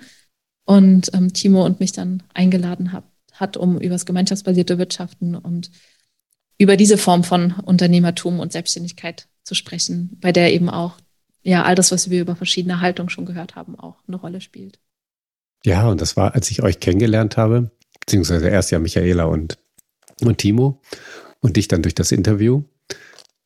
[0.65, 3.03] und ähm, Timo und mich dann eingeladen hat,
[3.33, 5.71] hat, um über das gemeinschaftsbasierte Wirtschaften und
[6.57, 10.95] über diese Form von Unternehmertum und Selbstständigkeit zu sprechen, bei der eben auch
[11.41, 14.79] ja all das, was wir über verschiedene Haltungen schon gehört haben, auch eine Rolle spielt.
[15.65, 19.57] Ja, und das war, als ich euch kennengelernt habe, beziehungsweise erst ja Michaela und,
[20.21, 20.81] und Timo
[21.41, 22.63] und dich dann durch das Interview.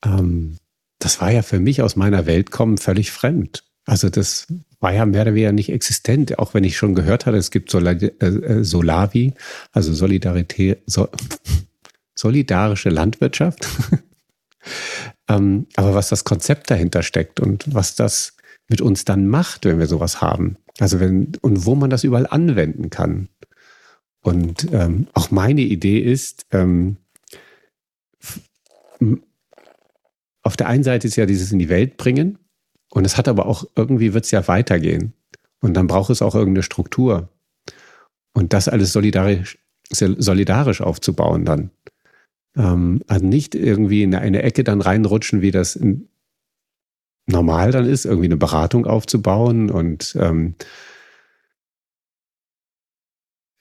[0.05, 0.57] Ähm,
[0.99, 3.63] das war ja für mich aus meiner Welt kommen völlig fremd.
[3.85, 4.47] Also das
[4.79, 7.69] war ja mehr oder weniger nicht existent, auch wenn ich schon gehört hatte, es gibt
[7.69, 9.33] Solar, äh, äh, Solavi,
[9.71, 11.09] also Solidarität, so,
[12.15, 13.67] solidarische Landwirtschaft.
[15.29, 18.37] ähm, aber was das Konzept dahinter steckt und was das
[18.69, 22.27] mit uns dann macht, wenn wir sowas haben, also wenn, und wo man das überall
[22.27, 23.29] anwenden kann.
[24.21, 26.97] Und ähm, auch meine Idee ist, ähm,
[30.41, 32.37] auf der einen Seite ist ja dieses in die Welt bringen
[32.89, 35.13] und es hat aber auch, irgendwie wird es ja weitergehen.
[35.61, 37.29] Und dann braucht es auch irgendeine Struktur.
[38.33, 39.57] Und das alles solidarisch,
[39.89, 41.71] solidarisch aufzubauen dann.
[42.55, 46.09] Ähm, also nicht irgendwie in eine Ecke dann reinrutschen, wie das in,
[47.25, 50.55] normal dann ist, irgendwie eine Beratung aufzubauen und ähm,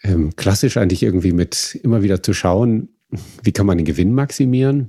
[0.03, 2.89] ähm, klassisch eigentlich irgendwie mit immer wieder zu schauen,
[3.43, 4.89] wie kann man den Gewinn maximieren,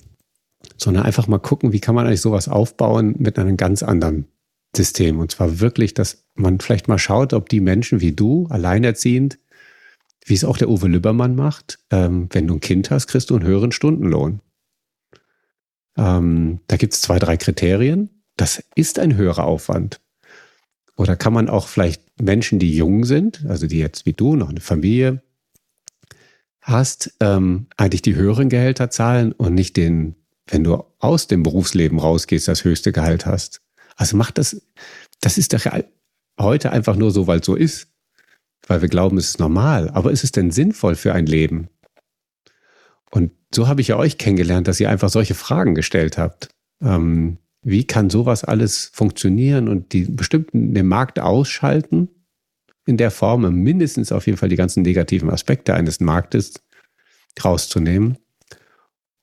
[0.78, 4.26] sondern einfach mal gucken, wie kann man eigentlich sowas aufbauen mit einem ganz anderen
[4.76, 5.20] System.
[5.20, 9.38] Und zwar wirklich, dass man vielleicht mal schaut, ob die Menschen wie du, alleinerziehend,
[10.26, 13.36] wie es auch der Uwe Lübbermann macht, ähm, wenn du ein Kind hast, kriegst du
[13.36, 14.40] einen höheren Stundenlohn.
[15.96, 20.00] Ähm, da gibt es zwei, drei Kriterien das ist ein höherer Aufwand.
[20.96, 24.50] Oder kann man auch vielleicht Menschen, die jung sind, also die jetzt wie du noch
[24.50, 25.22] eine Familie
[26.62, 30.16] hast, ähm, eigentlich die höheren Gehälter zahlen und nicht den,
[30.48, 33.62] wenn du aus dem Berufsleben rausgehst, das höchste Gehalt hast.
[33.96, 34.62] Also macht das,
[35.20, 35.66] das ist doch
[36.40, 37.88] heute einfach nur so, weil es so ist,
[38.68, 39.90] weil wir glauben, es ist normal.
[39.90, 41.70] Aber ist es denn sinnvoll für ein Leben?
[43.12, 46.50] Und so habe ich ja euch kennengelernt, dass ihr einfach solche Fragen gestellt habt.
[46.82, 52.10] Ähm, wie kann sowas alles funktionieren und die bestimmten den Markt ausschalten
[52.86, 56.56] in der Form, mindestens auf jeden Fall die ganzen negativen Aspekte eines Marktes
[57.44, 58.18] rauszunehmen.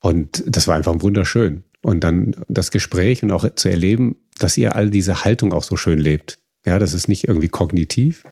[0.01, 1.63] Und das war einfach wunderschön.
[1.83, 5.77] Und dann das Gespräch und auch zu erleben, dass ihr all diese Haltung auch so
[5.77, 6.39] schön lebt.
[6.65, 8.23] Ja, das ist nicht irgendwie kognitiv,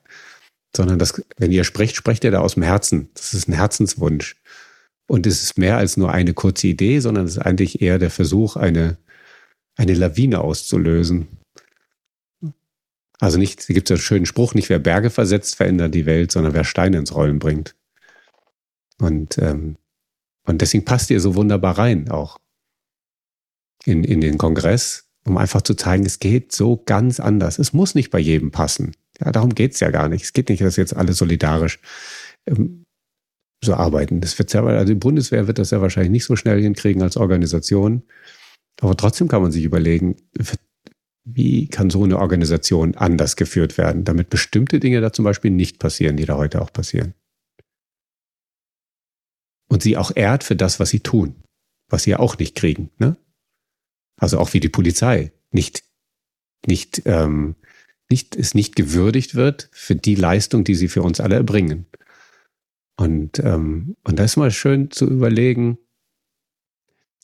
[0.76, 3.10] sondern das, wenn ihr sprecht, sprecht ihr da aus dem Herzen.
[3.16, 4.36] Das ist ein Herzenswunsch.
[5.08, 8.12] Und es ist mehr als nur eine kurze Idee, sondern es ist eigentlich eher der
[8.12, 8.98] Versuch, eine,
[9.80, 11.30] eine Lawine auszulösen.
[13.20, 16.32] Also nicht, es gibt ja einen schönen Spruch, nicht wer Berge versetzt, verändert die Welt,
[16.32, 17.76] sondern wer Steine ins Rollen bringt.
[19.00, 19.78] Und, ähm,
[20.46, 22.38] und deswegen passt ihr so wunderbar rein auch
[23.86, 27.58] in, in den Kongress, um einfach zu zeigen, es geht so ganz anders.
[27.58, 28.92] Es muss nicht bei jedem passen.
[29.22, 30.26] Ja, darum geht es ja gar nicht.
[30.26, 31.80] Es geht nicht, dass jetzt alle solidarisch
[32.48, 32.86] ähm,
[33.64, 34.20] so arbeiten.
[34.20, 37.16] Das wird ja, also die Bundeswehr wird das ja wahrscheinlich nicht so schnell hinkriegen als
[37.16, 38.04] Organisation.
[38.82, 40.16] Aber trotzdem kann man sich überlegen,
[41.26, 45.80] wie kann so eine Organisation anders geführt werden, damit bestimmte Dinge da zum Beispiel nicht
[45.80, 47.14] passieren, die da heute auch passieren.
[49.68, 51.36] Und sie auch ehrt für das, was sie tun,
[51.90, 52.90] was sie ja auch nicht kriegen.
[52.98, 53.18] Ne?
[54.20, 55.84] Also auch wie die Polizei nicht,
[56.66, 57.56] nicht, ähm,
[58.10, 61.86] nicht, es nicht gewürdigt wird für die Leistung, die sie für uns alle erbringen.
[62.98, 65.78] Und, ähm, und da ist mal schön zu überlegen,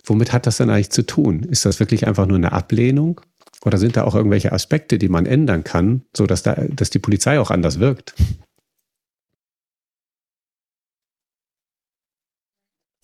[0.06, 1.44] womit hat das denn eigentlich zu tun?
[1.44, 3.22] Ist das wirklich einfach nur eine Ablehnung?
[3.64, 7.40] Oder sind da auch irgendwelche Aspekte, die man ändern kann, sodass da, dass die Polizei
[7.40, 8.14] auch anders wirkt?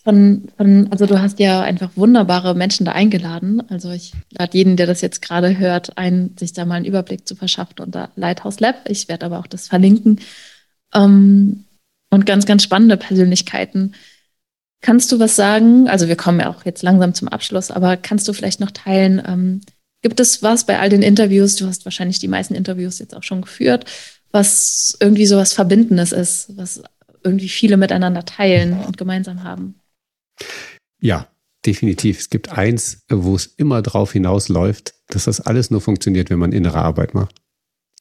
[0.04, 3.62] von, von, also du hast ja einfach wunderbare Menschen da eingeladen.
[3.70, 7.28] Also ich lade jeden, der das jetzt gerade hört, ein, sich da mal einen Überblick
[7.28, 8.90] zu verschaffen unter Lighthouse Lab.
[8.90, 10.20] Ich werde aber auch das verlinken.
[10.94, 11.66] Ähm,
[12.10, 13.94] und ganz, ganz spannende Persönlichkeiten.
[14.82, 15.88] Kannst du was sagen?
[15.88, 19.22] Also wir kommen ja auch jetzt langsam zum Abschluss, aber kannst du vielleicht noch teilen,
[19.26, 19.62] ähm,
[20.02, 23.24] gibt es was bei all den Interviews, du hast wahrscheinlich die meisten Interviews jetzt auch
[23.24, 23.86] schon geführt,
[24.32, 26.82] was irgendwie so was Verbindendes ist, was
[27.24, 29.76] irgendwie viele miteinander teilen und gemeinsam haben?
[31.00, 31.28] Ja,
[31.66, 32.20] definitiv.
[32.20, 36.52] Es gibt eins, wo es immer drauf hinausläuft, dass das alles nur funktioniert, wenn man
[36.52, 37.36] innere Arbeit macht.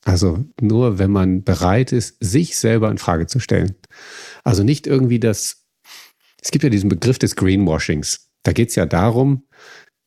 [0.05, 3.75] Also nur, wenn man bereit ist, sich selber in Frage zu stellen.
[4.45, 5.60] Also nicht irgendwie das,
[6.43, 8.31] es gibt ja diesen Begriff des Greenwashings.
[8.43, 9.45] Da geht es ja darum,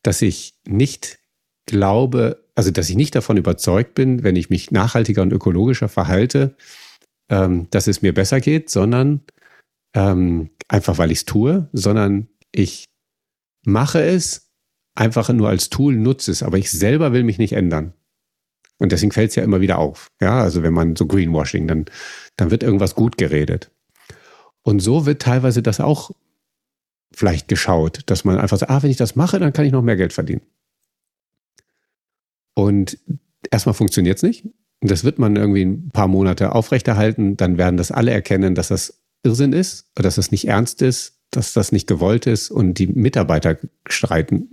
[0.01, 1.19] dass ich nicht
[1.65, 6.55] glaube, also dass ich nicht davon überzeugt bin, wenn ich mich nachhaltiger und ökologischer verhalte,
[7.29, 9.21] ähm, dass es mir besser geht, sondern
[9.95, 12.85] ähm, einfach weil ich es tue, sondern ich
[13.65, 14.51] mache es
[14.95, 17.93] einfach nur als Tool, nutze es, aber ich selber will mich nicht ändern.
[18.79, 20.11] Und deswegen fällt es ja immer wieder auf.
[20.19, 21.85] Ja, also wenn man so Greenwashing, dann,
[22.35, 23.71] dann wird irgendwas gut geredet.
[24.63, 26.11] Und so wird teilweise das auch
[27.13, 29.81] vielleicht geschaut, dass man einfach sagt, ah, wenn ich das mache, dann kann ich noch
[29.81, 30.41] mehr Geld verdienen.
[32.55, 32.97] Und
[33.51, 34.45] erstmal funktioniert es nicht.
[34.81, 37.37] Das wird man irgendwie ein paar Monate aufrechterhalten.
[37.37, 41.53] Dann werden das alle erkennen, dass das Irrsinn ist, dass das nicht ernst ist, dass
[41.53, 42.51] das nicht gewollt ist.
[42.51, 43.57] Und die Mitarbeiter
[43.87, 44.49] streiten,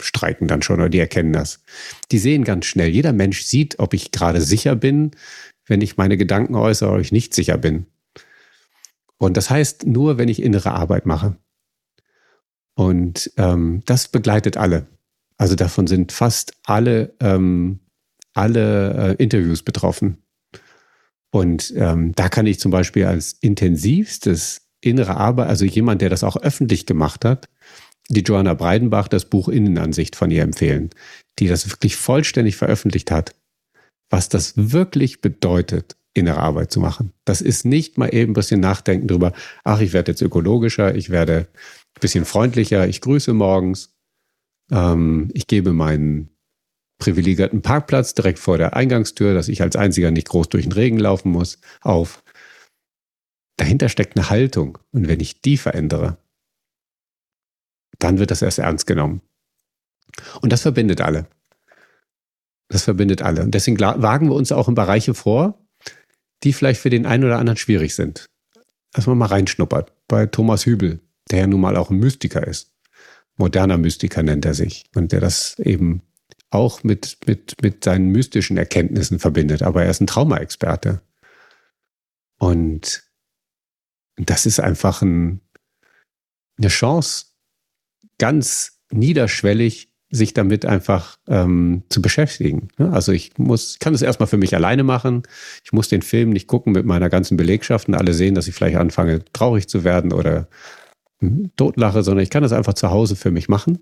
[0.00, 1.64] streiken dann schon oder die erkennen das.
[2.10, 2.90] Die sehen ganz schnell.
[2.90, 5.10] Jeder Mensch sieht, ob ich gerade sicher bin,
[5.66, 7.86] wenn ich meine Gedanken äußere, oder ich nicht sicher bin.
[9.18, 11.36] Und das heißt nur, wenn ich innere Arbeit mache.
[12.74, 14.86] Und ähm, das begleitet alle.
[15.36, 17.80] Also davon sind fast alle, ähm,
[18.34, 20.18] alle äh, Interviews betroffen.
[21.30, 26.24] Und ähm, da kann ich zum Beispiel als intensivstes innere Arbeit, also jemand, der das
[26.24, 27.48] auch öffentlich gemacht hat,
[28.08, 30.90] die Joanna Breidenbach das Buch Innenansicht von ihr empfehlen,
[31.38, 33.34] die das wirklich vollständig veröffentlicht hat,
[34.10, 37.12] was das wirklich bedeutet, innere Arbeit zu machen.
[37.24, 39.32] Das ist nicht mal eben ein bisschen nachdenken drüber,
[39.64, 41.48] ach, ich werde jetzt ökologischer, ich werde
[42.02, 43.96] bisschen freundlicher, ich grüße morgens,
[44.70, 46.28] ähm, ich gebe meinen
[46.98, 50.98] privilegierten Parkplatz direkt vor der Eingangstür, dass ich als Einziger nicht groß durch den Regen
[50.98, 52.22] laufen muss, auf.
[53.56, 54.78] Dahinter steckt eine Haltung.
[54.92, 56.18] Und wenn ich die verändere,
[57.98, 59.20] dann wird das erst ernst genommen.
[60.40, 61.26] Und das verbindet alle.
[62.68, 63.42] Das verbindet alle.
[63.42, 65.58] Und deswegen wagen wir uns auch in Bereiche vor,
[66.42, 68.26] die vielleicht für den einen oder anderen schwierig sind.
[68.92, 69.92] Dass man mal reinschnuppert.
[70.08, 71.00] Bei Thomas Hübel,
[71.30, 72.72] der ja nun mal auch ein Mystiker ist.
[73.36, 74.84] Moderner Mystiker nennt er sich.
[74.94, 76.02] Und der das eben
[76.50, 79.62] auch mit, mit, mit seinen mystischen Erkenntnissen verbindet.
[79.62, 81.00] Aber er ist ein Traumaexperte.
[82.38, 83.04] Und
[84.16, 85.40] das ist einfach ein,
[86.58, 87.26] eine Chance,
[88.18, 92.68] ganz niederschwellig sich damit einfach ähm, zu beschäftigen.
[92.76, 95.22] Also ich muss, kann es erstmal für mich alleine machen.
[95.64, 98.54] Ich muss den Film nicht gucken mit meiner ganzen Belegschaft und alle sehen, dass ich
[98.54, 100.48] vielleicht anfange, traurig zu werden oder
[101.56, 103.78] totlache, sondern ich kann das einfach zu Hause für mich machen,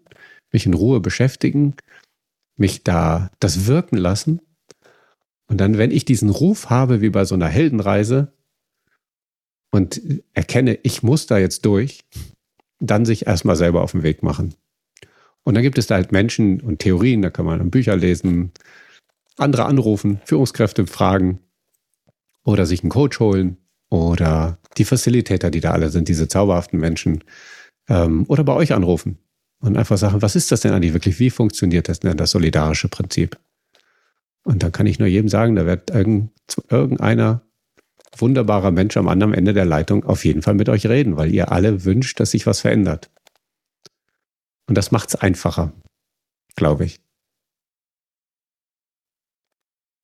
[0.53, 1.75] mich in Ruhe beschäftigen
[2.61, 4.41] mich da das wirken lassen.
[5.49, 8.33] Und dann, wenn ich diesen Ruf habe, wie bei so einer Heldenreise,
[9.73, 10.03] und
[10.35, 12.05] erkenne, ich muss da jetzt durch,
[12.81, 14.55] dann sich erstmal selber auf den Weg machen.
[15.45, 18.51] Und dann gibt es da halt Menschen und Theorien, da kann man Bücher lesen,
[19.37, 21.39] andere anrufen, Führungskräfte fragen
[22.45, 23.59] oder sich einen Coach holen
[23.91, 27.23] oder die Facilitator, die da alle sind, diese zauberhaften Menschen,
[27.89, 29.19] ähm, oder bei euch anrufen
[29.61, 31.19] und einfach sagen, was ist das denn eigentlich wirklich?
[31.19, 33.39] Wie funktioniert das denn, das solidarische Prinzip?
[34.43, 37.43] Und dann kann ich nur jedem sagen, da wird irgendeiner
[38.17, 41.53] wunderbarer Mensch am anderen Ende der Leitung auf jeden Fall mit euch reden, weil ihr
[41.53, 43.11] alle wünscht, dass sich was verändert.
[44.67, 45.73] Und das macht es einfacher,
[46.57, 47.01] glaube ich.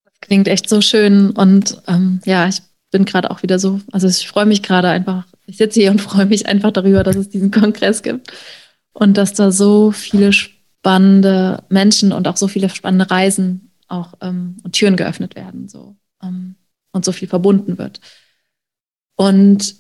[0.05, 4.09] Das klingt echt so schön und ähm, ja, ich bin gerade auch wieder so, also
[4.09, 7.29] ich freue mich gerade einfach, ich sitze hier und freue mich einfach darüber, dass es
[7.29, 8.33] diesen Kongress gibt
[8.93, 14.57] und dass da so viele spannende Menschen und auch so viele spannende Reisen auch ähm,
[14.63, 16.57] und Türen geöffnet werden so ähm,
[16.93, 18.01] und so viel verbunden wird.
[19.17, 19.77] Und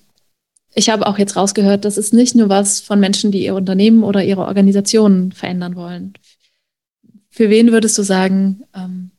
[0.74, 4.02] ich habe auch jetzt rausgehört, das ist nicht nur was von Menschen, die ihr Unternehmen
[4.02, 6.12] oder ihre Organisationen verändern wollen.
[7.30, 9.10] Für wen würdest du sagen, ähm,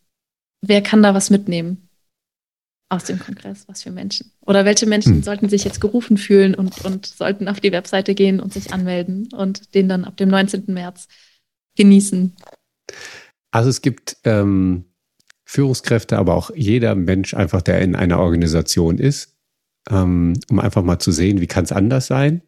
[0.61, 1.86] wer kann da was mitnehmen?
[2.89, 3.65] Aus dem Kongress?
[3.67, 4.31] Was für Menschen?
[4.41, 5.23] Oder welche Menschen hm.
[5.23, 9.29] sollten sich jetzt gerufen fühlen und, und sollten auf die Webseite gehen und sich anmelden
[9.33, 10.65] und den dann ab dem 19.
[10.67, 11.07] März
[11.75, 12.35] genießen?
[13.51, 14.85] Also es gibt ähm,
[15.45, 19.35] Führungskräfte, aber auch jeder Mensch einfach, der in einer Organisation ist,
[19.89, 22.41] ähm, um einfach mal zu sehen, wie kann es anders sein.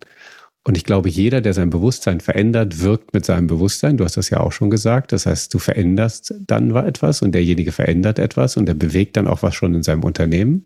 [0.64, 3.98] Und ich glaube, jeder, der sein Bewusstsein verändert, wirkt mit seinem Bewusstsein.
[3.98, 5.14] Du hast das ja auch schon gesagt.
[5.14, 9.42] Das heißt, du veränderst dann etwas und derjenige verändert etwas und er bewegt dann auch
[9.42, 10.66] was schon in seinem Unternehmen.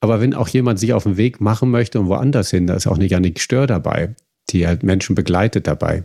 [0.00, 2.86] Aber wenn auch jemand sich auf den Weg machen möchte und woanders hin, da ist
[2.86, 4.14] auch eine Janik Stör dabei,
[4.48, 6.04] die halt Menschen begleitet dabei,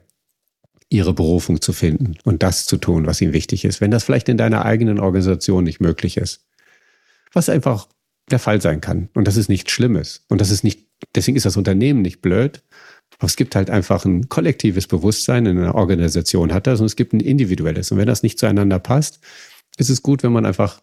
[0.90, 3.82] ihre Berufung zu finden und das zu tun, was ihnen wichtig ist.
[3.82, 6.46] Wenn das vielleicht in deiner eigenen Organisation nicht möglich ist.
[7.32, 7.88] Was einfach
[8.32, 9.10] der Fall sein kann.
[9.14, 10.26] Und das ist nichts Schlimmes.
[10.30, 12.64] Und das ist nicht, deswegen ist das Unternehmen nicht blöd.
[13.18, 16.96] Aber es gibt halt einfach ein kollektives Bewusstsein in einer Organisation hat das und es
[16.96, 17.92] gibt ein individuelles.
[17.92, 19.20] Und wenn das nicht zueinander passt,
[19.78, 20.82] ist es gut, wenn man einfach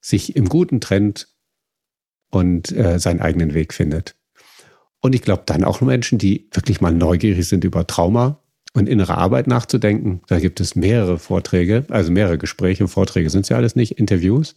[0.00, 1.28] sich im Guten trennt
[2.30, 4.14] und äh, seinen eigenen Weg findet.
[5.00, 8.42] Und ich glaube dann auch Menschen, die wirklich mal neugierig sind über Trauma
[8.74, 10.20] und innere Arbeit nachzudenken.
[10.28, 14.54] Da gibt es mehrere Vorträge, also mehrere Gespräche, Vorträge sind es ja alles nicht, Interviews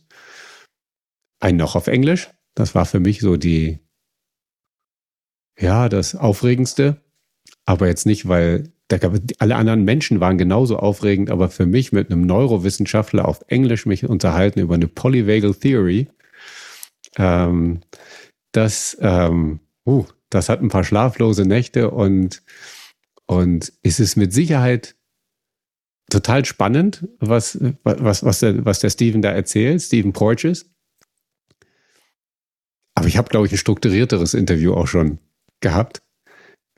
[1.42, 2.30] ein noch auf Englisch.
[2.56, 3.80] Das war für mich so die,
[5.62, 6.98] ja, das Aufregendste.
[7.66, 11.92] Aber jetzt nicht, weil da gab, alle anderen Menschen waren genauso aufregend, aber für mich
[11.92, 16.08] mit einem Neurowissenschaftler auf Englisch mich unterhalten über eine Polyvagal Theory,
[17.18, 17.82] ähm,
[18.52, 22.44] das, ähm, uh, das hat ein paar schlaflose Nächte und,
[23.26, 24.96] und ist es mit Sicherheit
[26.10, 30.70] total spannend, was, was, was, der, was der Steven da erzählt, Steven Porges.
[32.96, 35.20] Aber ich habe, glaube ich, ein strukturierteres Interview auch schon
[35.62, 36.02] gehabt.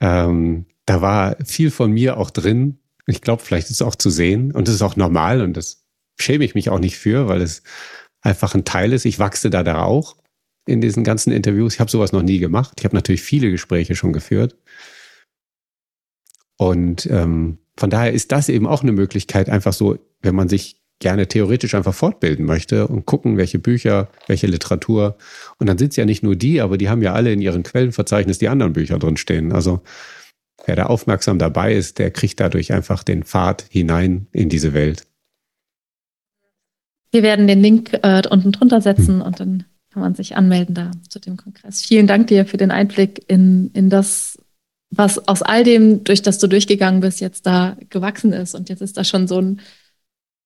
[0.00, 2.78] Ähm, da war viel von mir auch drin.
[3.06, 5.84] Ich glaube, vielleicht ist es auch zu sehen und es ist auch normal und das
[6.20, 7.62] schäme ich mich auch nicht für, weil es
[8.20, 9.04] einfach ein Teil ist.
[9.04, 10.16] Ich wachse da da auch
[10.66, 11.74] in diesen ganzen Interviews.
[11.74, 12.74] Ich habe sowas noch nie gemacht.
[12.78, 14.56] Ich habe natürlich viele Gespräche schon geführt.
[16.56, 20.83] Und ähm, von daher ist das eben auch eine Möglichkeit, einfach so, wenn man sich
[21.04, 25.18] gerne theoretisch einfach fortbilden möchte und gucken, welche Bücher, welche Literatur.
[25.58, 27.62] Und dann sind es ja nicht nur die, aber die haben ja alle in ihren
[27.62, 29.52] Quellenverzeichnis die anderen Bücher drin stehen.
[29.52, 29.82] Also
[30.64, 35.06] wer da aufmerksam dabei ist, der kriegt dadurch einfach den Pfad hinein in diese Welt.
[37.12, 39.20] Wir werden den Link äh, unten drunter setzen hm.
[39.20, 41.82] und dann kann man sich anmelden da zu dem Kongress.
[41.82, 44.38] Vielen Dank dir für den Einblick in, in das,
[44.88, 48.54] was aus all dem, durch das du durchgegangen bist, jetzt da gewachsen ist.
[48.54, 49.60] Und jetzt ist da schon so ein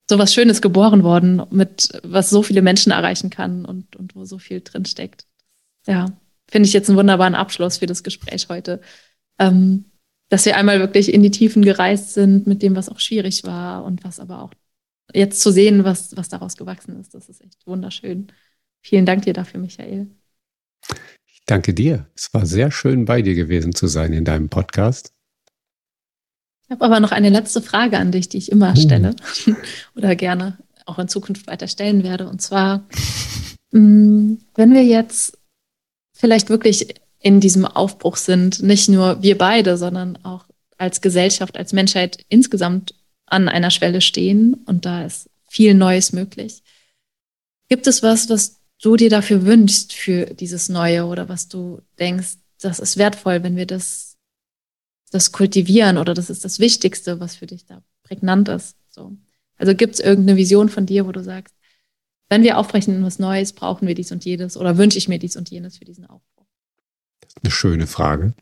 [0.08, 4.24] so was Schönes geboren worden, mit was so viele Menschen erreichen kann und, und wo
[4.24, 5.26] so viel drin steckt.
[5.86, 6.06] Ja,
[6.50, 8.80] finde ich jetzt einen wunderbaren Abschluss für das Gespräch heute.
[9.38, 9.84] Ähm,
[10.30, 13.84] dass wir einmal wirklich in die Tiefen gereist sind mit dem, was auch schwierig war
[13.84, 14.52] und was aber auch
[15.14, 17.14] jetzt zu sehen, was, was daraus gewachsen ist.
[17.14, 18.28] Das ist echt wunderschön.
[18.82, 20.08] Vielen Dank dir dafür, Michael.
[21.26, 22.06] Ich danke dir.
[22.14, 25.14] Es war sehr schön, bei dir gewesen zu sein in deinem Podcast.
[26.68, 28.80] Ich habe aber noch eine letzte Frage an dich, die ich immer oh.
[28.80, 29.16] stelle
[29.96, 32.28] oder gerne auch in Zukunft weiter stellen werde.
[32.28, 32.86] Und zwar,
[33.70, 35.38] mm, wenn wir jetzt
[36.12, 40.44] vielleicht wirklich in diesem Aufbruch sind, nicht nur wir beide, sondern auch
[40.76, 46.62] als Gesellschaft, als Menschheit insgesamt an einer Schwelle stehen und da ist viel Neues möglich.
[47.70, 52.36] Gibt es was, was du dir dafür wünschst für dieses Neue oder was du denkst,
[52.60, 54.07] das ist wertvoll, wenn wir das
[55.10, 58.76] das Kultivieren oder das ist das Wichtigste, was für dich da prägnant ist.
[58.88, 59.16] So.
[59.56, 61.54] Also gibt es irgendeine Vision von dir, wo du sagst,
[62.28, 65.18] wenn wir aufbrechen in was Neues, brauchen wir dies und jenes oder wünsche ich mir
[65.18, 66.46] dies und jenes für diesen Aufbruch?
[67.42, 68.34] Eine schöne Frage.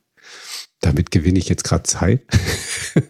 [0.80, 2.22] Damit gewinne ich jetzt gerade Zeit.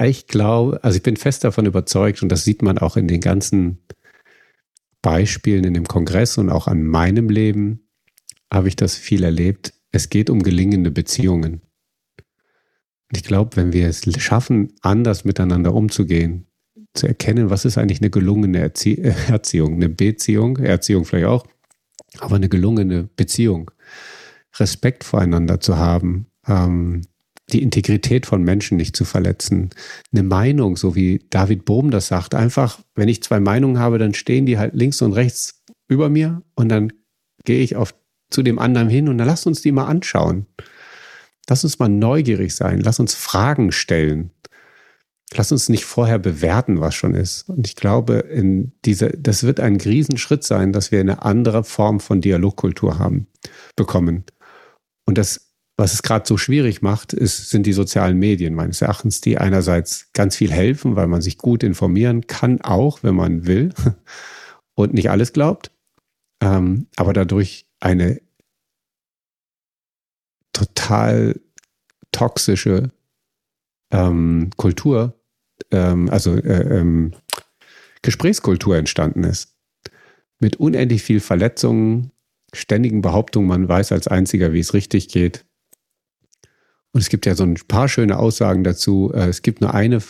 [0.00, 3.20] ich glaube, also ich bin fest davon überzeugt und das sieht man auch in den
[3.20, 3.78] ganzen
[5.02, 7.88] Beispielen in dem Kongress und auch an meinem Leben
[8.52, 11.60] habe ich das viel erlebt es geht um gelingende Beziehungen.
[13.12, 16.46] Und ich glaube, wenn wir es schaffen, anders miteinander umzugehen,
[16.94, 21.46] zu erkennen, was ist eigentlich eine gelungene Erzie äh, Erziehung, eine Beziehung, Erziehung vielleicht auch,
[22.18, 23.70] aber eine gelungene Beziehung,
[24.58, 27.02] Respekt voreinander zu haben, ähm,
[27.50, 29.70] die Integrität von Menschen nicht zu verletzen,
[30.12, 34.14] eine Meinung, so wie David Bohm das sagt, einfach, wenn ich zwei Meinungen habe, dann
[34.14, 36.92] stehen die halt links und rechts über mir und dann
[37.44, 37.94] gehe ich auf
[38.32, 40.46] zu dem anderen hin und dann lass uns die mal anschauen.
[41.48, 42.80] Lass uns mal neugierig sein.
[42.80, 44.30] Lass uns Fragen stellen.
[45.34, 47.48] Lass uns nicht vorher bewerten, was schon ist.
[47.48, 52.00] Und ich glaube, in dieser, das wird ein Riesenschritt sein, dass wir eine andere Form
[52.00, 53.26] von Dialogkultur haben,
[53.74, 54.24] bekommen.
[55.06, 59.20] Und das, was es gerade so schwierig macht, ist, sind die sozialen Medien meines Erachtens,
[59.22, 63.72] die einerseits ganz viel helfen, weil man sich gut informieren kann, auch wenn man will
[64.74, 65.70] und nicht alles glaubt.
[66.42, 68.20] Ähm, aber dadurch eine
[70.52, 71.40] total
[72.12, 72.90] toxische
[73.90, 75.18] ähm, Kultur,
[75.70, 77.12] ähm, also äh, ähm,
[78.02, 79.56] Gesprächskultur entstanden ist.
[80.38, 82.12] Mit unendlich viel Verletzungen,
[82.52, 85.44] ständigen Behauptung, man weiß als Einziger, wie es richtig geht.
[86.92, 89.12] Und es gibt ja so ein paar schöne Aussagen dazu.
[89.14, 90.02] Äh, es gibt nur eine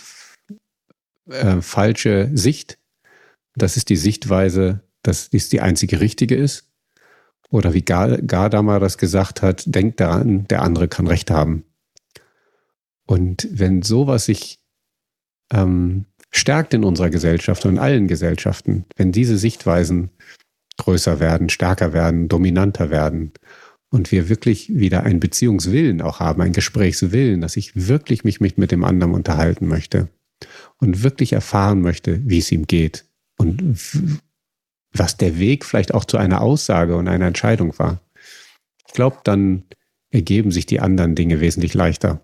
[1.30, 2.78] äh, falsche Sicht.
[3.54, 6.71] Das ist die Sichtweise, dass dies die einzige richtige ist.
[7.52, 11.64] Oder wie Gadamer das gesagt hat, denkt daran, der andere kann Recht haben.
[13.04, 14.58] Und wenn sowas sich
[15.52, 20.08] ähm, stärkt in unserer Gesellschaft und in allen Gesellschaften, wenn diese Sichtweisen
[20.78, 23.32] größer werden, stärker werden, dominanter werden
[23.90, 28.70] und wir wirklich wieder einen Beziehungswillen auch haben, einen Gesprächswillen, dass ich wirklich mich mit
[28.70, 30.08] dem anderen unterhalten möchte
[30.78, 33.04] und wirklich erfahren möchte, wie es ihm geht
[33.36, 33.76] und
[34.92, 38.00] was der Weg vielleicht auch zu einer Aussage und einer Entscheidung war.
[38.86, 39.64] Ich glaube, dann
[40.10, 42.20] ergeben sich die anderen Dinge wesentlich leichter.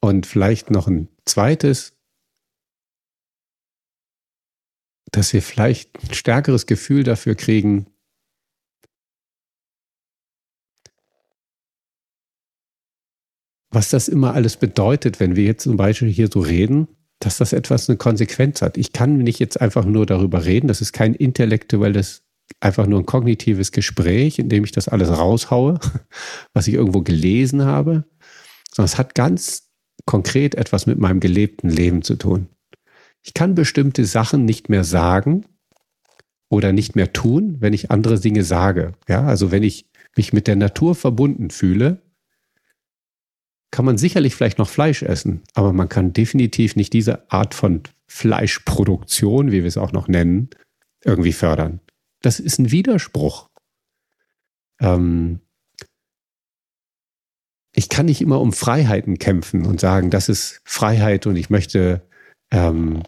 [0.00, 1.96] Und vielleicht noch ein zweites,
[5.10, 7.86] dass wir vielleicht ein stärkeres Gefühl dafür kriegen,
[13.70, 16.88] was das immer alles bedeutet, wenn wir jetzt zum Beispiel hier so reden,
[17.20, 18.76] dass das etwas eine Konsequenz hat.
[18.76, 22.22] Ich kann nicht jetzt einfach nur darüber reden, das ist kein intellektuelles,
[22.60, 25.80] einfach nur ein kognitives Gespräch, in dem ich das alles raushaue,
[26.52, 28.04] was ich irgendwo gelesen habe,
[28.72, 29.68] sondern es hat ganz
[30.06, 32.48] konkret etwas mit meinem gelebten Leben zu tun.
[33.22, 35.44] Ich kann bestimmte Sachen nicht mehr sagen
[36.48, 38.92] oder nicht mehr tun, wenn ich andere Dinge sage.
[39.08, 42.02] Ja, also wenn ich mich mit der Natur verbunden fühle,
[43.70, 47.82] kann man sicherlich vielleicht noch Fleisch essen, aber man kann definitiv nicht diese Art von
[48.06, 50.48] Fleischproduktion, wie wir es auch noch nennen,
[51.04, 51.80] irgendwie fördern.
[52.22, 53.48] Das ist ein Widerspruch.
[54.80, 55.40] Ähm,
[57.74, 62.02] ich kann nicht immer um Freiheiten kämpfen und sagen, das ist Freiheit und ich möchte,
[62.50, 63.02] ähm,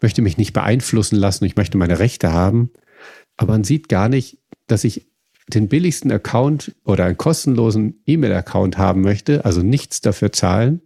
[0.00, 2.70] möchte mich nicht beeinflussen lassen, ich möchte meine Rechte haben.
[3.36, 5.06] Aber man sieht gar nicht, dass ich
[5.48, 10.80] den billigsten Account oder einen kostenlosen E-Mail-Account haben möchte, also nichts dafür zahlen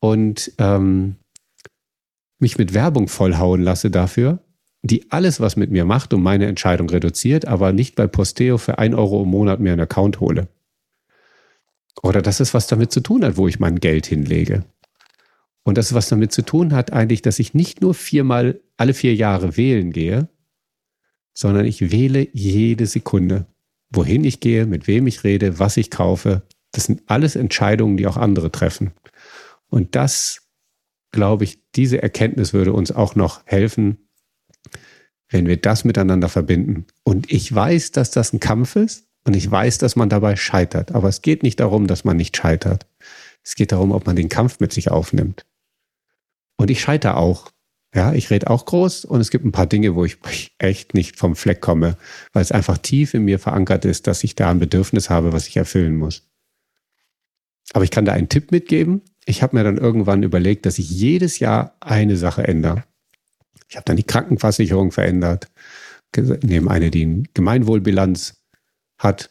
[0.00, 1.16] und ähm,
[2.38, 4.40] mich mit Werbung vollhauen lasse dafür,
[4.82, 8.78] die alles, was mit mir macht und meine Entscheidung reduziert, aber nicht bei Posteo für
[8.78, 10.48] ein Euro im Monat mir einen Account hole.
[12.02, 14.64] Oder dass es was damit zu tun hat, wo ich mein Geld hinlege.
[15.64, 19.14] Und das was damit zu tun hat, eigentlich, dass ich nicht nur viermal alle vier
[19.14, 20.28] Jahre wählen gehe,
[21.36, 23.46] sondern ich wähle jede Sekunde.
[23.90, 26.42] Wohin ich gehe, mit wem ich rede, was ich kaufe.
[26.72, 28.92] Das sind alles Entscheidungen, die auch andere treffen.
[29.68, 30.48] Und das,
[31.12, 34.08] glaube ich, diese Erkenntnis würde uns auch noch helfen,
[35.28, 36.86] wenn wir das miteinander verbinden.
[37.04, 39.06] Und ich weiß, dass das ein Kampf ist.
[39.24, 40.92] Und ich weiß, dass man dabei scheitert.
[40.92, 42.86] Aber es geht nicht darum, dass man nicht scheitert.
[43.42, 45.44] Es geht darum, ob man den Kampf mit sich aufnimmt.
[46.56, 47.50] Und ich scheitere auch.
[47.96, 50.18] Ja, ich rede auch groß und es gibt ein paar Dinge, wo ich
[50.58, 51.96] echt nicht vom Fleck komme,
[52.34, 55.48] weil es einfach tief in mir verankert ist, dass ich da ein Bedürfnis habe, was
[55.48, 56.28] ich erfüllen muss.
[57.72, 59.00] Aber ich kann da einen Tipp mitgeben.
[59.24, 62.84] Ich habe mir dann irgendwann überlegt, dass ich jedes Jahr eine Sache ändere.
[63.70, 65.48] Ich habe dann die Krankenversicherung verändert,
[66.42, 68.34] nehme eine, die eine Gemeinwohlbilanz
[68.98, 69.30] hat,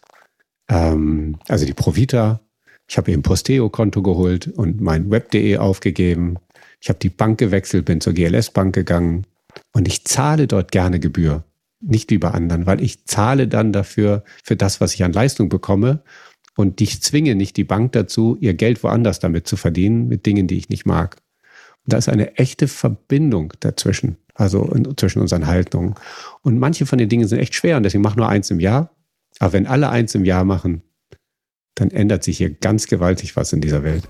[0.69, 2.41] ähm, also die Provita.
[2.89, 6.37] Ich habe ihr ein Posteo-Konto geholt und mein Web.de aufgegeben.
[6.79, 9.25] Ich habe die Bank gewechselt, bin zur GLS-Bank gegangen
[9.73, 11.43] und ich zahle dort gerne Gebühr.
[11.81, 15.49] Nicht wie bei anderen, weil ich zahle dann dafür, für das, was ich an Leistung
[15.49, 16.01] bekomme.
[16.55, 20.47] Und ich zwinge nicht die Bank dazu, ihr Geld woanders damit zu verdienen, mit Dingen,
[20.47, 21.17] die ich nicht mag.
[21.83, 25.95] Und da ist eine echte Verbindung dazwischen, also in, zwischen unseren Haltungen.
[26.41, 28.89] Und manche von den Dingen sind echt schwer und deswegen mach nur eins im Jahr.
[29.39, 30.81] Aber wenn alle eins im Jahr machen,
[31.75, 34.07] dann ändert sich hier ganz gewaltig was in dieser Welt.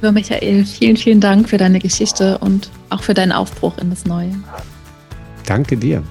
[0.00, 4.06] Lieber Michael, vielen, vielen Dank für deine Geschichte und auch für deinen Aufbruch in das
[4.06, 4.34] Neue.
[5.44, 6.02] Danke dir.